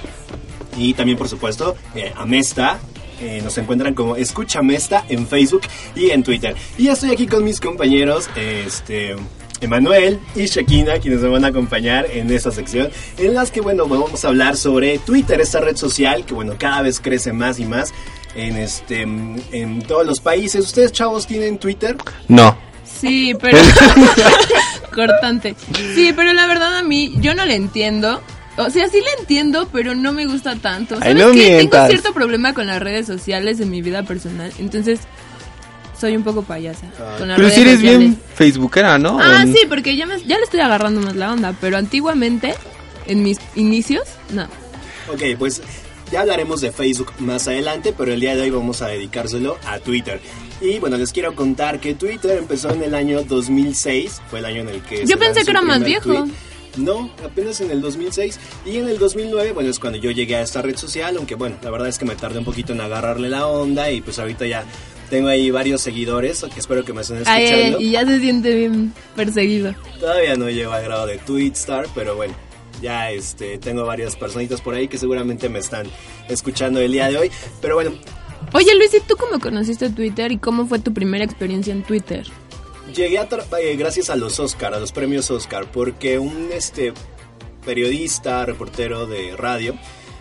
y 0.78 0.93
también 0.93 1.17
por 1.17 1.30
supuesto 1.30 1.78
eh, 1.95 2.12
a 2.17 2.26
Mesta 2.26 2.80
eh, 3.21 3.39
nos 3.41 3.58
encuentran 3.58 3.93
como 3.93 4.17
Escucha 4.17 4.62
Mesta 4.62 5.06
en 5.08 5.26
Facebook 5.26 5.62
y 5.95 6.10
en 6.10 6.23
Twitter. 6.23 6.56
Y 6.78 6.89
estoy 6.89 7.12
aquí 7.12 7.28
con 7.28 7.45
mis 7.45 7.62
compañeros, 7.62 8.30
este, 8.36 9.15
Emanuel 9.63 10.19
y 10.36 10.45
Shekina, 10.45 10.99
quienes 10.99 11.21
me 11.21 11.30
van 11.30 11.45
a 11.45 11.47
acompañar 11.47 12.06
en 12.12 12.32
esta 12.32 12.52
sección, 12.52 12.89
en 13.17 13.34
las 13.34 13.52
que, 13.52 13.62
bueno, 13.62 13.88
vamos 13.88 14.23
a 14.26 14.28
hablar 14.28 14.58
sobre 14.58 14.99
Twitter, 14.99 15.39
esta 15.41 15.60
red 15.60 15.76
social 15.76 16.26
que, 16.26 16.34
bueno, 16.34 16.56
cada 16.58 16.82
vez 16.82 16.99
crece 16.99 17.34
más 17.34 17.60
y 17.60 17.65
más 17.65 17.93
en, 18.36 18.58
este, 18.58 19.02
en 19.02 19.82
todos 19.88 20.06
los 20.06 20.19
países. 20.19 20.65
¿Ustedes, 20.65 20.91
chavos, 20.91 21.28
tienen 21.28 21.58
Twitter? 21.58 21.95
No. 22.28 22.58
Sí, 22.84 23.34
pero... 23.41 23.58
Cortante. 24.93 25.56
Sí, 25.95 26.13
pero 26.15 26.34
la 26.34 26.45
verdad 26.45 26.78
a 26.78 26.84
mí, 26.84 27.13
yo 27.17 27.34
no 27.34 27.45
le 27.45 27.56
entiendo. 27.56 28.21
O 28.58 28.69
sea, 28.69 28.88
sí 28.88 28.99
le 28.99 29.21
entiendo, 29.21 29.67
pero 29.71 29.95
no 29.95 30.13
me 30.13 30.28
gusta 30.28 30.56
tanto. 30.56 30.95
Ay, 30.95 31.13
¿Sabes 31.13 31.26
no 31.26 31.32
qué? 31.32 31.67
Tengo 31.67 31.88
cierto 31.88 32.13
problema 32.13 32.54
con 32.54 32.67
las 32.67 32.80
redes 32.80 33.08
sociales 33.08 33.60
en 33.60 33.71
mi 33.71 33.82
vida 33.82 34.04
personal. 34.04 34.54
Entonces, 34.60 34.99
soy 36.08 36.18
un 36.18 36.24
poco 36.24 36.42
payasa 36.44 36.88
con 37.18 37.30
las 37.30 37.38
Pero 37.38 37.50
si 37.50 37.62
eres 37.62 37.76
sociales. 37.76 38.00
bien 38.00 38.18
facebookera, 38.36 38.98
¿no? 39.00 39.20
Ah, 39.22 39.46
sí, 39.46 39.60
porque 39.70 39.96
ya, 39.96 40.06
me- 40.06 40.20
ya 40.24 40.38
le 40.38 40.44
estoy 40.44 40.60
agarrando 40.60 41.00
más 41.00 41.16
la 41.16 41.32
onda. 41.32 41.56
Pero 41.62 41.78
antiguamente, 41.78 42.56
en 43.08 43.24
mis 43.24 43.38
inicios, 43.56 44.04
no. 44.32 44.44
Ok, 45.13 45.22
pues 45.39 45.62
ya 46.12 46.22
hablaremos 46.22 46.60
de 46.60 46.72
Facebook 46.74 47.13
más 47.20 47.48
adelante, 47.48 47.94
pero 47.98 48.12
el 48.13 48.20
día 48.20 48.36
de 48.36 48.42
hoy 48.42 48.50
vamos 48.50 48.82
a 48.82 48.88
dedicárselo 48.88 49.58
a 49.66 49.80
Twitter. 49.80 50.20
Y 50.62 50.80
bueno, 50.80 50.98
les 50.98 51.12
quiero 51.13 51.36
contar 51.36 51.80
que 51.80 51.94
Twitter 51.96 52.38
empezó 52.38 52.72
en 52.72 52.84
el 52.84 52.96
año 52.96 53.24
2006, 53.24 54.22
fue 54.30 54.39
el 54.39 54.46
año 54.46 54.62
en 54.62 54.70
el 54.70 54.82
que... 54.82 55.06
Yo 55.06 55.18
pensé 55.18 55.44
que 55.44 55.52
era 55.52 55.62
más 55.62 55.84
viejo. 55.84 56.13
tweet. 56.13 56.32
No, 56.78 57.12
apenas 57.24 57.62
en 57.62 57.70
el 57.70 57.82
2006 57.82 58.39
y 58.66 58.78
en 58.78 58.88
el 58.88 58.98
2009, 58.98 59.52
bueno, 59.52 59.70
es 59.70 59.78
cuando 59.78 60.00
yo 60.00 60.10
llegué 60.10 60.38
a 60.38 60.42
esta 60.42 60.62
red 60.63 60.76
social, 60.76 61.16
aunque 61.18 61.36
bueno, 61.36 61.56
la 61.62 61.70
verdad 61.70 61.88
es 61.88 62.00
que 62.00 62.06
me 62.06 62.16
tardé 62.16 62.39
un 62.39 62.46
poquito 62.46 62.74
en 62.74 62.82
agarrarle 62.82 63.30
la 63.30 63.46
onda 63.46 63.92
y 63.92 64.02
pues 64.02 64.18
ahorita 64.18 64.48
ya 64.48 64.63
tengo 65.13 65.28
ahí 65.28 65.52
varios 65.52 65.80
seguidores 65.80 66.43
que 66.52 66.60
espero 66.60 66.84
que 66.84 66.91
me 66.91 67.02
estén 67.02 67.17
escuchando. 67.17 67.78
ay, 67.78 67.86
y 67.86 67.91
ya 67.91 68.04
se 68.04 68.19
siente 68.19 68.56
bien 68.56 68.91
perseguido. 69.15 69.76
Todavía 69.99 70.36
no 70.36 70.49
llego 70.49 70.71
al 70.71 70.84
grado 70.84 71.06
de 71.06 71.19
Twitstar, 71.19 71.86
pero 71.93 72.15
bueno, 72.15 72.34
ya 72.82 73.12
este, 73.12 73.60
tengo 73.60 73.86
varias 73.86 74.15
personitas 74.15 74.60
por 74.62 74.73
ahí 74.73 74.88
que 74.88 74.97
seguramente 74.97 75.49
me 75.49 75.60
están 75.60 75.86
escuchando 76.28 76.80
el 76.80 76.91
día 76.93 77.10
de 77.10 77.17
hoy. 77.17 77.32
Pero 77.62 77.76
bueno, 77.76 77.91
Oye, 78.54 78.73
Luis, 78.76 78.91
¿y 78.95 79.02
tú 79.02 79.15
cómo 79.15 79.39
conociste 79.39 79.91
Twitter 79.91 80.32
y 80.32 80.39
cómo 80.39 80.65
fue 80.65 80.80
tu 80.80 80.95
primera 80.95 81.23
experiencia 81.23 81.71
en 81.73 81.84
Twitter? 81.84 82.26
llegué 82.91 83.19
a 83.19 83.28
eh, 83.62 83.76
gracias 83.76 84.10
a 84.10 84.15
los 84.15 84.39
Oscar, 84.39 84.73
a 84.73 84.80
los 84.80 84.91
premios 84.91 85.30
Oscar, 85.30 85.71
porque 85.71 86.17
un 86.17 86.49
este 86.52 86.91
periodista, 87.63 88.47
reportero 88.47 89.06
de 89.06 89.38
radio, 89.38 89.76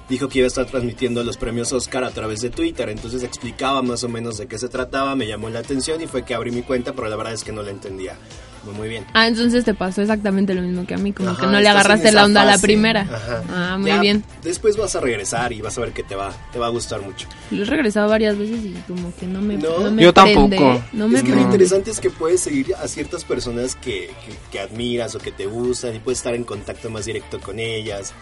dijo 0.09 0.29
que 0.29 0.39
iba 0.41 0.47
a 0.47 0.49
estar 0.49 0.67
transmitiendo 0.67 1.23
los 1.25 1.37
premios 1.37 1.73
Oscar 1.73 2.05
a 2.05 2.11
través 2.11 2.41
de 2.41 2.51
Twitter. 2.51 2.89
Entonces 2.89 3.23
explicaba 3.23 3.83
más 3.83 4.05
o 4.05 4.09
menos 4.09 4.39
de 4.39 4.47
qué 4.47 4.59
se 4.59 4.69
trataba, 4.69 5.15
me 5.17 5.27
llamó 5.27 5.49
la 5.51 5.61
atención 5.61 6.01
y 6.03 6.07
fue 6.07 6.25
que 6.25 6.35
abrí 6.35 6.51
mi 6.51 6.63
cuenta, 6.63 6.93
pero 6.93 7.09
la 7.09 7.17
verdad 7.17 7.33
es 7.35 7.45
que 7.45 7.53
no 7.53 7.63
la 7.63 7.71
entendía 7.71 8.17
muy, 8.65 8.75
muy 8.75 8.89
bien. 8.89 9.05
Ah, 9.13 9.27
entonces 9.27 9.65
te 9.65 9.75
pasó 9.75 10.03
exactamente 10.03 10.55
lo 10.55 10.63
mismo 10.63 10.87
que 10.87 10.95
a 10.95 10.97
mí, 10.97 11.13
como 11.13 11.31
que 11.35 11.43
Ajá, 11.43 11.51
no 11.51 11.61
le 11.61 11.69
agarraste 11.69 12.13
la 12.13 12.25
onda 12.25 12.43
a 12.43 12.45
la 12.45 12.53
fase. 12.53 12.63
primera. 12.63 13.01
Ajá. 13.01 13.43
Ah, 13.51 13.77
muy 13.77 13.89
Ya 13.91 14.01
bien. 14.01 14.23
Después 14.45 14.77
vas 14.77 14.95
a 14.95 15.01
regresar 15.01 15.53
y 15.53 15.61
vas 15.61 15.77
a 15.79 15.81
ver 15.81 15.91
que 15.93 16.05
te 16.05 16.15
va, 16.15 16.33
te 16.53 16.61
va 16.61 16.67
a 16.67 16.69
gustar 16.69 17.01
mucho. 17.03 17.27
Lo 17.51 17.63
he 17.63 17.67
regresado 17.67 18.09
varias 18.09 18.39
veces 18.39 18.65
y 18.65 18.73
como 18.87 19.13
que 19.17 19.27
no 19.27 19.41
me, 19.43 19.57
No. 19.57 19.81
no 19.81 19.91
me 19.91 20.03
Yo 20.05 20.15
prende, 20.15 20.57
tampoco. 20.57 20.85
No 20.93 21.09
me 21.09 21.19
es 21.19 21.25
que 21.25 21.31
lo 21.35 21.41
interesante 21.41 21.91
es 21.91 21.99
que 21.99 22.11
puedes 22.11 22.41
seguir 22.41 22.73
a 22.77 22.87
ciertas 22.87 23.25
personas 23.25 23.75
que, 23.75 24.11
que, 24.25 24.37
que 24.53 24.61
admiras 24.61 25.17
o 25.17 25.19
que 25.19 25.33
te 25.33 25.47
gustan 25.47 25.97
y 25.97 25.99
puedes 25.99 26.19
estar 26.19 26.35
en 26.35 26.45
contacto 26.45 26.89
más 26.89 27.07
directo 27.07 27.41
con 27.41 27.59
ellas. 27.59 28.15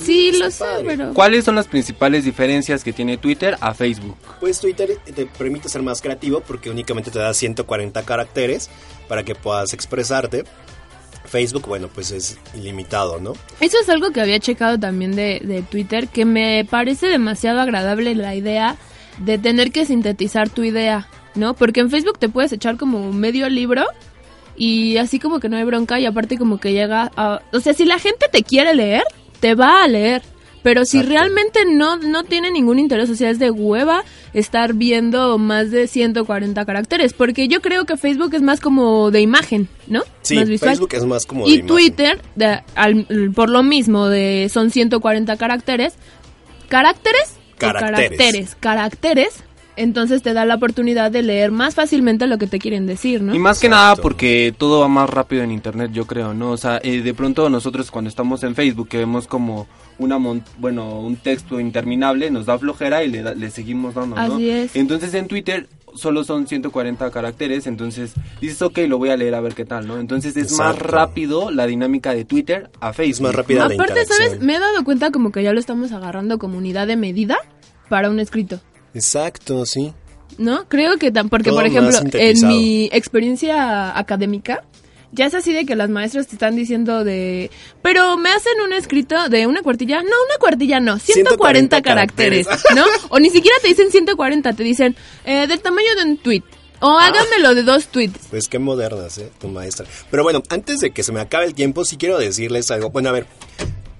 Sí, 0.00 0.32
lo 0.32 0.50
sé, 0.50 0.64
padre. 0.64 0.84
pero... 0.86 1.14
¿Cuáles 1.14 1.44
son 1.44 1.54
las 1.54 1.66
principales 1.66 2.24
diferencias 2.24 2.84
que 2.84 2.92
tiene 2.92 3.16
Twitter 3.16 3.56
a 3.60 3.74
Facebook? 3.74 4.16
Pues 4.40 4.60
Twitter 4.60 4.98
te 5.14 5.26
permite 5.26 5.68
ser 5.68 5.82
más 5.82 6.00
creativo 6.00 6.40
porque 6.40 6.70
únicamente 6.70 7.10
te 7.10 7.18
da 7.18 7.32
140 7.34 8.02
caracteres 8.02 8.70
para 9.08 9.22
que 9.24 9.34
puedas 9.34 9.72
expresarte. 9.72 10.44
Facebook, 11.24 11.66
bueno, 11.66 11.88
pues 11.88 12.10
es 12.10 12.38
ilimitado, 12.54 13.20
¿no? 13.20 13.34
Eso 13.60 13.76
es 13.80 13.88
algo 13.88 14.10
que 14.12 14.20
había 14.20 14.40
checado 14.40 14.78
también 14.78 15.14
de, 15.14 15.40
de 15.44 15.62
Twitter, 15.62 16.08
que 16.08 16.24
me 16.24 16.66
parece 16.68 17.06
demasiado 17.06 17.60
agradable 17.60 18.14
la 18.14 18.34
idea 18.34 18.76
de 19.18 19.36
tener 19.38 19.70
que 19.70 19.84
sintetizar 19.84 20.48
tu 20.48 20.64
idea, 20.64 21.08
¿no? 21.34 21.54
Porque 21.54 21.80
en 21.80 21.90
Facebook 21.90 22.18
te 22.18 22.28
puedes 22.28 22.52
echar 22.52 22.76
como 22.76 23.12
medio 23.12 23.48
libro 23.48 23.84
y 24.56 24.96
así 24.96 25.18
como 25.18 25.38
que 25.38 25.48
no 25.48 25.56
hay 25.56 25.64
bronca 25.64 26.00
y 26.00 26.06
aparte 26.06 26.38
como 26.38 26.58
que 26.58 26.72
llega 26.72 27.10
a... 27.16 27.42
O 27.52 27.60
sea, 27.60 27.74
si 27.74 27.84
la 27.84 27.98
gente 27.98 28.26
te 28.30 28.42
quiere 28.42 28.74
leer, 28.74 29.04
te 29.40 29.54
va 29.54 29.82
a 29.84 29.88
leer. 29.88 30.22
Pero 30.62 30.84
si 30.84 30.98
Exacto. 30.98 31.16
realmente 31.18 31.60
no, 31.66 31.96
no 31.98 32.24
tiene 32.24 32.50
ningún 32.50 32.78
interés, 32.80 33.08
o 33.08 33.14
sea, 33.14 33.30
es 33.30 33.38
de 33.38 33.50
hueva 33.50 34.02
estar 34.34 34.74
viendo 34.74 35.38
más 35.38 35.70
de 35.70 35.86
140 35.86 36.64
caracteres, 36.66 37.12
porque 37.12 37.46
yo 37.48 37.62
creo 37.62 37.84
que 37.86 37.96
Facebook 37.96 38.34
es 38.34 38.42
más 38.42 38.60
como 38.60 39.10
de 39.12 39.20
imagen, 39.20 39.68
¿no? 39.86 40.02
Sí, 40.22 40.34
más 40.34 40.48
visual. 40.48 40.72
Facebook 40.72 40.94
es 40.94 41.04
más 41.04 41.26
como 41.26 41.44
de 41.44 41.50
Y 41.50 41.54
imagen. 41.54 41.66
Twitter, 41.68 42.20
de- 42.34 42.60
al- 42.74 43.06
por 43.34 43.48
lo 43.50 43.62
mismo, 43.62 44.08
de 44.08 44.48
son 44.52 44.70
140 44.70 45.36
caracteres. 45.36 45.94
¿Caracteres? 46.68 47.34
o 47.54 47.58
Caracteres. 47.58 48.56
caracteres. 48.60 49.42
Entonces 49.78 50.22
te 50.22 50.32
da 50.34 50.44
la 50.44 50.56
oportunidad 50.56 51.10
de 51.12 51.22
leer 51.22 51.52
más 51.52 51.74
fácilmente 51.74 52.26
lo 52.26 52.36
que 52.36 52.46
te 52.48 52.58
quieren 52.58 52.86
decir, 52.86 53.22
¿no? 53.22 53.34
Y 53.34 53.38
más 53.38 53.60
que 53.60 53.68
Exacto. 53.68 53.84
nada 53.84 53.96
porque 53.96 54.52
todo 54.58 54.80
va 54.80 54.88
más 54.88 55.08
rápido 55.08 55.42
en 55.42 55.52
internet, 55.52 55.90
yo 55.92 56.04
creo, 56.06 56.34
¿no? 56.34 56.50
O 56.50 56.56
sea, 56.56 56.80
eh, 56.82 57.00
de 57.00 57.14
pronto 57.14 57.48
nosotros 57.48 57.90
cuando 57.90 58.08
estamos 58.08 58.42
en 58.42 58.54
Facebook 58.54 58.88
que 58.88 58.98
vemos 58.98 59.26
como 59.28 59.68
una 59.98 60.18
mon- 60.18 60.42
bueno, 60.58 60.98
un 61.00 61.16
texto 61.16 61.60
interminable, 61.60 62.30
nos 62.30 62.46
da 62.46 62.58
flojera 62.58 63.04
y 63.04 63.08
le, 63.08 63.22
da- 63.22 63.34
le 63.34 63.50
seguimos 63.50 63.94
dando, 63.94 64.16
¿no? 64.16 64.34
Así 64.34 64.50
es. 64.50 64.74
Entonces 64.76 65.14
en 65.14 65.28
Twitter 65.28 65.68
solo 65.94 66.22
son 66.22 66.46
140 66.46 67.10
caracteres, 67.10 67.66
entonces 67.66 68.12
dices, 68.40 68.60
ok, 68.62 68.78
lo 68.88 68.98
voy 68.98 69.08
a 69.10 69.16
leer 69.16 69.34
a 69.34 69.40
ver 69.40 69.54
qué 69.54 69.64
tal, 69.64 69.86
¿no? 69.86 69.98
Entonces 69.98 70.36
es 70.36 70.52
más 70.58 70.78
rápido 70.78 71.50
la 71.50 71.66
dinámica 71.66 72.14
de 72.14 72.24
Twitter 72.24 72.70
a 72.80 72.92
Facebook. 72.92 73.14
Es 73.14 73.20
más 73.20 73.34
rápida 73.34 73.68
la 73.68 73.74
Aparte. 73.74 74.04
¿sabes? 74.06 74.40
Me 74.40 74.56
he 74.56 74.58
dado 74.58 74.84
cuenta 74.84 75.10
como 75.10 75.32
que 75.32 75.42
ya 75.42 75.52
lo 75.52 75.60
estamos 75.60 75.92
agarrando 75.92 76.38
como 76.38 76.58
unidad 76.58 76.86
de 76.86 76.96
medida 76.96 77.38
para 77.88 78.10
un 78.10 78.20
escrito. 78.20 78.60
Exacto, 78.94 79.64
sí. 79.66 79.92
¿No? 80.38 80.68
Creo 80.68 80.98
que 80.98 81.10
tan, 81.10 81.28
porque 81.28 81.50
Todo 81.50 81.58
por 81.58 81.66
ejemplo, 81.66 81.98
en 82.12 82.48
mi 82.48 82.88
experiencia 82.92 83.98
académica, 83.98 84.62
ya 85.10 85.26
es 85.26 85.34
así 85.34 85.52
de 85.52 85.64
que 85.64 85.74
las 85.74 85.88
maestras 85.90 86.26
te 86.28 86.34
están 86.34 86.54
diciendo 86.54 87.02
de, 87.02 87.50
pero 87.82 88.16
me 88.18 88.28
hacen 88.30 88.52
un 88.64 88.72
escrito 88.72 89.28
de 89.28 89.46
una 89.46 89.62
cuartilla, 89.62 89.96
no, 90.02 90.08
una 90.08 90.36
cuartilla 90.38 90.80
no, 90.80 90.98
140, 90.98 91.76
140 91.78 91.82
caracteres, 91.82 92.46
caracteres. 92.46 92.76
¿no? 92.76 92.84
O 93.10 93.18
ni 93.18 93.30
siquiera 93.30 93.56
te 93.62 93.68
dicen 93.68 93.90
140, 93.90 94.52
te 94.52 94.62
dicen 94.62 94.94
eh, 95.24 95.46
del 95.46 95.60
tamaño 95.60 95.88
de 95.96 96.10
un 96.10 96.16
tweet. 96.18 96.42
O 96.80 96.96
Ah. 96.96 97.08
háganmelo 97.08 97.56
de 97.56 97.64
dos 97.64 97.86
tweets. 97.88 98.28
Pues 98.30 98.46
qué 98.46 98.60
modernas, 98.60 99.18
¿eh? 99.18 99.28
Tu 99.40 99.48
maestra. 99.48 99.84
Pero 100.12 100.22
bueno, 100.22 100.42
antes 100.48 100.78
de 100.78 100.92
que 100.92 101.02
se 101.02 101.10
me 101.10 101.18
acabe 101.20 101.46
el 101.46 101.54
tiempo, 101.54 101.84
sí 101.84 101.96
quiero 101.96 102.18
decirles 102.18 102.70
algo. 102.70 102.90
Bueno, 102.90 103.08
a 103.08 103.12
ver. 103.12 103.26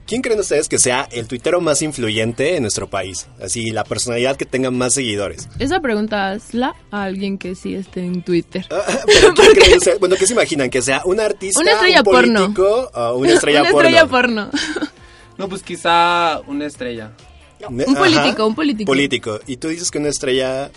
¿Quién 0.08 0.22
creen 0.22 0.40
ustedes 0.40 0.70
que 0.70 0.78
sea 0.78 1.06
el 1.12 1.28
tuitero 1.28 1.60
más 1.60 1.82
influyente 1.82 2.56
en 2.56 2.62
nuestro 2.62 2.88
país? 2.88 3.26
Así, 3.42 3.70
la 3.72 3.84
personalidad 3.84 4.36
que 4.38 4.46
tenga 4.46 4.70
más 4.70 4.94
seguidores. 4.94 5.46
Esa 5.58 5.80
pregunta 5.80 6.30
hazla 6.30 6.74
a 6.90 7.02
alguien 7.04 7.36
que 7.36 7.54
sí 7.54 7.74
esté 7.74 8.00
en 8.00 8.22
Twitter. 8.22 8.64
Pero 8.70 9.34
¿quién 9.34 9.52
creen 9.54 9.76
ustedes? 9.76 10.00
Bueno, 10.00 10.16
¿qué 10.18 10.26
se 10.26 10.32
imaginan? 10.32 10.70
¿Que 10.70 10.80
sea 10.80 11.02
un 11.04 11.20
artista, 11.20 11.60
Una 11.60 11.72
estrella 11.72 11.98
un 11.98 12.04
porno. 12.04 12.40
político 12.40 12.90
o 12.94 13.18
una 13.18 13.32
estrella 13.34 13.60
Una 13.60 13.70
porno? 13.70 13.88
estrella 13.88 14.06
porno. 14.10 14.50
No, 15.36 15.48
pues 15.48 15.62
quizá 15.62 16.40
una 16.46 16.64
estrella. 16.64 17.12
Un 17.68 17.78
Ajá. 17.82 17.94
político, 17.98 18.46
un 18.46 18.54
político. 18.54 18.86
Político. 18.90 19.40
Y 19.46 19.58
tú 19.58 19.68
dices 19.68 19.90
que 19.90 19.98
una 19.98 20.08
estrella 20.08 20.70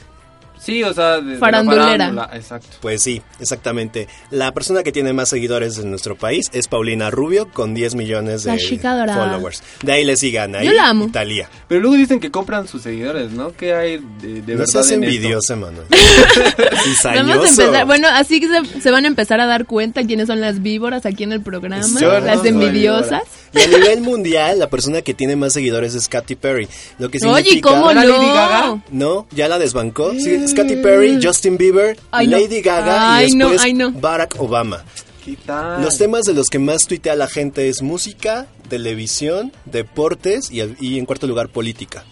Sí, 0.63 0.83
o 0.83 0.93
sea, 0.93 1.15
de, 1.17 1.23
de 1.23 1.33
la 1.33 1.39
Farandulera. 1.39 1.85
farándula, 1.91 2.29
exacto. 2.33 2.67
Pues 2.81 3.01
sí, 3.01 3.21
exactamente. 3.39 4.07
La 4.29 4.51
persona 4.51 4.83
que 4.83 4.91
tiene 4.91 5.11
más 5.11 5.29
seguidores 5.29 5.79
en 5.79 5.89
nuestro 5.89 6.15
país 6.15 6.45
es 6.53 6.67
Paulina 6.67 7.09
Rubio 7.09 7.49
con 7.51 7.73
10 7.73 7.95
millones 7.95 8.43
de 8.43 8.55
La 8.55 9.13
followers. 9.15 9.63
De 9.81 9.91
ahí 9.91 10.03
le 10.05 10.15
sigan 10.15 10.55
ahí 10.55 10.67
Yo 10.67 10.73
la 10.73 10.89
amo. 10.89 11.05
Italia. 11.05 11.49
Pero 11.67 11.81
luego 11.81 11.95
dicen 11.95 12.19
que 12.19 12.29
compran 12.29 12.67
sus 12.67 12.83
seguidores, 12.83 13.31
¿no? 13.31 13.53
¿Qué 13.53 13.73
hay 13.73 13.97
de, 14.21 14.41
de 14.41 14.53
no 14.53 14.59
verdad 14.59 14.65
seas 14.67 14.91
en 14.91 15.03
envidiosa, 15.03 15.55
Manuel. 15.55 15.87
Vamos 15.89 16.69
a 16.69 16.83
Cizañoso. 16.83 17.47
empezar, 17.63 17.85
bueno, 17.85 18.07
así 18.11 18.39
que 18.39 18.47
se, 18.47 18.81
se 18.81 18.91
van 18.91 19.05
a 19.05 19.07
empezar 19.07 19.39
a 19.41 19.45
dar 19.47 19.65
cuenta 19.65 20.03
quiénes 20.05 20.27
son 20.27 20.41
las 20.41 20.61
víboras 20.61 21.05
aquí 21.05 21.23
en 21.23 21.31
el 21.31 21.41
programa, 21.41 21.87
las 22.21 22.45
envidiosas. 22.45 23.23
Y 23.53 23.59
a 23.59 23.67
nivel 23.67 24.01
mundial, 24.01 24.59
la 24.59 24.69
persona 24.69 25.01
que 25.01 25.13
tiene 25.13 25.35
más 25.35 25.53
seguidores 25.53 25.93
es 25.95 26.07
Katy 26.07 26.35
Perry. 26.35 26.69
Lo 26.99 27.09
que 27.09 27.17
Oye, 27.25 27.43
significa... 27.43 27.69
¿cómo 27.69 27.91
¿Era 27.91 28.03
no? 28.05 28.83
No, 28.91 29.27
ya 29.31 29.49
la 29.49 29.59
desbancó. 29.59 30.13
Sí, 30.13 30.33
es 30.51 30.55
Katy 30.55 30.75
Perry, 30.77 31.19
Justin 31.21 31.57
Bieber, 31.57 31.97
Ay, 32.11 32.27
no. 32.27 32.37
Lady 32.37 32.61
Gaga 32.61 33.15
Ay, 33.15 33.29
y 33.31 33.35
no, 33.35 33.45
después 33.49 33.65
ay, 33.65 33.73
no. 33.73 33.91
Barack 33.91 34.35
Obama. 34.39 34.83
¿Qué 35.25 35.37
tal? 35.45 35.81
Los 35.81 35.97
temas 35.97 36.23
de 36.25 36.33
los 36.33 36.47
que 36.47 36.59
más 36.59 36.87
tuitea 36.87 37.15
la 37.15 37.27
gente 37.27 37.69
es 37.69 37.81
música, 37.81 38.47
televisión, 38.69 39.51
deportes 39.65 40.51
y, 40.51 40.61
y 40.79 40.97
en 40.97 41.05
cuarto 41.05 41.27
lugar 41.27 41.49
política. 41.49 42.03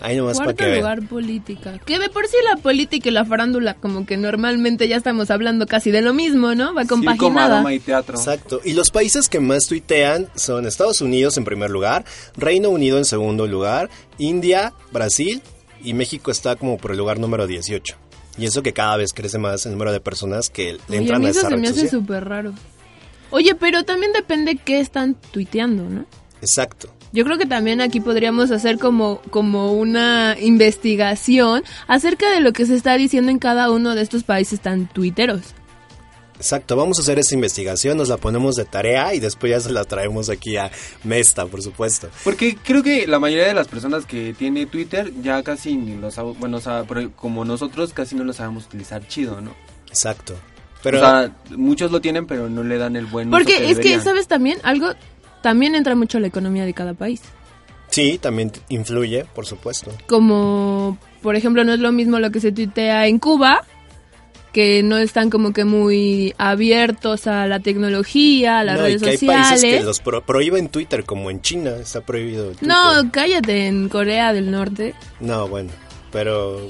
Ahí 0.00 0.16
nomás 0.16 0.38
para 0.38 0.46
Cuarto 0.46 0.64
que 0.64 0.70
vean. 0.70 0.78
lugar, 0.80 1.08
política. 1.08 1.78
Que 1.86 2.00
de 2.00 2.08
por 2.08 2.26
sí 2.26 2.34
la 2.42 2.56
política 2.60 3.08
y 3.08 3.12
la 3.12 3.24
farándula, 3.24 3.74
como 3.74 4.04
que 4.04 4.16
normalmente 4.16 4.88
ya 4.88 4.96
estamos 4.96 5.30
hablando 5.30 5.66
casi 5.68 5.92
de 5.92 6.02
lo 6.02 6.12
mismo, 6.12 6.56
¿no? 6.56 6.74
Va 6.74 6.86
compaginada. 6.86 7.48
maroma 7.50 7.72
y 7.72 7.78
teatro. 7.78 8.18
Exacto. 8.18 8.60
Y 8.64 8.72
los 8.72 8.90
países 8.90 9.28
que 9.28 9.38
más 9.38 9.68
tuitean 9.68 10.28
son 10.34 10.66
Estados 10.66 11.00
Unidos 11.02 11.36
en 11.38 11.44
primer 11.44 11.70
lugar, 11.70 12.04
Reino 12.36 12.70
Unido 12.70 12.98
en 12.98 13.04
segundo 13.04 13.46
lugar, 13.46 13.90
India, 14.18 14.72
Brasil 14.90 15.40
y 15.82 15.94
México 15.94 16.30
está 16.30 16.56
como 16.56 16.78
por 16.78 16.92
el 16.92 16.98
lugar 16.98 17.18
número 17.18 17.46
18. 17.46 17.96
Y 18.38 18.46
eso 18.46 18.62
que 18.62 18.72
cada 18.72 18.96
vez 18.96 19.12
crece 19.12 19.38
más 19.38 19.66
el 19.66 19.72
número 19.72 19.92
de 19.92 20.00
personas 20.00 20.48
que 20.48 20.72
le 20.72 20.78
Oye, 20.88 20.96
a 20.96 21.00
entran 21.00 21.20
mí 21.20 21.26
a 21.26 21.30
eso 21.30 21.40
esa 21.40 21.48
se 21.48 21.54
red 21.54 21.62
me 21.62 21.68
hace 21.68 21.88
súper 21.88 22.24
raro. 22.24 22.54
Oye, 23.30 23.54
pero 23.54 23.84
también 23.84 24.12
depende 24.12 24.56
qué 24.56 24.80
están 24.80 25.14
tuiteando, 25.14 25.88
¿no? 25.88 26.06
Exacto. 26.40 26.88
Yo 27.12 27.24
creo 27.24 27.36
que 27.36 27.46
también 27.46 27.80
aquí 27.80 28.00
podríamos 28.00 28.50
hacer 28.50 28.78
como, 28.78 29.20
como 29.30 29.72
una 29.72 30.36
investigación 30.40 31.62
acerca 31.86 32.30
de 32.30 32.40
lo 32.40 32.52
que 32.52 32.64
se 32.64 32.74
está 32.74 32.96
diciendo 32.96 33.30
en 33.30 33.38
cada 33.38 33.70
uno 33.70 33.94
de 33.94 34.02
estos 34.02 34.22
países 34.24 34.60
tan 34.60 34.88
tuiteros. 34.88 35.54
Exacto, 36.42 36.74
vamos 36.74 36.98
a 36.98 37.02
hacer 37.02 37.20
esa 37.20 37.36
investigación, 37.36 37.96
nos 37.96 38.08
la 38.08 38.16
ponemos 38.16 38.56
de 38.56 38.64
tarea 38.64 39.14
y 39.14 39.20
después 39.20 39.48
ya 39.50 39.60
se 39.60 39.70
la 39.70 39.84
traemos 39.84 40.28
aquí 40.28 40.56
a 40.56 40.72
Mesta, 41.04 41.46
por 41.46 41.62
supuesto. 41.62 42.08
Porque 42.24 42.56
creo 42.56 42.82
que 42.82 43.06
la 43.06 43.20
mayoría 43.20 43.46
de 43.46 43.54
las 43.54 43.68
personas 43.68 44.06
que 44.06 44.34
tiene 44.36 44.66
Twitter 44.66 45.12
ya 45.22 45.44
casi 45.44 45.76
ni 45.76 45.96
lo 45.96 46.10
sabe, 46.10 46.32
bueno, 46.40 46.56
o 46.56 46.60
sea, 46.60 46.84
como 47.14 47.44
nosotros 47.44 47.92
casi 47.92 48.16
no 48.16 48.24
lo 48.24 48.32
sabemos 48.32 48.64
utilizar 48.64 49.06
chido, 49.06 49.40
¿no? 49.40 49.54
Exacto. 49.86 50.34
Pero 50.82 50.98
o 50.98 51.00
sea, 51.00 51.30
muchos 51.50 51.92
lo 51.92 52.00
tienen, 52.00 52.26
pero 52.26 52.48
no 52.48 52.64
le 52.64 52.76
dan 52.76 52.96
el 52.96 53.06
buen 53.06 53.28
uso 53.28 53.38
Porque 53.38 53.70
es 53.70 53.78
que. 53.78 54.00
¿sabes 54.00 54.26
también? 54.26 54.58
Algo, 54.64 54.88
también 55.42 55.76
entra 55.76 55.94
mucho 55.94 56.18
la 56.18 56.26
economía 56.26 56.64
de 56.66 56.74
cada 56.74 56.94
país. 56.94 57.22
sí, 57.88 58.18
también 58.18 58.50
influye, 58.68 59.26
por 59.32 59.46
supuesto. 59.46 59.92
Como, 60.08 60.98
por 61.22 61.36
ejemplo, 61.36 61.62
no 61.62 61.72
es 61.72 61.78
lo 61.78 61.92
mismo 61.92 62.18
lo 62.18 62.32
que 62.32 62.40
se 62.40 62.50
tuitea 62.50 63.06
en 63.06 63.20
Cuba, 63.20 63.64
que 64.52 64.82
no 64.82 64.98
están 64.98 65.30
como 65.30 65.52
que 65.52 65.64
muy 65.64 66.34
abiertos 66.38 67.26
a 67.26 67.46
la 67.46 67.60
tecnología, 67.60 68.58
a 68.60 68.64
las 68.64 68.78
No, 68.78 68.88
y 68.88 68.92
redes 68.98 69.02
que 69.02 69.08
hay 69.10 69.16
sociales. 69.16 69.48
países 69.62 69.78
que 69.78 69.84
los 69.84 70.00
pro- 70.00 70.22
prohíben 70.22 70.68
Twitter, 70.68 71.04
como 71.04 71.30
en 71.30 71.40
China 71.40 71.72
está 71.80 72.00
prohibido. 72.02 72.48
Twitter. 72.50 72.68
No, 72.68 73.10
cállate, 73.10 73.66
en 73.66 73.88
Corea 73.88 74.32
del 74.32 74.50
Norte. 74.50 74.94
No, 75.20 75.48
bueno. 75.48 75.70
Pero 76.12 76.60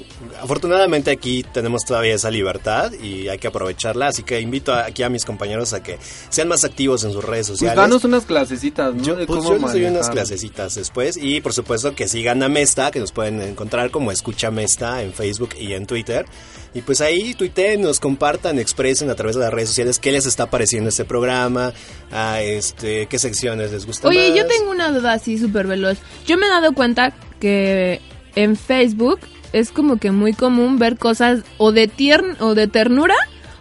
afortunadamente 0.41 1.11
aquí 1.11 1.43
tenemos 1.53 1.83
todavía 1.85 2.15
esa 2.15 2.31
libertad 2.31 2.93
y 2.93 3.27
hay 3.27 3.37
que 3.37 3.47
aprovecharla. 3.49 4.07
Así 4.07 4.23
que 4.23 4.39
invito 4.39 4.71
a- 4.73 4.85
aquí 4.85 5.03
a 5.03 5.09
mis 5.09 5.25
compañeros 5.25 5.73
a 5.73 5.83
que 5.83 5.97
sean 6.29 6.47
más 6.47 6.63
activos 6.63 7.03
en 7.03 7.11
sus 7.11 7.23
redes 7.23 7.47
Pues 7.47 7.59
sociales. 7.59 7.75
danos 7.75 8.03
unas 8.05 8.23
clasecitas, 8.25 8.95
¿no? 8.95 9.03
Yo, 9.03 9.15
pues 9.15 9.27
cómo 9.27 9.43
yo 9.49 9.53
les 9.59 9.71
doy 9.73 9.83
unas 9.85 10.09
clasecitas 10.09 10.75
después 10.75 11.17
y 11.17 11.41
por 11.41 11.51
supuesto 11.53 11.93
que 11.93 12.07
sigan 12.07 12.41
a 12.41 12.47
Mesta, 12.47 12.89
que 12.89 12.99
nos 12.99 13.11
pueden 13.11 13.41
encontrar 13.41 13.91
como 13.91 14.11
Escucha 14.13 14.49
Mesta 14.49 15.01
en 15.03 15.11
Facebook 15.13 15.49
y 15.59 15.73
en 15.73 15.85
Twitter. 15.87 16.25
Y 16.73 16.81
pues 16.81 17.01
ahí 17.01 17.33
tuiteen, 17.35 17.81
nos 17.81 17.99
compartan, 17.99 18.57
expresen 18.59 19.09
a 19.09 19.15
través 19.15 19.35
de 19.35 19.41
las 19.41 19.53
redes 19.53 19.69
sociales 19.69 19.99
qué 19.99 20.11
les 20.13 20.25
está 20.25 20.49
pareciendo 20.49 20.89
este 20.89 21.03
programa, 21.05 21.73
a 22.11 22.41
este, 22.41 23.07
qué 23.07 23.19
secciones 23.19 23.71
les 23.71 23.85
gustan 23.85 24.09
Oye, 24.09 24.29
más. 24.29 24.37
yo 24.39 24.47
tengo 24.47 24.71
una 24.71 24.89
duda 24.91 25.13
así 25.13 25.37
súper 25.37 25.67
veloz. 25.67 25.97
Yo 26.25 26.37
me 26.37 26.47
he 26.47 26.49
dado 26.49 26.73
cuenta 26.73 27.13
que 27.39 28.01
en 28.35 28.55
Facebook 28.55 29.19
es 29.51 29.71
como 29.71 29.97
que 29.97 30.11
muy 30.11 30.33
común 30.33 30.79
ver 30.79 30.97
cosas 30.97 31.41
o 31.57 31.71
de 31.71 31.87
tiern 31.87 32.35
o 32.39 32.55
de 32.55 32.67
ternura 32.67 33.15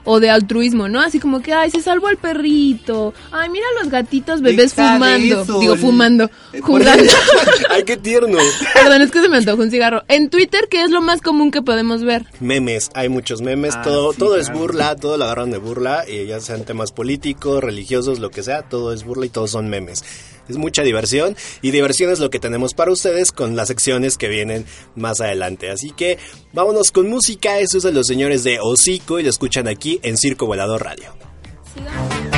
o 0.05 0.19
de 0.19 0.31
altruismo, 0.31 0.89
¿no? 0.89 1.01
Así 1.01 1.21
como 1.21 1.43
que, 1.43 1.53
ay, 1.53 1.71
se 1.71 1.81
salvó 1.81 2.09
el 2.09 2.17
perrito. 2.17 3.15
Ay, 3.31 3.49
mira 3.51 3.65
los 3.81 3.89
gatitos 3.89 4.41
bebés 4.41 4.75
Deja 4.75 4.89
de 4.89 4.95
fumando. 4.99 5.43
eso, 5.43 5.61
Digo, 5.61 5.77
fumando. 5.77 6.31
Jugando. 6.61 7.13
¡Ay, 7.71 7.85
qué 7.85 7.97
tierno! 7.97 8.37
Perdón, 8.75 9.03
es 9.03 9.13
que 9.13 9.21
se 9.21 9.29
me 9.29 9.37
antojó 9.37 9.63
un 9.63 9.71
cigarro. 9.71 10.03
En 10.09 10.29
Twitter, 10.29 10.67
¿qué 10.69 10.83
es 10.83 10.91
lo 10.91 11.03
más 11.03 11.21
común 11.21 11.53
que 11.53 11.63
podemos 11.63 12.03
ver? 12.03 12.25
Memes, 12.41 12.91
hay 12.95 13.11
muchos 13.11 13.43
memes, 13.43 13.77
Ah, 13.77 13.83
todo, 13.83 14.13
sí, 14.13 14.19
todo 14.19 14.37
es 14.39 14.53
burla, 14.53 14.97
todo 14.97 15.17
lo 15.17 15.25
agarran 15.25 15.53
de 15.53 15.59
burla, 15.59 16.03
y 16.09 16.27
ya 16.27 16.41
sean 16.41 16.65
temas 16.65 16.91
políticos, 16.91 17.63
religiosos, 17.63 18.19
lo 18.19 18.31
que 18.31 18.43
sea, 18.43 18.63
todo 18.63 18.93
es 18.93 19.05
burla 19.05 19.27
y 19.27 19.29
todos 19.29 19.53
son 19.53 19.69
memes. 19.69 20.03
Es 20.49 20.57
mucha 20.57 20.83
diversión 20.83 21.37
y 21.61 21.71
diversión 21.71 22.11
es 22.11 22.19
lo 22.19 22.31
que 22.31 22.39
tenemos 22.39 22.75
para 22.75 22.93
ustedes 22.93 23.33
con 23.33 23.57
las 23.57 23.69
secciones 23.69 24.19
que 24.19 24.29
vienen 24.29 24.67
más 24.97 25.21
adelante. 25.21 25.71
Así 25.71 25.91
que 25.91 26.19
vámonos 26.53 26.91
con 26.91 27.09
música, 27.09 27.59
eso 27.59 27.79
es 27.79 27.85
de 27.85 27.93
los 27.93 28.07
señores 28.07 28.45
de 28.45 28.59
Hocico 28.61 29.19
y 29.19 29.23
lo 29.23 29.31
escuchan 29.31 29.69
aquí 29.69 30.01
en 30.03 30.17
Circo 30.17 30.47
Volador 30.47 30.83
Radio. 30.83 32.32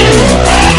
Yeah. 0.00 0.69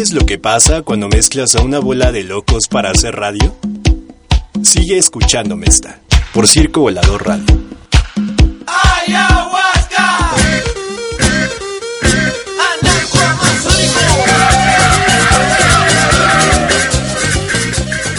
¿Sabes 0.00 0.14
lo 0.14 0.24
que 0.24 0.38
pasa 0.38 0.80
cuando 0.80 1.10
mezclas 1.10 1.54
a 1.56 1.62
una 1.62 1.78
bola 1.78 2.10
de 2.10 2.24
locos 2.24 2.68
para 2.68 2.90
hacer 2.90 3.16
radio? 3.16 3.54
Sigue 4.62 4.96
escuchándome 4.96 5.66
esta, 5.66 6.00
por 6.32 6.48
Circo 6.48 6.80
Volador 6.80 7.26
Radio. 7.26 7.44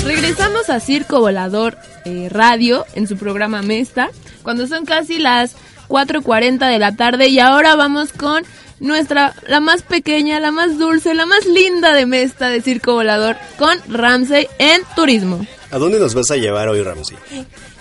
Regresamos 0.05 0.69
a 0.69 0.79
Circo 0.79 1.19
Volador 1.19 1.79
eh, 2.05 2.29
Radio 2.29 2.86
en 2.93 3.07
su 3.07 3.17
programa 3.17 3.63
Mesta, 3.63 4.11
cuando 4.43 4.67
son 4.67 4.86
casi 4.86 5.17
las 5.17 5.55
4.40 5.88 6.69
de 6.69 6.77
la 6.77 6.95
tarde 6.95 7.29
y 7.29 7.39
ahora 7.39 7.75
vamos 7.75 8.13
con 8.13 8.43
nuestra, 8.82 9.34
la 9.47 9.59
más 9.61 9.84
pequeña, 9.84 10.39
la 10.39 10.51
más 10.51 10.77
dulce, 10.77 11.13
la 11.13 11.25
más 11.25 11.45
linda 11.45 11.93
de 11.93 12.05
Mesta 12.05 12.49
de 12.49 12.61
Circo 12.61 12.93
Volador, 12.93 13.38
con 13.57 13.77
Ramsey 13.88 14.47
en 14.59 14.82
turismo. 14.95 15.45
¿A 15.71 15.77
dónde 15.77 15.99
nos 15.99 16.13
vas 16.13 16.29
a 16.32 16.36
llevar 16.36 16.67
hoy, 16.67 16.82
Ramsey? 16.84 17.17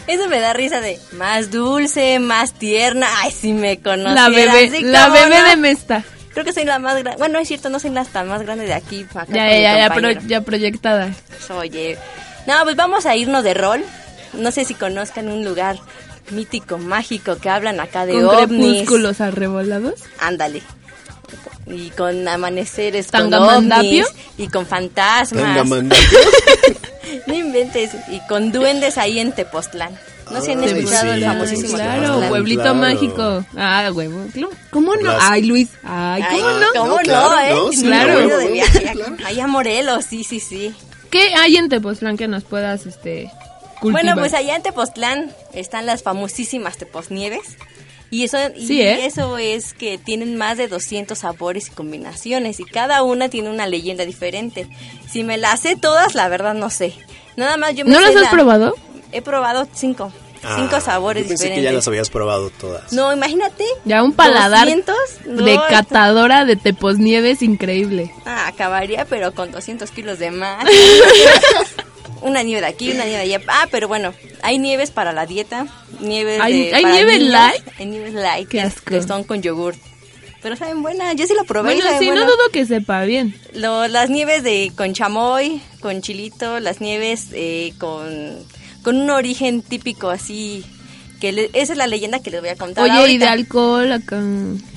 Eso 0.07 0.28
me 0.28 0.40
da 0.40 0.53
risa 0.53 0.80
de 0.80 0.98
más 1.12 1.51
dulce, 1.51 2.18
más 2.18 2.53
tierna. 2.55 3.07
Ay, 3.22 3.30
si 3.32 3.53
me 3.53 3.80
conocieran. 3.80 4.14
La 4.14 4.28
bebé, 4.28 4.70
sí, 4.70 4.82
la 4.84 5.09
bebé 5.09 5.38
no. 5.40 5.44
de 5.48 5.57
Mesta. 5.57 6.05
Creo 6.32 6.44
que 6.44 6.53
soy 6.53 6.64
la 6.64 6.78
más 6.78 6.94
grande. 6.98 7.18
Bueno, 7.18 7.38
es 7.38 7.48
cierto, 7.48 7.68
no 7.70 7.80
soy 7.80 7.90
la 7.90 8.05
tan 8.05 8.28
más 8.28 8.42
grande 8.42 8.64
de 8.64 8.74
aquí. 8.74 9.05
acá 9.12 9.26
Ya, 9.28 9.48
ya, 9.59 9.76
ya, 9.88 9.94
pro- 9.94 10.11
ya 10.26 10.40
proyectada. 10.42 11.11
Oye, 11.59 11.98
no, 12.46 12.55
pues 12.62 12.76
vamos 12.76 13.07
a 13.07 13.16
irnos 13.16 13.42
de 13.42 13.55
rol. 13.55 13.82
No 14.34 14.51
sé 14.53 14.64
si 14.64 14.74
conozcan 14.74 15.28
un 15.28 15.44
lugar 15.44 15.76
mítico, 16.30 16.78
mágico, 16.78 17.36
que 17.38 17.48
hablan 17.51 17.80
acá 17.80 18.07
de 18.07 18.12
Con 18.14 18.24
ovnis. 18.26 18.72
crepúsculos 18.72 19.20
arrebolados. 19.20 19.94
Ándale. 20.20 20.62
Y 21.66 21.91
con 21.91 22.26
amaneceres, 22.26 23.11
con 23.11 23.33
ovnis, 23.33 24.07
y 24.39 24.49
con 24.49 24.66
fantasmas. 24.66 25.66
No 27.26 27.35
inventes. 27.35 27.91
Y 28.09 28.20
con 28.28 28.53
duendes 28.53 28.97
ahí 28.99 29.18
en 29.18 29.33
Tepoztlán. 29.33 29.99
¿No 30.31 30.41
se 30.41 30.53
han 30.53 30.62
Ay, 30.62 30.70
escuchado 30.70 31.12
el 31.12 31.20
sí, 31.20 31.26
famosísimo 31.26 31.74
Claro, 31.74 32.01
Tepoztlán? 32.03 32.28
pueblito 32.28 32.62
Claro. 32.62 32.74
mágico. 32.76 33.45
Ah, 33.57 33.91
huevo. 33.93 34.26
¿Cómo 34.70 34.95
no? 34.97 35.12
Ay, 35.20 35.43
Luis. 35.43 35.68
Ay, 35.83 36.22
Ay, 36.28 36.39
¿cómo 36.41 36.51
no? 36.53 36.66
¿Cómo 36.72 36.87
No, 36.87 36.97
no, 36.97 37.03
claro, 37.03 37.39
eh? 37.41 37.51
no, 37.53 37.72
sí, 37.72 37.83
claro. 37.83 38.14
Me 38.14 38.20
he 38.20 38.26
ido 38.26 38.39
de 38.39 38.47
Sí, 38.47 38.53
viaje 38.53 38.81
claro. 38.93 39.16
a- 39.24 39.26
Allá 39.26 39.45
a 39.45 39.47
Morelos, 39.49 40.05
sí, 40.05 40.22
sí, 40.22 40.39
sí. 40.39 40.72
¿Qué 41.11 41.35
hay 41.35 41.57
en 41.57 41.68
Tepoztlán 41.68 42.16
que 42.16 42.28
nos 42.28 42.45
puedas, 42.45 42.87
este, 42.87 43.28
cultivar? 43.81 44.05
Bueno, 44.05 44.14
pues 44.20 44.33
allá 44.35 44.55
en 44.55 44.62
Tepoztlán 44.62 45.33
están 45.53 45.87
las 45.87 46.05
famosísimas 46.05 46.76
Tepoznieves. 46.78 47.57
Y 48.11 48.24
eso, 48.24 48.38
y 48.56 48.66
Sí, 48.66 48.82
¿eh? 48.82 49.06
eso 49.06 49.38
es 49.38 49.72
que 49.72 49.96
tienen 49.96 50.36
más 50.36 50.58
de 50.58 50.66
200 50.68 51.16
sabores 51.18 51.68
y 51.68 51.70
combinaciones 51.70 52.58
y 52.58 52.64
cada 52.64 53.02
una 53.04 53.28
tiene 53.28 53.50
una 53.50 53.66
leyenda 53.68 54.04
diferente. 54.04 54.68
Si 55.08 55.22
me 55.22 55.38
las 55.38 55.61
sé 55.61 55.76
todas, 55.76 56.14
la 56.16 56.28
verdad 56.28 56.54
no 56.54 56.70
sé. 56.70 56.92
Nada 57.36 57.56
más 57.56 57.74
yo 57.76 57.84
me 57.84 57.92
¿No 57.92 58.00
las 58.00 58.16
has 58.16 58.22
la- 58.22 58.30
probado? 58.30 58.74
He 59.12 59.22
probado 59.22 59.68
cinco. 59.72 60.12
cinco 60.56 60.76
Ah, 60.76 60.80
sabores 60.80 61.24
yo 61.24 61.28
pensé 61.28 61.44
diferentes. 61.44 61.61
que 61.61 61.70
ya 61.70 61.72
las 61.72 61.86
habías 61.86 62.08
probado 62.11 62.50
todas. 62.50 62.92
No, 62.92 63.12
imagínate. 63.12 63.64
Ya 63.84 64.02
un 64.02 64.12
paladar 64.12 64.66
200, 64.66 64.96
de 65.26 65.54
no, 65.54 65.62
catadora 65.68 66.44
de 66.46 66.56
Tepoznieves 66.56 67.42
increíble. 67.42 68.11
Ah, 68.24 68.46
acabaría, 68.48 69.04
pero 69.04 69.32
con 69.34 69.52
200 69.52 69.90
kilos 69.90 70.18
de 70.18 70.30
más. 70.30 70.64
una 72.22 72.42
nieve 72.42 72.60
de 72.60 72.66
aquí, 72.68 72.90
una 72.90 73.04
nieve 73.04 73.26
de 73.26 73.34
allá. 73.34 73.40
Ah, 73.48 73.66
pero 73.70 73.88
bueno, 73.88 74.12
hay 74.42 74.58
nieves 74.58 74.90
para 74.90 75.12
la 75.12 75.26
dieta. 75.26 75.66
Nieves 76.00 76.40
¿Hay- 76.40 76.64
de, 76.66 76.74
hay 76.74 76.82
para 76.82 76.94
nieve 76.94 77.18
niños, 77.18 77.32
light? 77.32 77.62
Hay 77.78 77.86
nieves 77.86 78.14
light. 78.14 78.48
Qué 78.48 78.58
que- 78.58 78.62
asco. 78.62 78.84
Que 78.90 79.02
son 79.02 79.24
con 79.24 79.42
yogur. 79.42 79.74
Pero 80.42 80.56
saben 80.56 80.82
buenas. 80.82 81.14
Yo 81.16 81.26
sí 81.26 81.34
lo 81.34 81.44
probé. 81.44 81.72
y 81.72 81.76
Bueno, 81.76 81.90
saben 81.90 82.08
sí, 82.08 82.14
no 82.14 82.24
dudo 82.24 82.50
que 82.52 82.64
sepa 82.64 83.04
bien. 83.04 83.34
Lo- 83.52 83.88
las 83.88 84.08
nieves 84.08 84.42
de 84.42 84.72
con 84.76 84.94
chamoy, 84.94 85.60
con 85.80 86.00
chilito, 86.00 86.60
las 86.60 86.80
nieves 86.80 87.26
eh, 87.32 87.74
con, 87.78 88.38
con 88.82 88.96
un 88.96 89.10
origen 89.10 89.60
típico 89.62 90.08
así. 90.08 90.64
que 91.20 91.32
le- 91.32 91.50
Esa 91.52 91.72
es 91.72 91.78
la 91.78 91.86
leyenda 91.86 92.20
que 92.20 92.30
les 92.30 92.40
voy 92.40 92.48
a 92.48 92.56
contar 92.56 92.84
Oye, 92.84 92.94
y 92.94 92.96
ahorita. 92.98 93.24
de 93.26 93.30
alcohol, 93.30 93.92
acá, 93.92 94.18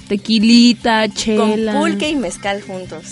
tequilita, 0.09 1.07
Con 1.07 1.15
chela. 1.15 1.73
pulque 1.79 2.09
y 2.09 2.15
mezcal 2.15 2.61
juntos. 2.61 3.03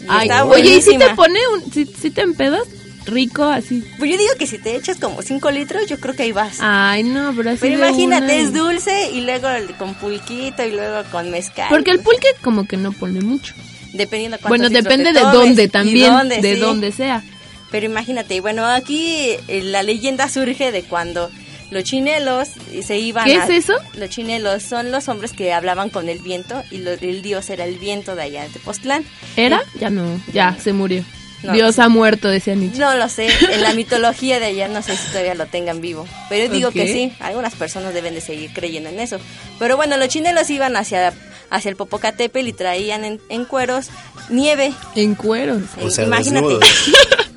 Y 0.00 0.06
Ay, 0.08 0.28
oye, 0.46 0.76
¿y 0.78 0.82
si 0.82 0.98
te 0.98 1.10
pone 1.14 1.38
un, 1.54 1.72
si, 1.72 1.86
si 1.86 2.10
te 2.10 2.22
empedas? 2.22 2.62
Rico, 3.06 3.44
así. 3.44 3.82
Pues 3.98 4.10
yo 4.10 4.16
digo 4.16 4.30
que 4.38 4.46
si 4.46 4.58
te 4.58 4.76
echas 4.76 4.98
como 4.98 5.22
5 5.22 5.50
litros, 5.50 5.86
yo 5.88 5.98
creo 5.98 6.14
que 6.14 6.22
ahí 6.24 6.32
vas. 6.32 6.58
Ay, 6.60 7.02
no, 7.02 7.32
pero 7.36 7.50
así 7.50 7.58
Pero 7.60 7.74
imagínate, 7.74 8.24
una. 8.24 8.34
es 8.34 8.52
dulce 8.52 9.10
y 9.12 9.22
luego 9.22 9.48
con 9.78 9.94
pulquito 9.94 10.64
y 10.64 10.70
luego 10.72 11.02
con 11.10 11.30
mezcal. 11.30 11.66
Porque 11.68 11.90
el 11.90 12.00
pulque 12.00 12.28
como 12.42 12.66
que 12.66 12.76
no 12.76 12.92
pone 12.92 13.20
mucho. 13.20 13.54
Dependiendo 13.92 14.38
Bueno, 14.48 14.70
depende 14.70 15.12
de 15.12 15.20
dónde 15.20 15.68
también, 15.68 16.12
dónde, 16.12 16.40
de 16.40 16.54
sí. 16.54 16.60
dónde 16.60 16.92
sea. 16.92 17.22
Pero 17.70 17.86
imagínate, 17.86 18.40
bueno, 18.40 18.64
aquí 18.66 19.30
eh, 19.48 19.60
la 19.62 19.82
leyenda 19.82 20.28
surge 20.28 20.72
de 20.72 20.82
cuando 20.82 21.30
los 21.70 21.84
chinelos 21.84 22.48
se 22.84 22.98
iban 22.98 23.24
¿Qué 23.24 23.36
a- 23.36 23.44
es 23.44 23.50
eso? 23.50 23.74
Los 23.94 24.10
chinelos 24.10 24.62
son 24.62 24.90
los 24.92 25.08
hombres 25.08 25.32
que 25.32 25.52
hablaban 25.54 25.88
con 25.90 26.08
el 26.08 26.18
viento 26.20 26.62
y 26.70 26.78
lo- 26.78 26.90
el 26.92 27.22
dios 27.22 27.48
era 27.50 27.64
el 27.64 27.78
viento 27.78 28.14
de 28.14 28.22
allá 28.22 28.42
de 28.44 28.50
Tepoztlán. 28.50 29.04
¿Era? 29.36 29.62
Ya 29.80 29.88
no, 29.90 30.20
ya, 30.32 30.56
se 30.62 30.72
murió. 30.72 31.02
No. 31.42 31.52
Dios 31.52 31.78
ha 31.78 31.88
muerto, 31.88 32.28
decía 32.28 32.54
Nietzsche. 32.54 32.78
No 32.78 32.94
lo 32.94 33.08
sé, 33.08 33.28
en 33.52 33.62
la 33.62 33.72
mitología 33.74 34.38
de 34.38 34.46
allá 34.46 34.68
no 34.68 34.80
sé 34.82 34.96
si 34.96 35.08
todavía 35.08 35.34
lo 35.34 35.46
tengan 35.46 35.80
vivo, 35.80 36.06
pero 36.28 36.44
yo 36.46 36.52
digo 36.52 36.70
que 36.70 36.86
sí, 36.92 37.12
algunas 37.20 37.54
personas 37.54 37.94
deben 37.94 38.14
de 38.14 38.20
seguir 38.20 38.52
creyendo 38.52 38.88
en 38.90 39.00
eso. 39.00 39.18
Pero 39.58 39.76
bueno, 39.76 39.96
los 39.96 40.08
chinelos 40.08 40.48
iban 40.50 40.76
hacia, 40.76 41.12
hacia 41.50 41.68
el 41.68 41.76
Popocatépetl 41.76 42.46
y 42.48 42.52
traían 42.52 43.04
en, 43.04 43.20
en 43.28 43.44
cueros 43.44 43.88
nieve. 44.28 44.72
En 44.94 45.14
cueros. 45.16 45.62
O 45.82 45.90
sea, 45.90 46.04
Imagínate. 46.04 46.46
desnudos. 46.46 46.64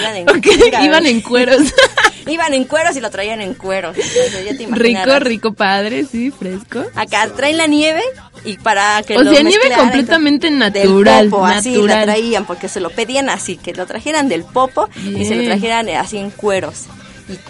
Iban 0.00 0.16
en, 0.16 0.30
Ok, 0.30 0.46
chinga, 0.62 0.84
iban 0.84 1.04
en 1.06 1.20
cueros. 1.20 1.62
Iban 2.26 2.54
en 2.54 2.64
cueros 2.64 2.96
y 2.96 3.00
lo 3.00 3.10
traían 3.10 3.40
en 3.40 3.54
cueros. 3.54 3.96
Entonces, 3.96 4.44
ya 4.44 4.56
te 4.56 4.66
rico, 4.74 5.18
rico 5.18 5.52
padre, 5.52 6.04
sí, 6.04 6.30
fresco. 6.30 6.84
Acá 6.94 7.28
traen 7.34 7.58
la 7.58 7.66
nieve 7.66 8.02
y 8.44 8.56
para 8.58 9.02
que 9.02 9.16
O 9.16 9.22
lo 9.22 9.32
sea, 9.32 9.42
nieve 9.42 9.70
completamente 9.76 10.48
entonces, 10.48 10.84
natural, 10.84 11.28
popo, 11.28 11.46
así 11.46 11.76
la 11.82 12.02
traían 12.02 12.46
porque 12.46 12.68
se 12.68 12.80
lo 12.80 12.90
pedían 12.90 13.28
así, 13.28 13.56
que 13.56 13.74
lo 13.74 13.86
trajeran 13.86 14.28
del 14.28 14.44
popo 14.44 14.88
y 14.96 15.24
se 15.24 15.34
lo 15.34 15.44
trajeran 15.44 15.88
eh, 15.88 15.96
así 15.96 16.18
en 16.18 16.30
cueros. 16.30 16.84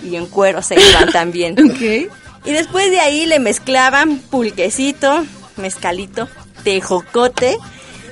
Y, 0.02 0.08
y 0.08 0.16
en 0.16 0.26
cueros 0.26 0.66
se 0.66 0.74
iban 0.74 1.10
también. 1.10 1.56
Ok. 1.64 2.10
Y 2.46 2.52
después 2.52 2.90
de 2.90 3.00
ahí 3.00 3.24
le 3.24 3.38
mezclaban 3.38 4.18
pulquecito, 4.18 5.24
mezcalito, 5.56 6.28
tejocote. 6.62 7.56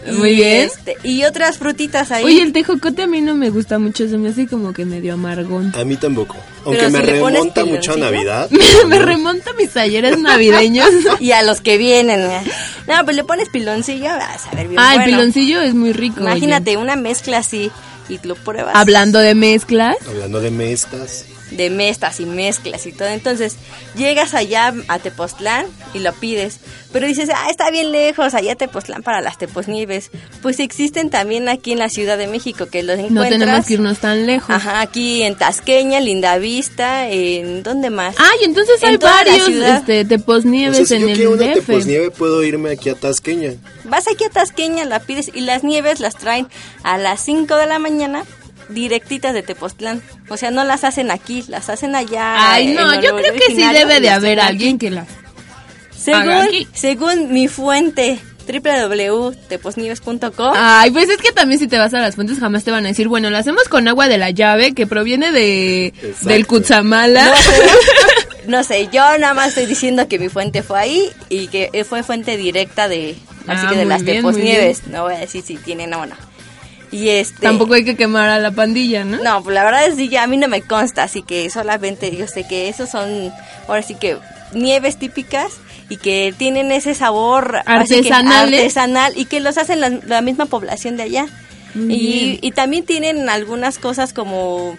Y, 0.07 0.13
Muy 0.13 0.35
bien. 0.35 0.67
este, 0.67 0.97
y 1.03 1.25
otras 1.25 1.59
frutitas 1.59 2.11
ahí. 2.11 2.25
Oye, 2.25 2.43
el 2.43 2.53
tejocote 2.53 3.03
a 3.03 3.07
mí 3.07 3.21
no 3.21 3.35
me 3.35 3.51
gusta 3.51 3.79
mucho, 3.79 4.09
se 4.09 4.19
me 4.19 4.31
hace 4.31 4.47
como 4.47 4.73
que 4.73 4.85
medio 4.85 5.15
amargón. 5.15 5.73
A 5.77 5.85
mí 5.85 5.97
tampoco. 5.97 6.37
Aunque 6.65 6.81
Pero 6.81 6.91
me 6.91 6.99
si 7.01 7.05
remonta 7.07 7.65
mucho 7.65 7.93
a. 7.93 7.97
Navidad. 7.97 8.51
me 8.89 8.99
remonta 8.99 9.51
a 9.51 9.55
mis 9.55 9.71
talleres 9.71 10.19
navideños. 10.19 10.89
y 11.21 11.33
a 11.33 11.43
los 11.43 11.61
que 11.61 11.79
vienen. 11.79 12.21
eh. 12.21 12.43
No, 12.89 13.05
pues 13.05 13.17
le 13.17 13.25
pones 13.25 13.49
piloncillo, 13.49 14.07
vas 14.07 14.47
a 14.47 14.55
ver 14.57 14.69
bien 14.69 14.81
ah, 14.81 14.97
el 14.97 15.05
piloncillo 15.05 15.61
es 15.61 15.75
muy 15.75 15.93
rico. 15.93 16.17
oye. 16.21 16.31
Imagínate 16.31 16.77
una 16.77 16.97
mezcla 16.97 17.39
así 17.39 17.71
y 18.09 18.19
lo 18.27 18.35
pruebas. 18.35 18.75
Hablando 18.75 19.19
de 19.21 19.35
mezclas, 19.35 19.97
Hablando 20.07 20.41
de 20.41 20.51
mestas. 20.51 21.27
De 21.57 21.71
mestas 21.71 22.21
y 22.21 22.27
mezclas 22.27 22.87
y 22.87 22.93
todo. 22.93 23.09
Entonces, 23.09 23.57
llegas 23.97 24.35
allá 24.35 24.75
a 24.89 24.99
Tepoztlán 24.99 25.67
y 25.95 26.01
lo 26.01 26.13
pides. 26.13 26.61
Pero 26.93 27.07
dices, 27.07 27.31
ah, 27.35 27.49
está 27.51 27.71
bien 27.71 27.91
lejos, 27.91 28.35
allá 28.35 28.55
Tepoztlán 28.55 29.03
para 29.03 29.21
las 29.21 29.39
Tepoznieves. 29.39 30.11
Pues 30.43 30.61
existen 30.61 31.09
también 31.09 31.49
aquí 31.49 31.73
en 31.73 31.79
la 31.79 31.89
Ciudad 31.89 32.19
de 32.19 32.27
México, 32.27 32.67
que 32.67 32.83
los 32.83 32.99
no 32.99 33.05
encuentras. 33.05 33.31
tenemos 33.31 33.67
que 33.67 33.75
irnos 33.75 33.99
tan 33.99 34.27
lejos. 34.27 34.51
Ajá, 34.51 34.81
aquí 34.81 35.23
en 35.23 35.37
Tasqueña, 35.37 36.01
Lindavista, 36.01 37.09
en... 37.09 37.63
¿Dónde 37.63 37.91
más? 37.91 38.17
Ay, 38.19 38.39
entonces 38.45 38.83
En 38.83 38.91
hay 38.91 38.97
varios 38.99 39.49
este, 39.49 40.01
O 40.01 40.07
teposnieves 40.07 40.77
sea, 40.77 40.87
si 40.87 40.95
en 40.97 41.01
yo 41.03 41.09
el 41.09 41.15
quiero 41.17 41.31
una 41.33 41.47
DF. 41.47 41.55
teposnieve, 41.55 42.11
puedo 42.11 42.43
irme 42.43 42.71
aquí 42.71 42.91
a 42.91 42.95
Tasqueña. 42.95 43.53
Vas 43.85 44.07
aquí 44.09 44.25
a 44.25 44.31
Tasqueña, 44.31 44.85
la 44.85 45.01
pides 45.01 45.31
y 45.33 45.41
las 45.41 45.65
nieves 45.65 46.01
las 46.01 46.17
traen 46.17 46.49
a 46.83 46.99
las 46.99 47.25
5 47.25 47.57
de 47.57 47.67
la 47.67 47.79
mañana 47.79 48.25
directitas 48.73 49.33
de 49.35 49.43
Tepoztlán. 49.43 50.03
O 50.29 50.37
sea, 50.37 50.51
no 50.51 50.65
las 50.65 50.85
hacen 50.85 51.11
aquí, 51.11 51.45
las 51.49 51.69
hacen 51.71 51.95
allá. 51.95 52.53
Ay, 52.53 52.75
no, 52.75 52.95
yo 53.01 53.17
creo 53.17 53.33
que 53.35 53.55
sí 53.55 53.63
debe 53.73 53.95
de 54.01 54.09
las 54.09 54.17
haber 54.19 54.41
alguien 54.41 54.79
que 54.79 54.91
la... 54.91 55.07
Según, 55.97 56.49
según 56.75 57.33
mi 57.33 57.47
fuente 57.47 58.19
www.teposnieves.com 58.47 60.53
Ay, 60.57 60.91
pues 60.91 61.09
es 61.09 61.19
que 61.19 61.33
también 61.33 61.59
si 61.61 61.69
te 61.69 61.79
vas 61.79 61.95
a 61.95 62.01
las 62.01 62.15
fuentes 62.17 62.39
jamás 62.39 62.65
te 62.65 62.71
van 62.71 62.85
a 62.85 62.89
decir, 62.89 63.09
bueno, 63.09 63.31
lo 63.31 63.39
hacemos 63.39 63.65
con 63.69 63.87
agua 63.89 64.09
de 64.09 64.19
la 64.19 64.31
llave 64.31 64.75
que 64.75 64.87
proviene 64.87 65.33
de 65.33 65.87
Exacto. 65.87 66.29
del 66.29 66.47
Cutzamala. 66.47 67.27
no 67.29 67.37
sé, 67.37 67.53
no 68.49 68.65
sé, 68.65 68.89
yo 68.93 69.01
nada 69.19 69.35
más 69.35 69.49
estoy 69.51 69.67
diciendo 69.67 70.09
que 70.09 70.19
mi 70.19 70.29
fuente 70.29 70.63
fue 70.63 70.79
ahí 70.81 71.11
y 71.29 71.47
que 71.49 71.85
fue 71.89 72.03
fuente 72.03 72.37
directa 72.37 72.89
de 72.89 73.17
así 73.47 73.67
Ah, 73.67 73.71
que 73.71 73.77
de 73.77 73.85
las 73.85 74.03
bien, 74.03 74.19
Teposnieves. 74.19 74.87
No 74.89 75.05
voy 75.05 75.15
a 75.15 75.19
decir 75.19 75.43
si 75.43 75.57
tienen 75.57 75.93
o 75.95 76.07
no. 76.07 76.15
Y 76.93 77.09
este... 77.09 77.41
Tampoco 77.41 77.75
hay 77.75 77.85
que 77.85 77.97
quemar 77.97 78.29
a 78.29 78.39
la 78.39 78.53
pandilla, 78.53 79.05
¿no? 79.05 79.17
No, 79.23 79.43
pues 79.43 79.55
la 79.55 79.65
verdad 79.65 79.87
es 79.87 79.97
que 79.97 80.19
a 80.19 80.27
mí 80.27 80.37
no 80.37 80.47
me 80.47 80.63
consta, 80.63 81.03
así 81.03 81.23
que 81.23 81.49
solamente 81.51 82.15
yo 82.15 82.27
sé 82.29 82.47
que 82.47 82.69
esos 82.69 82.91
son, 82.91 83.33
ahora 83.67 83.83
sí 83.83 83.95
que 83.95 84.19
nieves 84.53 84.99
típicas 84.99 85.55
y 85.89 85.97
que 85.97 86.35
tienen 86.37 86.71
ese 86.71 86.95
sabor 86.95 87.63
que 87.65 87.73
artesanal 87.73 89.13
y 89.17 89.25
que 89.25 89.41
los 89.41 89.59
hacen 89.59 89.81
la, 89.81 89.89
la 89.89 90.21
misma 90.21 90.47
población 90.47 90.97
de 90.97 91.03
allá. 91.05 91.27
Y, 91.75 92.39
y 92.43 92.51
también 92.51 92.85
tienen 92.85 93.31
algunas 93.31 93.79
cosas 93.79 94.13
como 94.13 94.77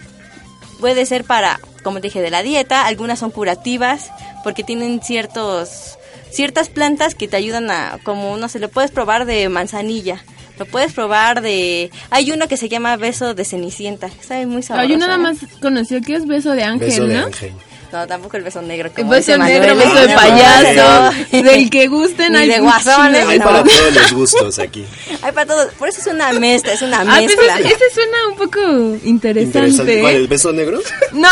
puede 0.78 1.06
ser 1.06 1.24
para, 1.24 1.58
como 1.82 2.00
te 2.00 2.06
dije, 2.06 2.22
de 2.22 2.30
la 2.30 2.42
dieta, 2.42 2.86
algunas 2.86 3.18
son 3.18 3.32
curativas 3.32 4.10
porque 4.44 4.62
tienen 4.62 5.00
ciertos 5.02 5.98
ciertas 6.30 6.68
plantas 6.68 7.14
que 7.14 7.28
te 7.28 7.36
ayudan 7.36 7.70
a 7.70 7.98
como 8.02 8.36
no 8.36 8.48
se 8.48 8.58
lo 8.58 8.68
puedes 8.68 8.90
probar 8.90 9.24
de 9.24 9.48
manzanilla. 9.48 10.24
Lo 10.58 10.66
puedes 10.66 10.92
probar 10.92 11.40
de... 11.42 11.90
Hay 12.10 12.30
uno 12.30 12.46
que 12.48 12.56
se 12.56 12.68
llama 12.68 12.96
beso 12.96 13.34
de 13.34 13.44
cenicienta. 13.44 14.08
Sabe 14.26 14.46
muy 14.46 14.62
sabroso. 14.62 14.86
Ah, 14.86 14.90
yo 14.90 14.96
nada 14.98 15.14
¿eh? 15.16 15.18
más 15.18 15.36
conocí 15.60 16.00
que 16.00 16.14
es 16.16 16.26
beso 16.26 16.52
de 16.52 16.62
ángel, 16.62 16.88
Beso 16.88 17.06
de 17.06 17.14
¿no? 17.18 17.26
ángel. 17.26 17.52
No, 17.92 18.06
tampoco 18.08 18.36
el 18.36 18.42
beso 18.42 18.60
negro. 18.60 18.88
El 18.88 18.94
Como 18.94 19.10
beso 19.12 19.32
dice 19.36 19.38
negro, 19.44 19.74
Manuel. 19.76 19.88
beso 19.88 20.06
de 20.08 20.14
payaso, 20.14 21.14
del 21.30 21.70
que 21.70 21.86
gusten, 21.86 22.34
hay 22.34 22.48
de 22.48 22.58
guasones. 22.58 23.24
Hay 23.26 23.38
para 23.38 23.62
todos 23.62 23.94
los 23.94 24.12
gustos 24.14 24.58
aquí. 24.58 24.84
Hay 25.22 25.30
para 25.30 25.46
todos. 25.46 25.72
Por 25.74 25.88
eso 25.88 26.00
es 26.00 26.06
una 26.08 26.32
mezcla, 26.32 26.72
es 26.72 26.82
una 26.82 27.02
Ah, 27.02 27.04
pues 27.20 27.36
mezcla. 27.36 27.58
ese, 27.60 27.68
ese 27.68 27.84
suena 27.94 28.16
un 28.30 28.36
poco 28.36 29.06
interesante. 29.06 30.00
¿Cuál, 30.00 30.14
el 30.16 30.26
beso 30.26 30.52
negro? 30.52 30.80
No, 31.12 31.28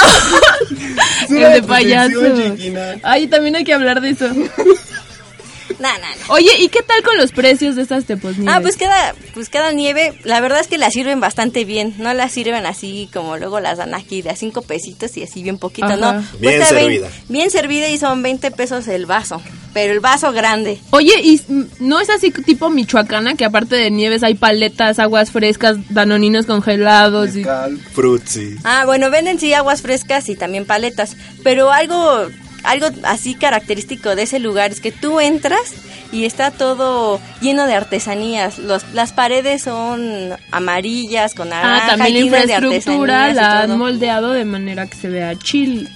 el 1.30 1.52
de 1.54 1.62
payaso. 1.62 2.20
definición, 2.20 2.56
Chiquina. 2.56 2.94
Ay, 3.02 3.26
también 3.26 3.56
hay 3.56 3.64
que 3.64 3.74
hablar 3.74 4.00
de 4.00 4.10
eso. 4.10 4.28
No, 5.82 5.88
no, 5.98 5.98
no. 5.98 6.34
Oye, 6.34 6.50
¿y 6.60 6.68
qué 6.68 6.80
tal 6.82 7.02
con 7.02 7.16
los 7.16 7.32
precios 7.32 7.74
de 7.74 7.82
estas 7.82 8.04
teposnieves? 8.04 8.54
Ah, 8.54 8.60
pues 8.60 8.76
cada, 8.76 9.14
pues 9.34 9.48
cada 9.48 9.72
nieve, 9.72 10.14
la 10.22 10.40
verdad 10.40 10.60
es 10.60 10.68
que 10.68 10.78
la 10.78 10.90
sirven 10.92 11.18
bastante 11.18 11.64
bien. 11.64 11.94
No 11.98 12.14
la 12.14 12.28
sirven 12.28 12.66
así 12.66 13.10
como 13.12 13.36
luego 13.36 13.58
las 13.58 13.78
dan 13.78 13.92
aquí 13.92 14.22
de 14.22 14.30
a 14.30 14.36
cinco 14.36 14.62
pesitos 14.62 15.16
y 15.16 15.24
así 15.24 15.42
bien 15.42 15.58
poquito, 15.58 15.88
Ajá. 15.88 15.96
¿no? 15.96 16.12
Bien 16.38 16.58
Cuesta 16.58 16.68
servida. 16.68 17.08
bien 17.28 17.50
servida 17.50 17.88
y 17.88 17.98
son 17.98 18.22
20 18.22 18.52
pesos 18.52 18.86
el 18.86 19.06
vaso. 19.06 19.42
Pero 19.74 19.92
el 19.92 20.00
vaso 20.00 20.32
grande. 20.32 20.78
Oye, 20.90 21.14
¿y 21.22 21.40
mm, 21.48 21.64
no 21.80 21.98
es 21.98 22.10
así 22.10 22.30
tipo 22.30 22.70
michoacana 22.70 23.34
que 23.34 23.44
aparte 23.44 23.74
de 23.74 23.90
nieves 23.90 24.22
hay 24.22 24.34
paletas, 24.34 24.98
aguas 25.00 25.32
frescas, 25.32 25.78
danoninos 25.88 26.46
congelados? 26.46 27.34
Y... 27.34 27.44
Frutzi. 27.92 28.56
Ah, 28.62 28.84
bueno, 28.86 29.10
venden 29.10 29.40
sí 29.40 29.52
aguas 29.54 29.82
frescas 29.82 30.28
y 30.28 30.36
también 30.36 30.66
paletas, 30.66 31.16
pero 31.42 31.72
algo 31.72 32.28
algo 32.64 32.88
así 33.04 33.34
característico 33.34 34.14
de 34.16 34.22
ese 34.22 34.38
lugar 34.38 34.70
es 34.72 34.80
que 34.80 34.92
tú 34.92 35.20
entras 35.20 35.72
y 36.12 36.24
está 36.24 36.50
todo 36.50 37.20
lleno 37.40 37.66
de 37.66 37.74
artesanías. 37.74 38.58
Los, 38.58 38.84
las 38.92 39.12
paredes 39.12 39.62
son 39.62 40.30
amarillas 40.50 41.34
con 41.34 41.48
naranja, 41.48 41.84
Ah, 41.84 41.96
también 41.96 42.14
la 42.14 42.20
infraestructura 42.20 43.32
la 43.32 43.60
han 43.62 43.78
moldeado 43.78 44.32
de 44.32 44.44
manera 44.44 44.86
que 44.86 44.96
se 44.96 45.08
vea 45.08 45.34
chill. 45.38 45.88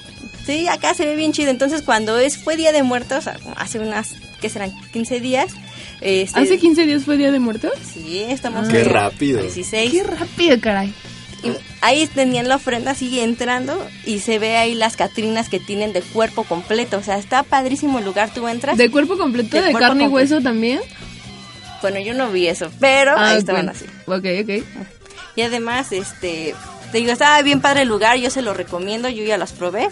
Sí, 0.46 0.68
acá 0.68 0.94
se 0.94 1.04
ve 1.04 1.16
bien 1.16 1.32
chido. 1.32 1.50
Entonces, 1.50 1.82
cuando 1.82 2.18
es 2.18 2.38
fue 2.38 2.56
Día 2.56 2.72
de 2.72 2.82
Muertos, 2.84 3.28
hace 3.56 3.78
unas, 3.80 4.14
¿qué 4.40 4.48
serán? 4.48 4.72
15 4.92 5.18
días. 5.20 5.52
este, 6.00 6.38
¿Hace 6.38 6.58
15 6.58 6.86
días 6.86 7.02
fue 7.04 7.16
Día 7.16 7.32
de 7.32 7.40
Muertos? 7.40 7.72
Sí, 7.92 8.22
estamos 8.28 8.68
Qué 8.68 8.82
en 8.82 8.90
rápido. 8.90 9.42
16. 9.42 9.90
Qué 9.90 10.02
rápido, 10.04 10.60
caray. 10.60 10.94
Y 11.42 11.52
ahí 11.80 12.06
tenían 12.06 12.48
la 12.48 12.56
ofrenda, 12.56 12.94
sigue 12.94 13.22
entrando 13.22 13.86
y 14.04 14.20
se 14.20 14.38
ve 14.38 14.56
ahí 14.56 14.74
las 14.74 14.96
catrinas 14.96 15.48
que 15.48 15.60
tienen 15.60 15.92
de 15.92 16.02
cuerpo 16.02 16.44
completo. 16.44 16.98
O 16.98 17.02
sea, 17.02 17.18
está 17.18 17.42
padrísimo 17.42 17.98
el 17.98 18.04
lugar. 18.04 18.30
Tú 18.34 18.48
entras. 18.48 18.76
¿De 18.76 18.90
cuerpo 18.90 19.16
completo? 19.18 19.56
De 19.56 19.62
¿De, 19.62 19.70
cuerpo 19.72 19.88
carne 19.88 20.04
y 20.04 20.08
hueso 20.08 20.40
también? 20.40 20.80
Bueno, 21.82 22.00
yo 22.00 22.14
no 22.14 22.30
vi 22.30 22.48
eso, 22.48 22.70
pero 22.80 23.12
Ah, 23.16 23.30
ahí 23.30 23.38
estaban 23.38 23.68
así. 23.68 23.84
Ok, 24.06 24.24
ok. 24.42 24.64
Y 25.36 25.42
además, 25.42 25.92
este, 25.92 26.54
te 26.90 26.98
digo, 26.98 27.12
estaba 27.12 27.40
bien 27.42 27.60
padre 27.60 27.82
el 27.82 27.88
lugar, 27.88 28.16
yo 28.16 28.30
se 28.30 28.42
lo 28.42 28.54
recomiendo, 28.54 29.08
yo 29.08 29.22
ya 29.24 29.36
las 29.36 29.52
probé. 29.52 29.90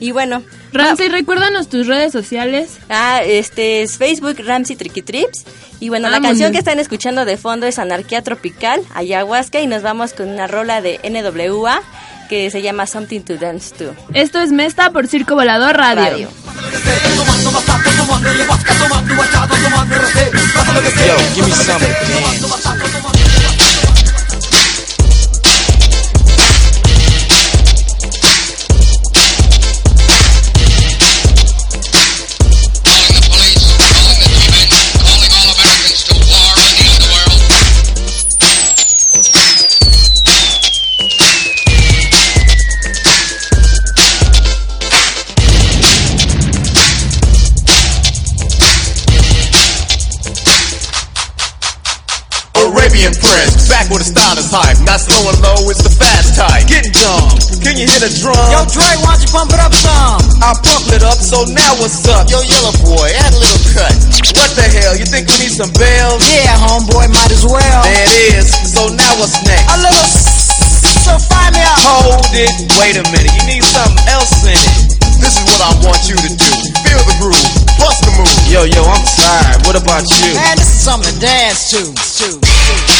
Y 0.00 0.12
bueno, 0.12 0.42
Ramsey, 0.72 1.08
recuérdanos 1.08 1.68
tus 1.68 1.86
redes 1.86 2.12
sociales. 2.12 2.78
Ah, 2.90 3.20
este 3.24 3.82
es 3.82 3.96
Facebook 3.96 4.36
Ramsey 4.44 4.76
Tricky 4.76 5.02
Trips. 5.02 5.44
Y 5.80 5.88
bueno, 5.88 6.08
la 6.08 6.16
Vámonos. 6.16 6.30
canción 6.30 6.52
que 6.52 6.58
están 6.58 6.78
escuchando 6.78 7.24
de 7.24 7.36
fondo 7.36 7.66
es 7.66 7.78
Anarquía 7.78 8.22
Tropical, 8.22 8.80
Ayahuasca, 8.94 9.60
y 9.60 9.66
nos 9.66 9.82
vamos 9.82 10.12
con 10.12 10.28
una 10.28 10.46
rola 10.46 10.80
de 10.80 10.98
NWA 11.04 11.80
que 12.28 12.50
se 12.50 12.62
llama 12.62 12.86
Something 12.86 13.20
to 13.20 13.36
Dance 13.36 13.74
To. 13.76 13.94
Esto 14.14 14.40
es 14.40 14.50
Mesta 14.50 14.90
por 14.90 15.06
Circo 15.08 15.34
Volador 15.34 15.76
Radio. 15.76 16.04
Radio. 16.04 16.28
Yo, 21.06 21.16
give 21.34 21.46
me 21.46 21.52
some 21.52 21.78
dance. 21.78 23.03
Not 54.94 55.02
slow 55.10 55.26
and 55.26 55.42
low, 55.42 55.58
it's 55.74 55.82
the 55.82 55.90
fast 55.90 56.38
type. 56.38 56.70
Getting 56.70 56.94
dumb. 56.94 57.26
Can 57.66 57.74
you 57.74 57.82
hear 57.82 57.98
the 57.98 58.14
drum? 58.14 58.38
Yo, 58.46 58.62
Dre, 58.70 58.86
why 59.02 59.18
don't 59.18 59.26
you 59.26 59.30
pump 59.34 59.50
it 59.50 59.58
up 59.58 59.74
some? 59.74 60.22
I 60.38 60.54
pump 60.54 60.86
it 60.94 61.02
up, 61.02 61.18
so 61.18 61.42
now 61.50 61.74
what's 61.82 62.06
up? 62.06 62.30
Yo, 62.30 62.38
yellow 62.46 62.70
boy, 62.86 63.10
add 63.26 63.34
a 63.34 63.40
little 63.42 63.58
cut. 63.74 63.90
What 64.38 64.54
the 64.54 64.62
hell? 64.70 64.94
You 64.94 65.02
think 65.02 65.26
we 65.26 65.42
need 65.42 65.50
some 65.50 65.74
bells? 65.74 66.22
Yeah, 66.30 66.46
homeboy, 66.62 67.10
might 67.10 67.34
as 67.34 67.42
well. 67.42 67.58
There 67.82 68.06
it 68.06 68.38
is. 68.38 68.46
So 68.54 68.86
now 68.94 69.10
what's 69.18 69.34
next? 69.42 69.66
A 69.74 69.82
little 69.82 69.98
s- 70.06 71.02
so 71.02 71.18
find 71.26 71.58
me 71.58 71.62
out. 71.66 71.74
Hold 72.06 72.30
it. 72.30 72.54
Wait 72.78 72.94
a 72.94 73.02
minute. 73.10 73.34
You 73.34 73.42
need 73.50 73.66
something 73.66 73.98
else 74.14 74.46
in 74.46 74.54
it. 74.54 74.94
This 75.18 75.34
is 75.34 75.44
what 75.50 75.58
I 75.58 75.74
want 75.82 76.06
you 76.06 76.14
to 76.14 76.30
do. 76.38 76.50
Feel 76.86 77.02
the 77.02 77.16
groove. 77.18 77.42
Bust 77.82 78.06
the 78.06 78.14
move. 78.14 78.30
Yo, 78.46 78.62
yo, 78.62 78.86
I'm 78.86 79.02
tired. 79.18 79.58
What 79.66 79.74
about 79.74 80.06
you? 80.22 80.38
Man, 80.38 80.54
this 80.54 80.70
is 80.70 80.86
something 80.86 81.10
to 81.10 81.18
dance 81.18 81.74
to. 81.74 81.82
to. 82.22 82.26
Man, 82.38 82.93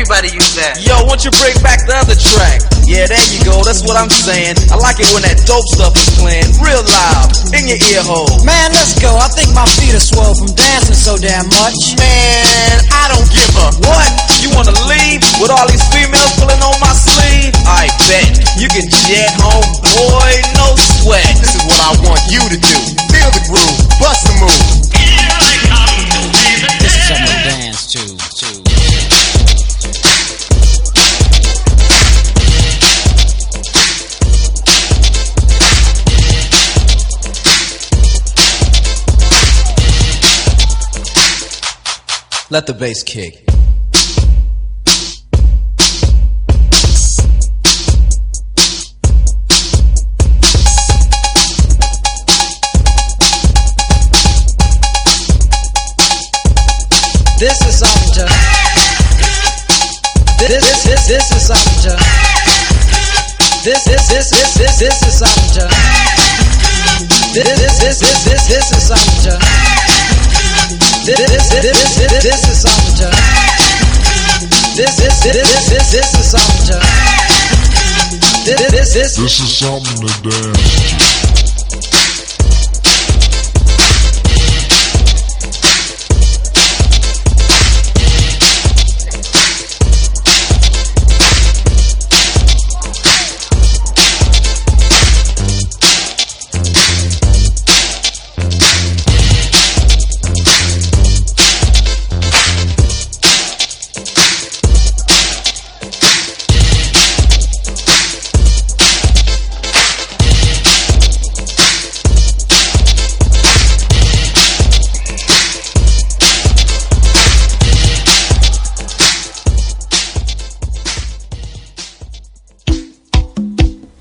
Everybody 0.00 0.32
use 0.32 0.56
that. 0.56 0.80
Yo, 0.80 0.96
won't 1.04 1.28
you 1.28 1.32
bring 1.36 1.52
back 1.60 1.84
the 1.84 1.92
other 1.92 2.16
track? 2.16 2.64
Yeah, 2.88 3.04
there 3.04 3.20
you 3.36 3.44
go. 3.44 3.60
That's 3.60 3.84
what 3.84 4.00
I'm 4.00 4.08
saying. 4.08 4.56
I 4.72 4.80
like 4.80 4.96
it 4.96 5.04
when 5.12 5.20
that 5.28 5.44
dope 5.44 5.68
stuff 5.76 5.92
is 5.92 6.08
playing 6.16 6.56
real 6.56 6.80
loud 6.80 7.28
in 7.52 7.68
your 7.68 7.76
ear 7.92 8.00
hole. 8.00 8.32
Man, 8.40 8.72
let's 8.72 8.96
go. 8.96 9.12
I 9.12 9.28
think 9.36 9.52
my 9.52 9.68
feet 9.76 9.92
are 9.92 10.00
swole 10.00 10.32
from 10.40 10.56
dancing 10.56 10.96
so 10.96 11.20
damn 11.20 11.44
much. 11.52 12.00
Man, 12.00 12.80
I 12.88 13.12
don't 13.12 13.28
give 13.28 13.52
a 13.60 13.68
what. 13.92 14.08
You 14.40 14.48
wanna 14.56 14.72
leave 14.88 15.20
with 15.36 15.52
all 15.52 15.68
these 15.68 15.84
females 15.92 16.32
pulling 16.40 16.64
on 16.64 16.76
my 16.80 16.96
sleeve? 16.96 17.52
I 17.68 17.92
bet 18.08 18.40
you 18.56 18.72
can 18.72 18.88
jet 18.88 19.36
home, 19.36 19.68
boy, 19.84 20.32
no 20.56 20.80
sweat. 20.80 21.28
This 21.44 21.60
is 21.60 21.62
what 21.68 21.76
I 21.76 21.92
want 22.08 22.24
you 22.32 22.40
to 22.40 22.56
do. 22.56 22.76
Feel 23.12 23.28
the 23.36 23.44
groove, 23.52 23.76
bust 24.00 24.24
the 24.24 24.32
move. 24.40 25.29
Let 42.52 42.66
the 42.66 42.74
bass 42.74 43.04
kick. 43.04 43.44
This 57.38 57.60
is 57.62 57.78
to. 58.16 58.26
This 60.40 60.64
this 60.66 60.82
this 60.82 61.06
this 61.06 61.30
is 61.30 61.46
to. 61.84 61.94
This 63.62 63.84
this 63.84 64.08
this 64.08 64.30
this 64.30 64.54
this 64.58 64.78
this 64.80 65.02
is 65.06 65.20
to. 65.54 65.68
This 67.32 67.46
this 67.60 67.78
this 67.78 68.00
this 68.00 68.24
this 68.24 68.42
this 68.48 68.72
is 68.72 68.88
to. 69.22 69.99
This 71.10 71.18
this 71.18 71.50
this 71.50 72.48
is. 72.48 72.62
This, 74.76 74.96
this, 74.96 75.22
this, 75.22 75.34
is 75.34 75.90
this, 78.70 78.94
this. 78.94 79.16
This 79.16 79.40
is 79.40 79.58
something 79.58 80.06
to 80.06 80.30
dance. 80.30 81.19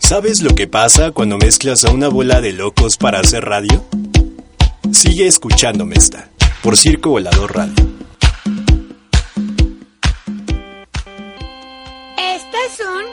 ¿Sabes 0.10 0.42
lo 0.42 0.56
que 0.56 0.66
pasa 0.66 1.12
cuando 1.12 1.38
mezclas 1.38 1.86
a 1.86 1.92
una 1.92 2.10
bola 2.10 2.42
de 2.42 2.52
locos 2.52 2.98
para 2.98 3.20
hacer 3.20 3.46
radio? 3.46 3.86
Sigue 4.92 5.28
escuchándome 5.28 5.98
esta, 5.98 6.32
por 6.64 6.76
Circo 6.78 7.12
Volador 7.12 7.56
Radio. 7.56 7.76
Estas 12.18 12.76
son 12.76 13.06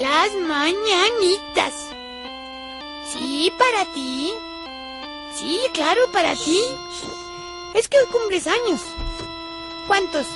las 0.00 0.34
mañanitas. 0.48 1.74
Sí, 3.12 3.52
para 3.56 3.84
ti. 3.94 4.32
Sí, 5.36 5.60
claro, 5.72 6.00
para 6.12 6.34
ti. 6.34 6.58
Es 7.72 7.86
que 7.86 7.98
hoy 7.98 8.06
cumples 8.10 8.48
años. 8.48 8.80
¿Cuántos? 9.86 10.26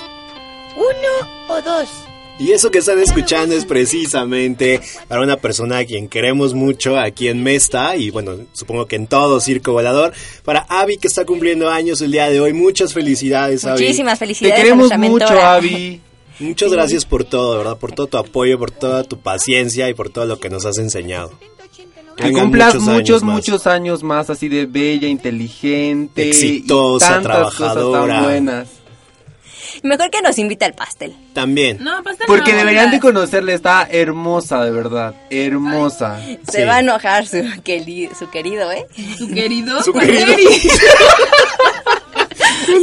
¿Uno 0.77 1.29
o 1.49 1.61
dos? 1.61 2.06
Y 2.39 2.51
eso 2.51 2.69
que 2.69 2.77
están 2.77 2.99
escuchando 2.99 3.55
es 3.55 3.65
precisamente 3.65 4.79
para 5.07 5.21
una 5.21 5.37
persona 5.37 5.79
a 5.79 5.85
quien 5.85 6.07
queremos 6.07 6.53
mucho 6.53 6.97
aquí 6.99 7.29
en 7.29 7.41
Mesta 7.41 7.95
y 7.95 8.11
bueno, 8.11 8.37
supongo 8.53 8.85
que 8.85 8.95
en 8.95 9.07
todo 9.07 9.39
Circo 9.39 9.71
Volador. 9.71 10.13
Para 10.43 10.59
Avi 10.69 10.97
que 10.97 11.07
está 11.07 11.25
cumpliendo 11.25 11.69
años 11.69 11.99
el 12.01 12.11
día 12.11 12.29
de 12.29 12.39
hoy, 12.39 12.53
muchas 12.53 12.93
felicidades 12.93 13.65
Avi. 13.65 13.81
Muchísimas 13.81 14.19
felicidades. 14.19 14.55
Te 14.55 14.61
a 14.61 14.63
queremos 14.63 14.89
nuestra 14.89 14.97
mucho. 14.97 15.45
Avi. 15.45 16.01
Muchas 16.39 16.71
gracias 16.71 17.03
por 17.03 17.23
todo, 17.23 17.57
¿verdad? 17.57 17.77
Por 17.77 17.93
todo 17.93 18.05
tu 18.05 18.17
apoyo, 18.17 18.59
por 18.59 18.69
toda 18.69 19.03
tu 19.03 19.17
paciencia 19.17 19.89
y 19.89 19.95
por 19.95 20.11
todo 20.11 20.27
lo 20.27 20.39
que 20.39 20.51
nos 20.51 20.67
has 20.67 20.77
enseñado. 20.77 21.31
Que 22.15 22.31
cumplas 22.31 22.75
muchos 22.75 22.83
muchos, 22.83 22.97
años 22.97 23.23
más. 23.23 23.35
muchos 23.35 23.67
años 23.67 24.03
más 24.03 24.29
así 24.29 24.47
de 24.47 24.67
bella, 24.67 25.07
inteligente, 25.07 26.29
Exitosa, 26.29 27.05
y 27.05 27.09
tantas 27.09 27.23
trabajadora. 27.23 27.91
cosas 27.91 28.07
tan 28.07 28.23
buenas. 28.23 28.76
Mejor 29.83 30.09
que 30.09 30.21
nos 30.21 30.37
invite 30.39 30.65
al 30.65 30.73
pastel. 30.73 31.13
También. 31.33 31.77
No, 31.81 32.03
pastel 32.03 32.25
Porque 32.27 32.51
no, 32.53 32.57
deberían 32.59 32.91
de 32.91 32.99
conocerle, 32.99 33.53
está 33.53 33.87
hermosa, 33.89 34.63
de 34.63 34.71
verdad, 34.71 35.13
hermosa. 35.29 36.19
Se 36.49 36.65
va 36.65 36.75
a 36.75 36.79
enojar 36.79 37.25
su, 37.27 37.37
queri- 37.63 38.09
su 38.17 38.29
querido, 38.29 38.71
¿eh? 38.71 38.85
Su 39.17 39.27
querido. 39.29 39.81
Su 39.83 39.91
¿Cuál 39.93 40.07
querido. 40.07 40.37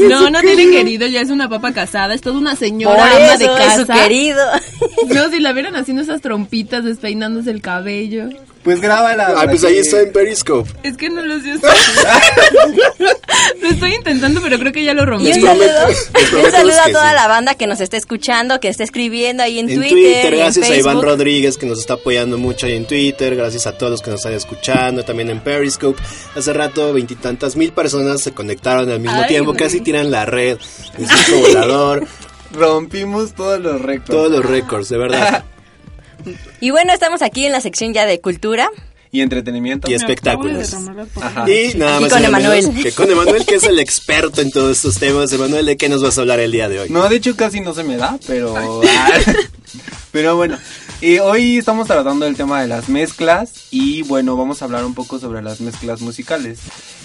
No, 0.09 0.31
no 0.31 0.41
tiene 0.41 0.71
querido, 0.71 1.07
ya 1.07 1.21
es 1.21 1.31
una 1.31 1.49
papa 1.49 1.73
casada, 1.73 2.15
es 2.15 2.21
toda 2.23 2.39
una 2.39 2.51
Por 2.51 2.59
señora 2.59 3.05
ama 3.17 3.37
de 3.37 3.45
es 3.45 3.75
su 3.77 3.87
casa. 3.87 3.95
querido. 4.03 4.43
No, 5.15 5.29
si 5.31 5.41
la 5.41 5.53
vieran 5.53 5.77
haciendo 5.77 6.03
esas 6.03 6.21
trompitas, 6.23 6.85
despeinándose 6.85 7.51
el 7.51 7.61
cabello. 7.61 8.29
Pues 8.65 8.81
grábala. 8.81 9.35
Ah, 9.37 9.45
pues 9.47 9.63
ahí 9.65 9.75
que- 9.75 9.81
está 9.81 10.01
en 10.01 10.11
Periscope. 10.13 10.71
Es 10.83 10.97
que 10.97 11.11
no 11.11 11.21
lo 11.21 11.39
sé. 11.39 11.55
lo 13.61 13.69
estoy 13.69 13.95
intentando, 13.95 14.41
pero 14.43 14.59
creo 14.59 14.73
que 14.73 14.83
ya 14.83 14.95
lo 14.95 15.05
rompí. 15.05 15.29
Y 15.29 15.33
un 15.35 15.41
prometo- 15.43 15.93
saludo, 15.93 16.45
un 16.47 16.51
saludo 16.51 16.81
a 16.81 16.89
toda 16.91 17.11
sí. 17.11 17.15
la 17.15 17.29
banda 17.29 17.55
que 17.57 17.67
nos 17.67 17.81
está 17.81 17.99
escuchando, 17.99 18.61
que 18.61 18.69
está 18.69 18.83
escribiendo 18.83 19.43
ahí 19.43 19.59
en, 19.59 19.69
En 19.69 19.77
Twitter. 19.77 19.93
Twitter, 19.93 20.33
y 20.33 20.37
en 20.37 20.41
gracias 20.41 20.71
a 20.71 20.77
Iván. 20.77 21.03
Rodríguez 21.03 21.59
que 21.59 21.67
nos 21.67 21.79
está 21.79 21.95
apoyando 21.95 22.39
mucho 22.39 22.67
ahí 22.67 22.75
en 22.75 22.87
Twitter, 22.87 23.37
gracias 23.37 23.67
a 23.67 23.77
todos 23.77 23.93
los 23.93 24.01
que 24.03 24.11
nos 24.11 24.21
están 24.21 24.33
escuchando, 24.33 25.05
también 25.05 25.29
en 25.31 25.41
Periscope. 25.41 26.01
Hace 26.35 26.53
rato 26.55 26.93
veintitantas 26.93 27.57
mil 27.57 27.73
personas 27.73 28.23
se 28.23 28.33
conectaron 28.33 28.91
al 28.91 29.01
mismo 29.01 29.21
Ay, 29.21 29.29
tiempo, 29.29 29.55
casi 29.55 29.81
tiran 29.83 30.11
la 30.11 30.25
red, 30.25 30.57
el 30.99 31.41
volador, 31.41 32.07
Rompimos 32.53 33.35
todos 33.35 33.61
los 33.61 33.81
récords. 33.83 34.11
todos 34.11 34.31
los 34.31 34.45
récords, 34.45 34.89
de 34.89 34.97
verdad. 34.99 35.45
Y 36.61 36.71
bueno, 36.71 36.93
estamos 36.93 37.23
aquí 37.23 37.47
en 37.47 37.53
la 37.53 37.61
sección 37.61 37.93
ya 37.93 38.07
de 38.07 38.21
cultura. 38.21 38.71
Y 39.11 39.21
entretenimiento. 39.21 39.89
Y 39.89 39.95
espectáculos. 39.95 40.75
Ajá. 41.21 41.49
Y 41.49 41.75
nada 41.75 42.01
más 42.01 42.13
con 42.13 42.23
y 42.23 42.25
Emanuel. 42.25 42.83
que 42.83 42.93
con 42.93 43.11
Emanuel, 43.11 43.47
que 43.47 43.55
es 43.55 43.63
el 43.63 43.79
experto 43.79 44.41
en 44.41 44.51
todos 44.51 44.77
estos 44.77 44.99
temas. 44.99 45.33
Emanuel, 45.33 45.67
¿de 45.67 45.77
qué 45.77 45.89
nos 45.89 46.03
vas 46.03 46.19
a 46.19 46.23
hablar 46.23 46.41
el 46.41 46.51
día 46.51 46.69
de 46.69 46.81
hoy? 46.81 46.89
No, 46.91 47.09
de 47.09 47.17
hecho 47.17 47.37
casi 47.37 47.61
no 47.61 47.75
se 47.75 47.85
me 47.85 47.97
da, 47.97 48.19
pero... 48.27 48.55
pero 50.13 50.37
bueno, 50.37 50.59
eh, 51.01 51.21
hoy 51.21 51.59
estamos 51.59 51.87
tratando 51.87 52.27
el 52.27 52.37
tema 52.37 52.61
de 52.61 52.69
las 52.69 52.89
mezclas 52.89 53.69
y 53.71 54.03
bueno, 54.03 54.37
vamos 54.37 54.63
a 54.63 54.65
hablar 54.65 54.85
un 54.85 54.95
poco 54.95 55.19
sobre 55.19 55.43
las 55.43 55.61
mezclas 55.61 56.01
musicales. 56.01 56.61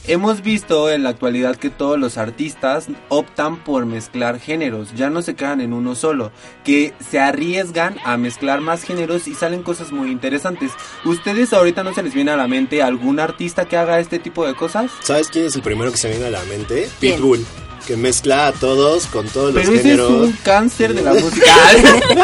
Hemos 0.07 0.41
visto 0.41 0.89
en 0.89 1.03
la 1.03 1.09
actualidad 1.09 1.55
que 1.55 1.69
todos 1.69 1.99
los 1.99 2.17
artistas 2.17 2.87
optan 3.09 3.63
por 3.63 3.85
mezclar 3.85 4.39
géneros, 4.39 4.93
ya 4.95 5.09
no 5.09 5.21
se 5.21 5.35
quedan 5.35 5.61
en 5.61 5.73
uno 5.73 5.95
solo, 5.95 6.31
que 6.63 6.93
se 7.09 7.19
arriesgan 7.19 7.97
a 8.03 8.17
mezclar 8.17 8.61
más 8.61 8.83
géneros 8.83 9.27
y 9.27 9.35
salen 9.35 9.63
cosas 9.63 9.91
muy 9.91 10.11
interesantes. 10.11 10.71
¿Ustedes 11.05 11.53
ahorita 11.53 11.83
no 11.83 11.93
se 11.93 12.03
les 12.03 12.13
viene 12.13 12.31
a 12.31 12.37
la 12.37 12.47
mente 12.47 12.81
algún 12.81 13.19
artista 13.19 13.65
que 13.65 13.77
haga 13.77 13.99
este 13.99 14.19
tipo 14.19 14.45
de 14.45 14.55
cosas? 14.55 14.91
¿Sabes 15.03 15.29
quién 15.29 15.45
es 15.45 15.55
el 15.55 15.61
primero 15.61 15.91
que 15.91 15.97
se 15.97 16.09
viene 16.09 16.25
a 16.25 16.31
la 16.31 16.43
mente? 16.45 16.89
¿Quién? 16.99 17.15
Pitbull. 17.15 17.45
Que 17.88 17.97
mezcla 17.97 18.47
a 18.47 18.51
todos 18.51 19.07
con 19.07 19.27
todos 19.27 19.53
los 19.53 19.63
Pero 19.63 19.69
ese 19.73 19.75
es 19.77 19.82
géneros. 19.84 20.11
un 20.11 20.32
cáncer 20.43 20.93
de 20.93 21.01
la 21.01 21.13
música. 21.13 21.45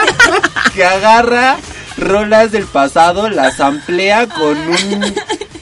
que 0.76 0.84
agarra 0.86 1.58
rolas 1.98 2.52
del 2.52 2.66
pasado, 2.66 3.30
las 3.30 3.60
amplía 3.60 4.28
con 4.28 4.58
un 4.58 5.16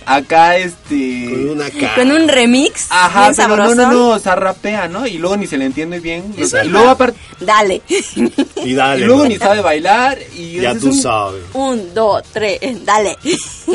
acá 0.06 0.58
este 0.58 1.28
Con 1.30 1.49
una 1.49 1.70
cara. 1.70 1.95
Con 1.95 2.12
un 2.12 2.28
remix 2.28 2.88
Ajá, 2.89 3.30
bien 3.32 3.36
pero 3.49 3.56
no, 3.56 3.76
no, 3.76 3.91
no, 3.91 4.08
o 4.10 4.20
sea, 4.20 4.36
rapea, 4.36 4.88
¿no? 4.88 5.06
Y 5.08 5.18
luego 5.18 5.38
ni 5.38 5.47
se 5.47 5.58
le 5.58 5.66
entiende 5.66 5.99
bien. 5.99 6.34
Y 6.38 6.68
luego 6.70 6.89
aparte, 6.89 7.20
Dale. 7.39 7.82
Y 8.64 8.74
dale. 8.74 9.01
y 9.01 9.06
luego 9.06 9.24
¿no? 9.24 9.30
ni 9.30 9.38
sabe 9.38 9.62
bailar 9.62 10.18
y 10.36 10.62
Ya 10.62 10.76
tú 10.76 10.88
un- 10.88 10.93
sabes. 11.01 11.43
Un, 11.54 11.93
dos, 11.93 12.24
tres, 12.32 12.60
dale. 12.86 13.18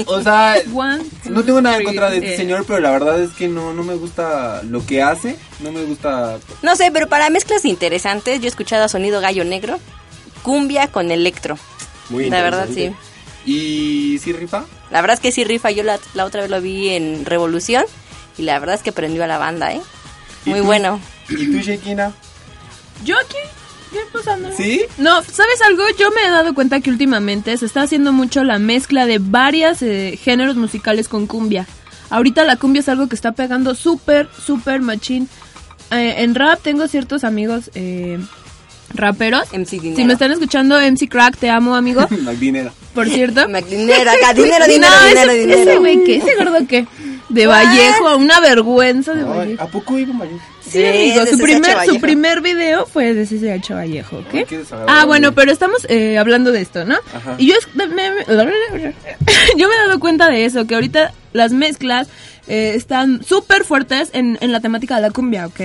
O 0.06 0.22
sea, 0.22 0.56
One, 0.74 1.04
no 1.24 1.42
tengo 1.44 1.60
nada 1.60 1.76
en 1.78 1.84
contra 1.84 2.10
de 2.10 2.18
este 2.18 2.34
eh. 2.34 2.36
señor, 2.36 2.64
pero 2.66 2.80
la 2.80 2.90
verdad 2.90 3.20
es 3.20 3.30
que 3.30 3.48
no, 3.48 3.72
no 3.74 3.82
me 3.82 3.94
gusta 3.94 4.62
lo 4.64 4.84
que 4.84 5.02
hace, 5.02 5.36
no 5.60 5.72
me 5.72 5.82
gusta... 5.84 6.38
No 6.62 6.76
sé, 6.76 6.90
pero 6.92 7.08
para 7.08 7.30
mezclas 7.30 7.64
interesantes, 7.64 8.38
yo 8.40 8.46
he 8.46 8.48
escuchado 8.48 8.84
a 8.84 8.88
sonido 8.88 9.20
gallo 9.20 9.44
negro, 9.44 9.78
cumbia 10.42 10.88
con 10.88 11.10
electro. 11.10 11.58
Muy 12.10 12.30
La 12.30 12.42
verdad, 12.42 12.68
sí. 12.72 12.90
¿Y 13.48 14.18
sí 14.18 14.32
rifa? 14.32 14.64
La 14.90 15.00
verdad 15.00 15.14
es 15.14 15.20
que 15.20 15.32
sí 15.32 15.42
rifa. 15.42 15.70
Yo 15.70 15.82
la, 15.82 15.98
la 16.14 16.24
otra 16.26 16.42
vez 16.42 16.50
lo 16.50 16.60
vi 16.60 16.90
en 16.90 17.24
Revolución 17.24 17.84
y 18.36 18.42
la 18.42 18.58
verdad 18.58 18.74
es 18.74 18.82
que 18.82 18.92
prendió 18.92 19.24
a 19.24 19.26
la 19.26 19.38
banda, 19.38 19.72
¿eh? 19.72 19.80
¿Y 20.44 20.50
Muy 20.50 20.60
bueno. 20.60 21.00
¿Y 21.30 21.50
tú, 21.50 21.58
Shekina? 21.58 22.12
Yo 23.04 23.16
aquí, 23.16 23.38
¿qué 23.90 23.98
pasando? 24.12 24.50
¿Sí? 24.54 24.82
No, 24.98 25.22
¿sabes 25.22 25.62
algo? 25.62 25.82
Yo 25.98 26.10
me 26.10 26.26
he 26.26 26.30
dado 26.30 26.52
cuenta 26.54 26.80
que 26.80 26.90
últimamente 26.90 27.56
se 27.56 27.64
está 27.64 27.82
haciendo 27.82 28.12
mucho 28.12 28.44
la 28.44 28.58
mezcla 28.58 29.06
de 29.06 29.18
varios 29.18 29.78
géneros 29.78 30.56
musicales 30.56 31.08
con 31.08 31.26
cumbia. 31.26 31.66
Ahorita 32.10 32.44
la 32.44 32.56
cumbia 32.56 32.80
es 32.80 32.88
algo 32.88 33.08
que 33.08 33.14
está 33.14 33.32
pegando 33.32 33.74
súper, 33.74 34.28
súper 34.44 34.80
machín. 34.80 35.28
Eh, 35.90 36.16
en 36.18 36.34
rap 36.34 36.60
tengo 36.62 36.86
ciertos 36.86 37.24
amigos 37.24 37.70
eh, 37.74 38.18
raperos. 38.94 39.52
MC 39.52 39.70
Dinero. 39.80 39.96
Si 39.96 40.04
me 40.04 40.12
están 40.14 40.32
escuchando, 40.32 40.78
MC 40.80 41.08
Crack, 41.08 41.36
te 41.36 41.50
amo, 41.50 41.74
amigo. 41.76 42.06
Dinero. 42.40 42.72
Por 42.94 43.08
cierto. 43.08 43.46
Dinero, 43.70 44.10
acá, 44.10 44.34
dinero, 44.34 44.64
dinero, 44.68 44.92
no, 45.00 45.06
dinero, 45.08 45.30
ese, 45.32 45.40
dinero. 45.40 45.60
Ese 45.70 45.78
güey, 45.78 46.04
¿qué? 46.04 46.16
Ese 46.16 46.34
gordo, 46.36 46.66
¿qué? 46.68 46.86
De 47.28 47.46
What? 47.46 47.64
Vallejo, 47.64 48.16
una 48.16 48.40
vergüenza 48.40 49.12
de 49.14 49.22
Vallejo. 49.24 49.62
¿A 49.62 49.66
poco 49.66 49.98
iba 49.98 50.14
Mayo? 50.14 50.38
Sí, 50.66 50.84
amigo, 50.84 51.26
su 51.26 51.38
primer, 51.38 51.70
su 51.72 51.76
Vallejo. 51.76 52.00
primer 52.00 52.40
video 52.40 52.86
fue 52.86 53.12
de 53.14 53.24
CCH 53.26 53.70
Vallejo, 53.74 54.18
¿ok? 54.18 54.34
Ay. 54.34 54.56
Ah, 54.86 55.04
bueno, 55.06 55.32
pero 55.34 55.52
estamos 55.52 55.86
eh, 55.90 56.16
hablando 56.18 56.52
de 56.52 56.60
esto, 56.62 56.84
¿no? 56.86 56.96
Ajá. 57.14 57.34
Y 57.38 57.46
yo, 57.48 57.54
es- 57.54 57.68
me- 57.74 57.86
me- 57.86 58.24
yo 59.56 59.68
me 59.68 59.74
he 59.74 59.78
dado 59.86 60.00
cuenta 60.00 60.28
de 60.30 60.44
eso, 60.46 60.66
que 60.66 60.74
ahorita 60.74 61.12
las 61.32 61.52
mezclas 61.52 62.08
eh, 62.48 62.72
están 62.74 63.22
súper 63.24 63.64
fuertes 63.64 64.08
en, 64.14 64.38
en 64.40 64.52
la 64.52 64.60
temática 64.60 64.96
de 64.96 65.02
la 65.02 65.10
cumbia, 65.10 65.46
¿ok? 65.46 65.60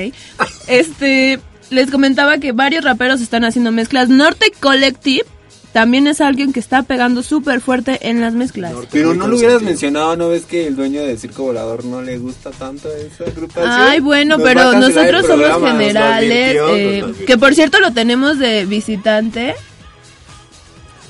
Este, 0.68 1.40
les 1.74 1.92
comentaba 1.92 2.38
que 2.38 2.52
varios 2.52 2.84
raperos 2.84 3.22
están 3.22 3.44
haciendo 3.44 3.72
mezclas. 3.72 4.10
Norte 4.10 4.52
Collective 4.60 5.26
también 5.74 6.06
es 6.06 6.22
alguien 6.22 6.54
que 6.54 6.60
está 6.60 6.84
pegando 6.84 7.24
súper 7.24 7.60
fuerte 7.60 8.08
en 8.08 8.22
las 8.22 8.34
mezclas. 8.34 8.74
Pero 8.92 9.16
no 9.16 9.28
lo 9.28 9.36
hubieras 9.36 9.64
mencionado, 9.64 10.16
¿no 10.16 10.30
ves 10.30 10.46
que 10.46 10.68
el 10.68 10.76
dueño 10.76 11.02
de 11.02 11.18
Circo 11.18 11.44
Volador 11.44 11.84
no 11.84 12.04
le 12.04 12.20
gusta 12.20 12.52
tanto 12.52 12.90
esa 12.96 13.24
agrupación? 13.24 13.72
Ay, 13.72 14.00
bueno, 14.00 14.38
Nos 14.38 14.48
pero 14.48 14.74
nosotros 14.74 15.26
somos 15.26 15.48
programa, 15.48 15.72
generales, 15.72 16.58
eh, 16.62 17.04
nos 17.08 17.18
que 17.18 17.38
por 17.40 17.56
cierto 17.56 17.80
lo 17.80 17.92
tenemos 17.92 18.38
de 18.38 18.66
visitante. 18.66 19.56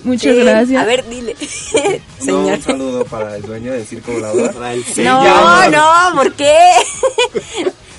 Muchas 0.06 0.34
Sí, 0.36 0.42
gracias. 0.44 0.82
A 0.82 0.86
ver, 0.86 1.06
dile. 1.10 1.36
No, 2.26 2.48
un 2.48 2.62
saludo 2.62 3.04
para 3.04 3.36
el 3.36 3.42
dueño 3.42 3.74
de 3.74 3.84
Circo 3.86 4.14
Volador. 4.14 4.56
No, 4.98 5.70
no, 5.70 6.16
¿por 6.16 6.34
qué? 6.34 6.56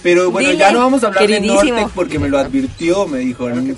Pero 0.05 0.31
bueno, 0.31 0.51
Dile, 0.51 0.61
ya 0.61 0.71
no 0.71 0.81
vamos 0.81 1.03
a 1.03 1.07
hablar 1.07 1.27
de. 1.27 1.41
Nortec 1.41 1.89
porque 1.95 2.19
me 2.19 2.29
lo 2.29 2.39
advirtió, 2.39 3.07
me 3.09 3.21
dijo. 3.21 3.49
¿no? 3.49 3.75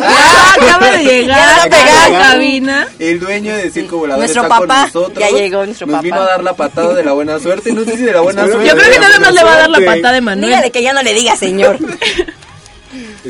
Ah, 0.00 0.54
acaba 0.56 0.90
de 0.92 1.04
llegar 1.04 1.68
pegaba. 1.68 2.18
cabina. 2.30 2.86
El 3.00 3.18
dueño 3.18 3.56
de 3.56 3.68
Circo 3.68 3.98
Volador 3.98 4.20
Nuestro 4.20 4.42
está 4.44 4.48
papá, 4.60 4.88
con 4.92 5.02
nosotros. 5.02 5.18
ya 5.18 5.36
llegó 5.36 5.66
nuestro 5.66 5.86
Nos 5.88 5.94
papá. 5.96 6.02
vino 6.02 6.16
a 6.16 6.24
dar 6.24 6.44
la 6.44 6.54
patada 6.54 6.94
de 6.94 7.02
la 7.04 7.12
buena 7.12 7.38
suerte. 7.40 7.72
No 7.72 7.84
sé 7.84 7.96
si 7.96 8.02
de 8.04 8.12
la 8.12 8.20
buena 8.20 8.46
suerte. 8.46 8.64
Yo 8.68 8.76
creo 8.76 8.90
que 8.92 8.98
nada 9.00 9.18
más 9.18 9.34
le 9.34 9.42
va 9.42 9.52
a 9.54 9.58
dar 9.58 9.70
la 9.70 9.80
patada 9.84 10.12
de 10.12 10.20
Manuel. 10.20 10.50
Dígale 10.50 10.70
que 10.70 10.82
ya 10.84 10.92
no 10.92 11.02
le 11.02 11.12
diga 11.14 11.34
señor. 11.36 11.78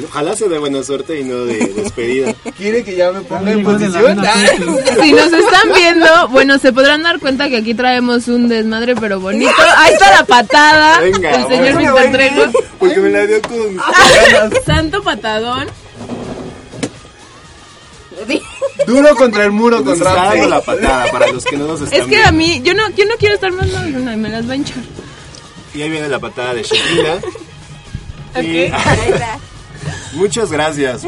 Ojalá 0.09 0.35
sea 0.37 0.49
de 0.49 0.59
buena 0.59 0.83
suerte 0.83 1.21
y 1.21 1.25
no 1.25 1.45
de 1.45 1.59
despedida. 1.77 2.35
¿Quiere 2.57 2.83
que 2.83 2.97
ya 2.97 3.13
me 3.13 3.21
ponga 3.21 3.53
en 3.53 3.63
posición? 3.63 4.19
Si 5.03 5.13
nos 5.13 5.33
están 5.33 5.73
viendo, 5.75 6.29
bueno, 6.29 6.59
se 6.59 6.73
podrán 6.73 7.03
dar 7.03 7.19
cuenta 7.21 7.49
que 7.49 7.59
aquí 7.59 7.75
traemos 7.75 8.27
un 8.29 8.49
desmadre, 8.49 8.95
pero 8.97 9.21
bonito. 9.21 9.53
Ahí 9.77 9.93
está 9.93 10.11
la 10.13 10.25
patada 10.25 11.01
Venga, 11.01 11.47
del 11.49 11.75
señor 11.77 12.11
Trejo. 12.11 12.43
Porque 12.79 12.99
me 13.01 13.11
la 13.11 13.27
dio 13.27 13.41
con... 13.43 13.79
Santo 14.67 15.03
patadón. 15.03 15.67
Duro 18.87 19.15
contra 19.17 19.45
el 19.45 19.51
muro 19.51 19.77
Nos 19.81 19.85
con 19.85 19.95
está 19.99 20.15
dando 20.15 20.49
la 20.49 20.61
patada 20.61 21.11
para 21.11 21.27
los 21.33 21.45
que 21.45 21.57
no 21.57 21.67
nos 21.67 21.81
están 21.83 21.99
Es 22.01 22.05
que 22.07 22.11
viendo. 22.17 22.29
a 22.29 22.33
mí, 22.33 22.61
yo 22.63 22.75
no, 22.75 22.89
yo 22.91 23.05
no 23.07 23.15
quiero 23.19 23.35
estar 23.35 23.53
más 23.53 23.67
no, 23.69 24.17
me 24.17 24.29
las 24.29 24.49
va 24.49 24.53
a 24.53 24.57
hinchar. 24.57 24.83
Y 25.75 25.83
ahí 25.83 25.89
viene 25.91 26.09
la 26.09 26.19
patada 26.19 26.55
de 26.55 26.63
Shakira. 26.63 27.19
Y- 28.37 28.71
Muchas 30.13 30.51
gracias. 30.51 31.03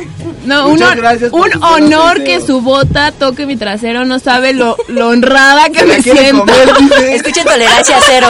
No, 0.44 0.66
un, 0.66 0.72
Muchas 0.72 0.96
gracias 0.96 1.32
un 1.32 1.62
honor 1.62 2.22
que 2.24 2.40
su 2.40 2.60
bota 2.62 3.12
toque 3.12 3.44
mi 3.46 3.56
trasero. 3.56 4.04
No 4.04 4.18
sabe 4.18 4.52
lo, 4.54 4.76
lo 4.88 5.08
honrada 5.08 5.68
que 5.70 5.84
me 5.84 6.00
siento. 6.02 6.40
comer, 6.40 6.68
dice. 6.78 7.14
Escuchen 7.16 7.44
tolerancia 7.44 7.98
cero. 8.06 8.28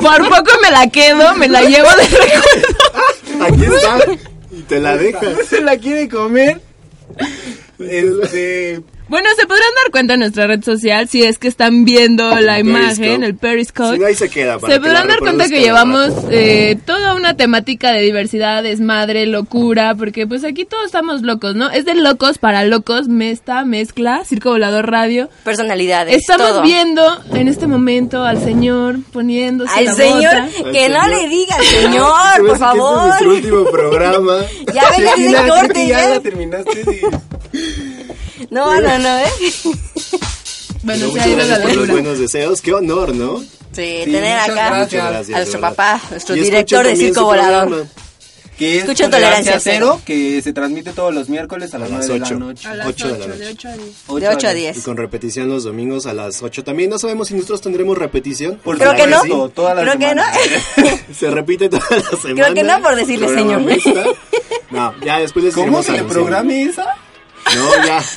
Por 0.00 0.28
poco 0.28 0.50
me 0.62 0.70
la 0.70 0.86
quedo, 0.88 1.34
me 1.36 1.48
la 1.48 1.62
llevo 1.62 1.88
de 1.90 2.04
recuerdo. 2.04 3.46
Aquí 3.46 3.64
está. 3.64 3.98
Y 4.52 4.62
te 4.62 4.78
la 4.78 4.96
dejas. 4.96 5.30
Se 5.48 5.60
la 5.62 5.76
quiere 5.78 6.08
comer. 6.08 6.60
Este. 7.78 8.82
Bueno, 9.10 9.28
se 9.36 9.44
podrán 9.46 9.66
dar 9.82 9.90
cuenta 9.90 10.14
en 10.14 10.20
nuestra 10.20 10.46
red 10.46 10.62
social 10.62 11.08
si 11.08 11.24
es 11.24 11.38
que 11.38 11.48
están 11.48 11.84
viendo 11.84 12.38
la 12.40 12.60
imagen, 12.60 12.96
Periscope. 12.96 13.26
el 13.26 13.34
Periscope. 13.36 13.92
Si 13.94 13.98
no, 13.98 14.06
ahí 14.06 14.14
se 14.14 14.28
queda. 14.30 14.58
para 14.60 14.72
Se 14.72 14.78
que 14.80 14.86
podrán 14.86 15.08
dar 15.08 15.18
cuenta 15.18 15.48
que 15.48 15.60
llevamos 15.60 16.12
eh, 16.30 16.78
toda 16.86 17.14
una 17.16 17.36
temática 17.36 17.90
de 17.90 18.02
diversidad, 18.02 18.62
desmadre, 18.62 19.26
locura, 19.26 19.96
porque 19.96 20.28
pues 20.28 20.44
aquí 20.44 20.64
todos 20.64 20.86
estamos 20.86 21.22
locos, 21.22 21.56
¿no? 21.56 21.68
Es 21.70 21.84
de 21.86 21.96
locos 21.96 22.38
para 22.38 22.64
locos, 22.64 23.08
mesta, 23.08 23.64
mezcla, 23.64 24.22
circo 24.24 24.50
volador 24.50 24.88
radio. 24.88 25.28
Personalidades. 25.42 26.14
Estamos 26.14 26.48
todo. 26.48 26.62
viendo 26.62 27.02
en 27.34 27.48
este 27.48 27.66
momento 27.66 28.24
al 28.24 28.40
señor 28.40 28.98
poniéndose 29.12 29.72
Al 29.76 29.84
la 29.86 29.94
señor, 29.94 30.34
bota. 30.42 30.70
que 30.70 30.84
Al 30.86 30.92
no 30.92 31.02
señor. 31.04 31.20
le 31.22 31.28
diga 31.28 31.56
al 31.56 31.64
señor, 31.64 32.06
por 32.36 32.40
Este 32.46 32.52
es 32.52 32.58
favor. 32.60 33.06
nuestro 33.08 33.30
último 33.30 33.64
programa. 33.72 34.36
Ya 34.72 34.84
venga 34.96 35.48
corte, 35.48 35.88
ya 35.88 36.00
ya. 36.00 36.08
la 36.10 36.20
terminaste. 36.20 36.84
sí. 36.84 37.00
No, 38.50 38.80
no, 38.80 38.98
no, 38.98 39.18
¿eh? 39.18 39.24
Bueno, 40.82 41.08
Muchas 41.08 41.26
la 41.26 41.34
gracias 41.34 41.58
por 41.60 41.74
los 41.76 41.88
buenos 41.88 42.18
deseos. 42.18 42.62
Qué 42.62 42.72
honor, 42.72 43.14
¿no? 43.14 43.40
Sí, 43.40 43.46
Sí, 43.72 44.04
tener 44.10 44.22
muchas 44.40 44.48
acá 44.48 44.54
gracias. 44.54 44.78
Muchas 44.80 45.10
gracias, 45.10 45.34
a 45.34 45.38
nuestro 45.38 45.58
de 45.58 45.62
papá, 45.62 46.00
nuestro 46.10 46.36
Y 46.36 46.40
director 46.40 46.86
de 46.86 46.96
circo 46.96 47.24
volador. 47.24 47.68
programa. 47.68 47.90
Que 48.56 48.76
es 48.76 48.82
Escuchen 48.84 49.10
Tolerancia 49.10 49.58
Cero, 49.60 50.00
que 50.04 50.40
se 50.42 50.52
transmite 50.52 50.92
todos 50.92 51.14
los 51.14 51.28
miércoles 51.30 51.72
a 51.74 51.78
las 51.78 51.90
A 51.90 51.96
las 51.98 52.06
9 52.08 52.12
de 52.14 52.18
la 52.20 52.26
8. 52.26 52.38
noche. 52.38 52.68
A 52.68 52.74
las 52.74 52.86
8 52.88 53.08
de 53.08 53.12
la 53.12 53.24
8, 53.24 53.28
noche. 53.28 53.44
de 53.44 53.48
8 53.50 53.68
a 53.68 53.72
10. 53.72 54.06
De 54.20 54.28
8 54.28 54.48
a 54.48 54.52
Y 54.52 54.56
10. 54.56 54.82
con 54.84 54.96
repetición 54.96 55.48
los 55.48 55.64
domingos 55.64 56.06
a 56.06 56.12
las 56.14 56.42
8 56.42 56.64
también. 56.64 56.90
No 56.90 56.98
sabemos 56.98 57.28
si 57.28 57.34
nosotros 57.34 57.60
tendremos 57.60 57.96
repetición. 57.98 58.56
Por 58.56 58.76
Creo 58.78 58.94
que 58.94 59.06
no. 59.06 59.48
toda 59.50 59.74
la 59.74 59.82
Creo 59.82 59.98
que 59.98 60.14
no. 60.14 60.22
Se 61.18 61.30
repite 61.30 61.68
toda 61.68 61.84
la 61.90 62.18
semana. 62.18 62.42
Creo 62.42 62.54
que 62.54 62.62
no 62.62 62.82
por 62.82 62.96
decirle 62.96 63.28
señor. 63.28 63.62
No, 64.70 64.94
ya 65.04 65.18
después 65.20 65.44
les 65.44 65.54
¿Cómo 65.54 65.82
se 65.82 65.92
le 65.92 66.04
esa? 66.62 66.86
No, 67.56 67.86
ya. 67.86 68.02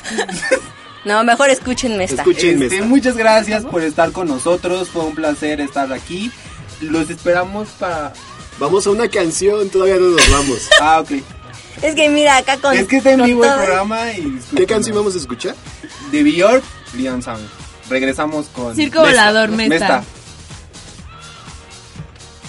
No, 1.04 1.22
mejor 1.22 1.50
escúchenme 1.50 2.04
esta. 2.04 2.22
Escúchenme 2.22 2.64
Este, 2.64 2.76
esta. 2.76 2.88
muchas 2.88 3.14
gracias 3.14 3.62
por 3.64 3.82
estar 3.82 4.10
con 4.10 4.26
nosotros. 4.26 4.88
Fue 4.88 5.02
un 5.04 5.14
placer 5.14 5.60
estar 5.60 5.92
aquí. 5.92 6.32
Los 6.80 7.10
esperamos 7.10 7.68
para. 7.78 8.14
Vamos 8.58 8.86
a 8.86 8.90
una 8.90 9.06
canción, 9.08 9.68
todavía 9.68 9.96
no 9.96 10.08
nos 10.16 10.30
vamos. 10.30 10.68
Ah, 10.80 11.00
ok. 11.00 11.10
Es 11.82 11.94
que 11.94 12.08
mira, 12.08 12.38
acá 12.38 12.56
con. 12.56 12.74
Es 12.74 12.86
que 12.88 12.96
está 12.96 13.12
en 13.12 13.22
vivo 13.22 13.44
el 13.44 13.52
programa 13.52 14.12
y. 14.12 14.40
¿Qué 14.56 14.64
canción 14.64 14.96
vamos 14.96 15.14
a 15.14 15.18
escuchar? 15.18 15.54
De 16.10 16.22
Bjork, 16.22 16.64
Leon 16.96 17.20
Sound. 17.22 17.46
Regresamos 17.90 18.46
con. 18.46 18.74
Circo 18.74 19.00
volador, 19.00 19.50
Mesta. 19.50 20.02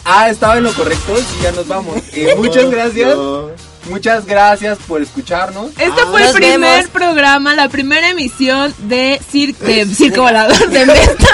Ah, 0.06 0.30
estaba 0.30 0.58
en 0.58 0.64
lo 0.64 0.74
correcto, 0.74 1.18
sí, 1.18 1.40
ya 1.44 1.52
nos 1.52 1.68
vamos. 1.68 1.98
Eh, 2.14 2.36
muchas 2.38 2.70
gracias. 2.70 3.16
No. 3.18 3.50
Muchas 3.90 4.26
gracias 4.26 4.78
por 4.88 5.02
escucharnos. 5.02 5.68
Este 5.78 5.86
Ah, 6.02 6.08
fue 6.10 6.24
el 6.28 6.34
primer 6.34 6.60
vemos. 6.60 6.88
programa, 6.90 7.54
la 7.54 7.70
primera 7.70 8.10
emisión 8.10 8.74
de, 8.80 9.20
cir- 9.32 9.56
de 9.60 9.86
Circo 9.86 10.22
Volador 10.24 10.70
de 10.70 10.86
Meta. 10.86 11.28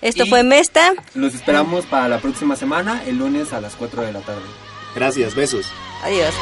Esto 0.00 0.24
Y- 0.24 0.28
fue 0.28 0.42
Mesta. 0.44 0.92
Los 1.14 1.34
esperamos 1.34 1.84
para 1.86 2.08
la 2.08 2.20
próxima 2.20 2.54
semana, 2.56 3.02
el 3.06 3.18
lunes 3.18 3.52
a 3.52 3.60
las 3.60 3.74
4 3.74 4.02
de 4.02 4.12
la 4.12 4.20
tarde. 4.20 4.42
Gracias, 4.94 5.34
besos. 5.34 5.66
Adiós. 6.04 6.32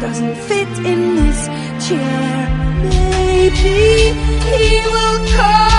doesn't 0.00 0.34
fit 0.48 0.68
in 0.78 1.14
this 1.14 1.46
chair. 1.86 2.48
Maybe 2.84 4.14
he 4.48 4.80
will 4.94 5.26
come 5.36 5.69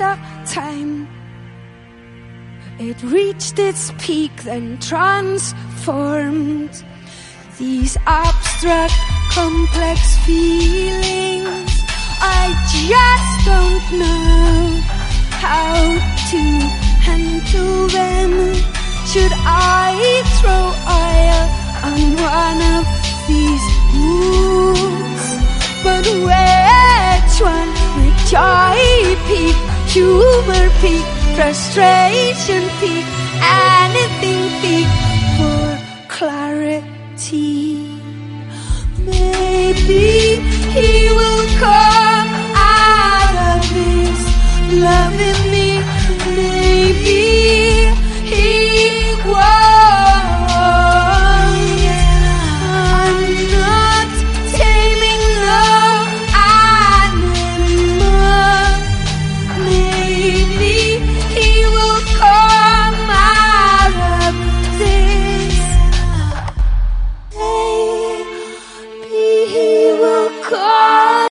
at 0.00 0.18
a 0.18 0.44
time. 0.46 1.06
It 2.78 3.02
reached 3.02 3.58
its 3.58 3.90
peak, 3.98 4.42
then 4.42 4.78
transformed. 4.78 6.84
These 7.58 7.96
abstract, 8.06 8.94
complex 9.32 10.16
feelings, 10.26 11.70
I 12.20 12.52
just 12.84 13.46
don't 13.46 13.86
know 14.00 14.80
how 15.40 15.74
to 16.30 16.40
handle 17.06 17.86
them. 17.88 18.54
Should 19.06 19.32
I 19.34 20.22
throw 20.36 20.64
oil 21.04 21.42
on 21.88 22.00
one 22.36 22.60
of 22.76 22.84
these 23.26 23.64
wounds? 23.94 25.24
But 25.82 26.04
which 26.28 27.34
one 27.40 27.70
would 27.96 28.16
joy 28.28 28.78
peak, 29.28 29.56
humor 29.86 30.70
peak, 30.80 31.06
frustration 31.36 32.62
peak, 32.80 33.06
anything 33.42 34.42
peak 34.62 34.90
for 35.36 35.62
clarity? 36.08 37.86
Maybe 38.98 40.36
he 40.74 41.08
will 41.18 41.46
come 41.58 42.30
out 42.54 43.34
of 43.52 43.60
this 43.74 44.20
loving 44.82 45.45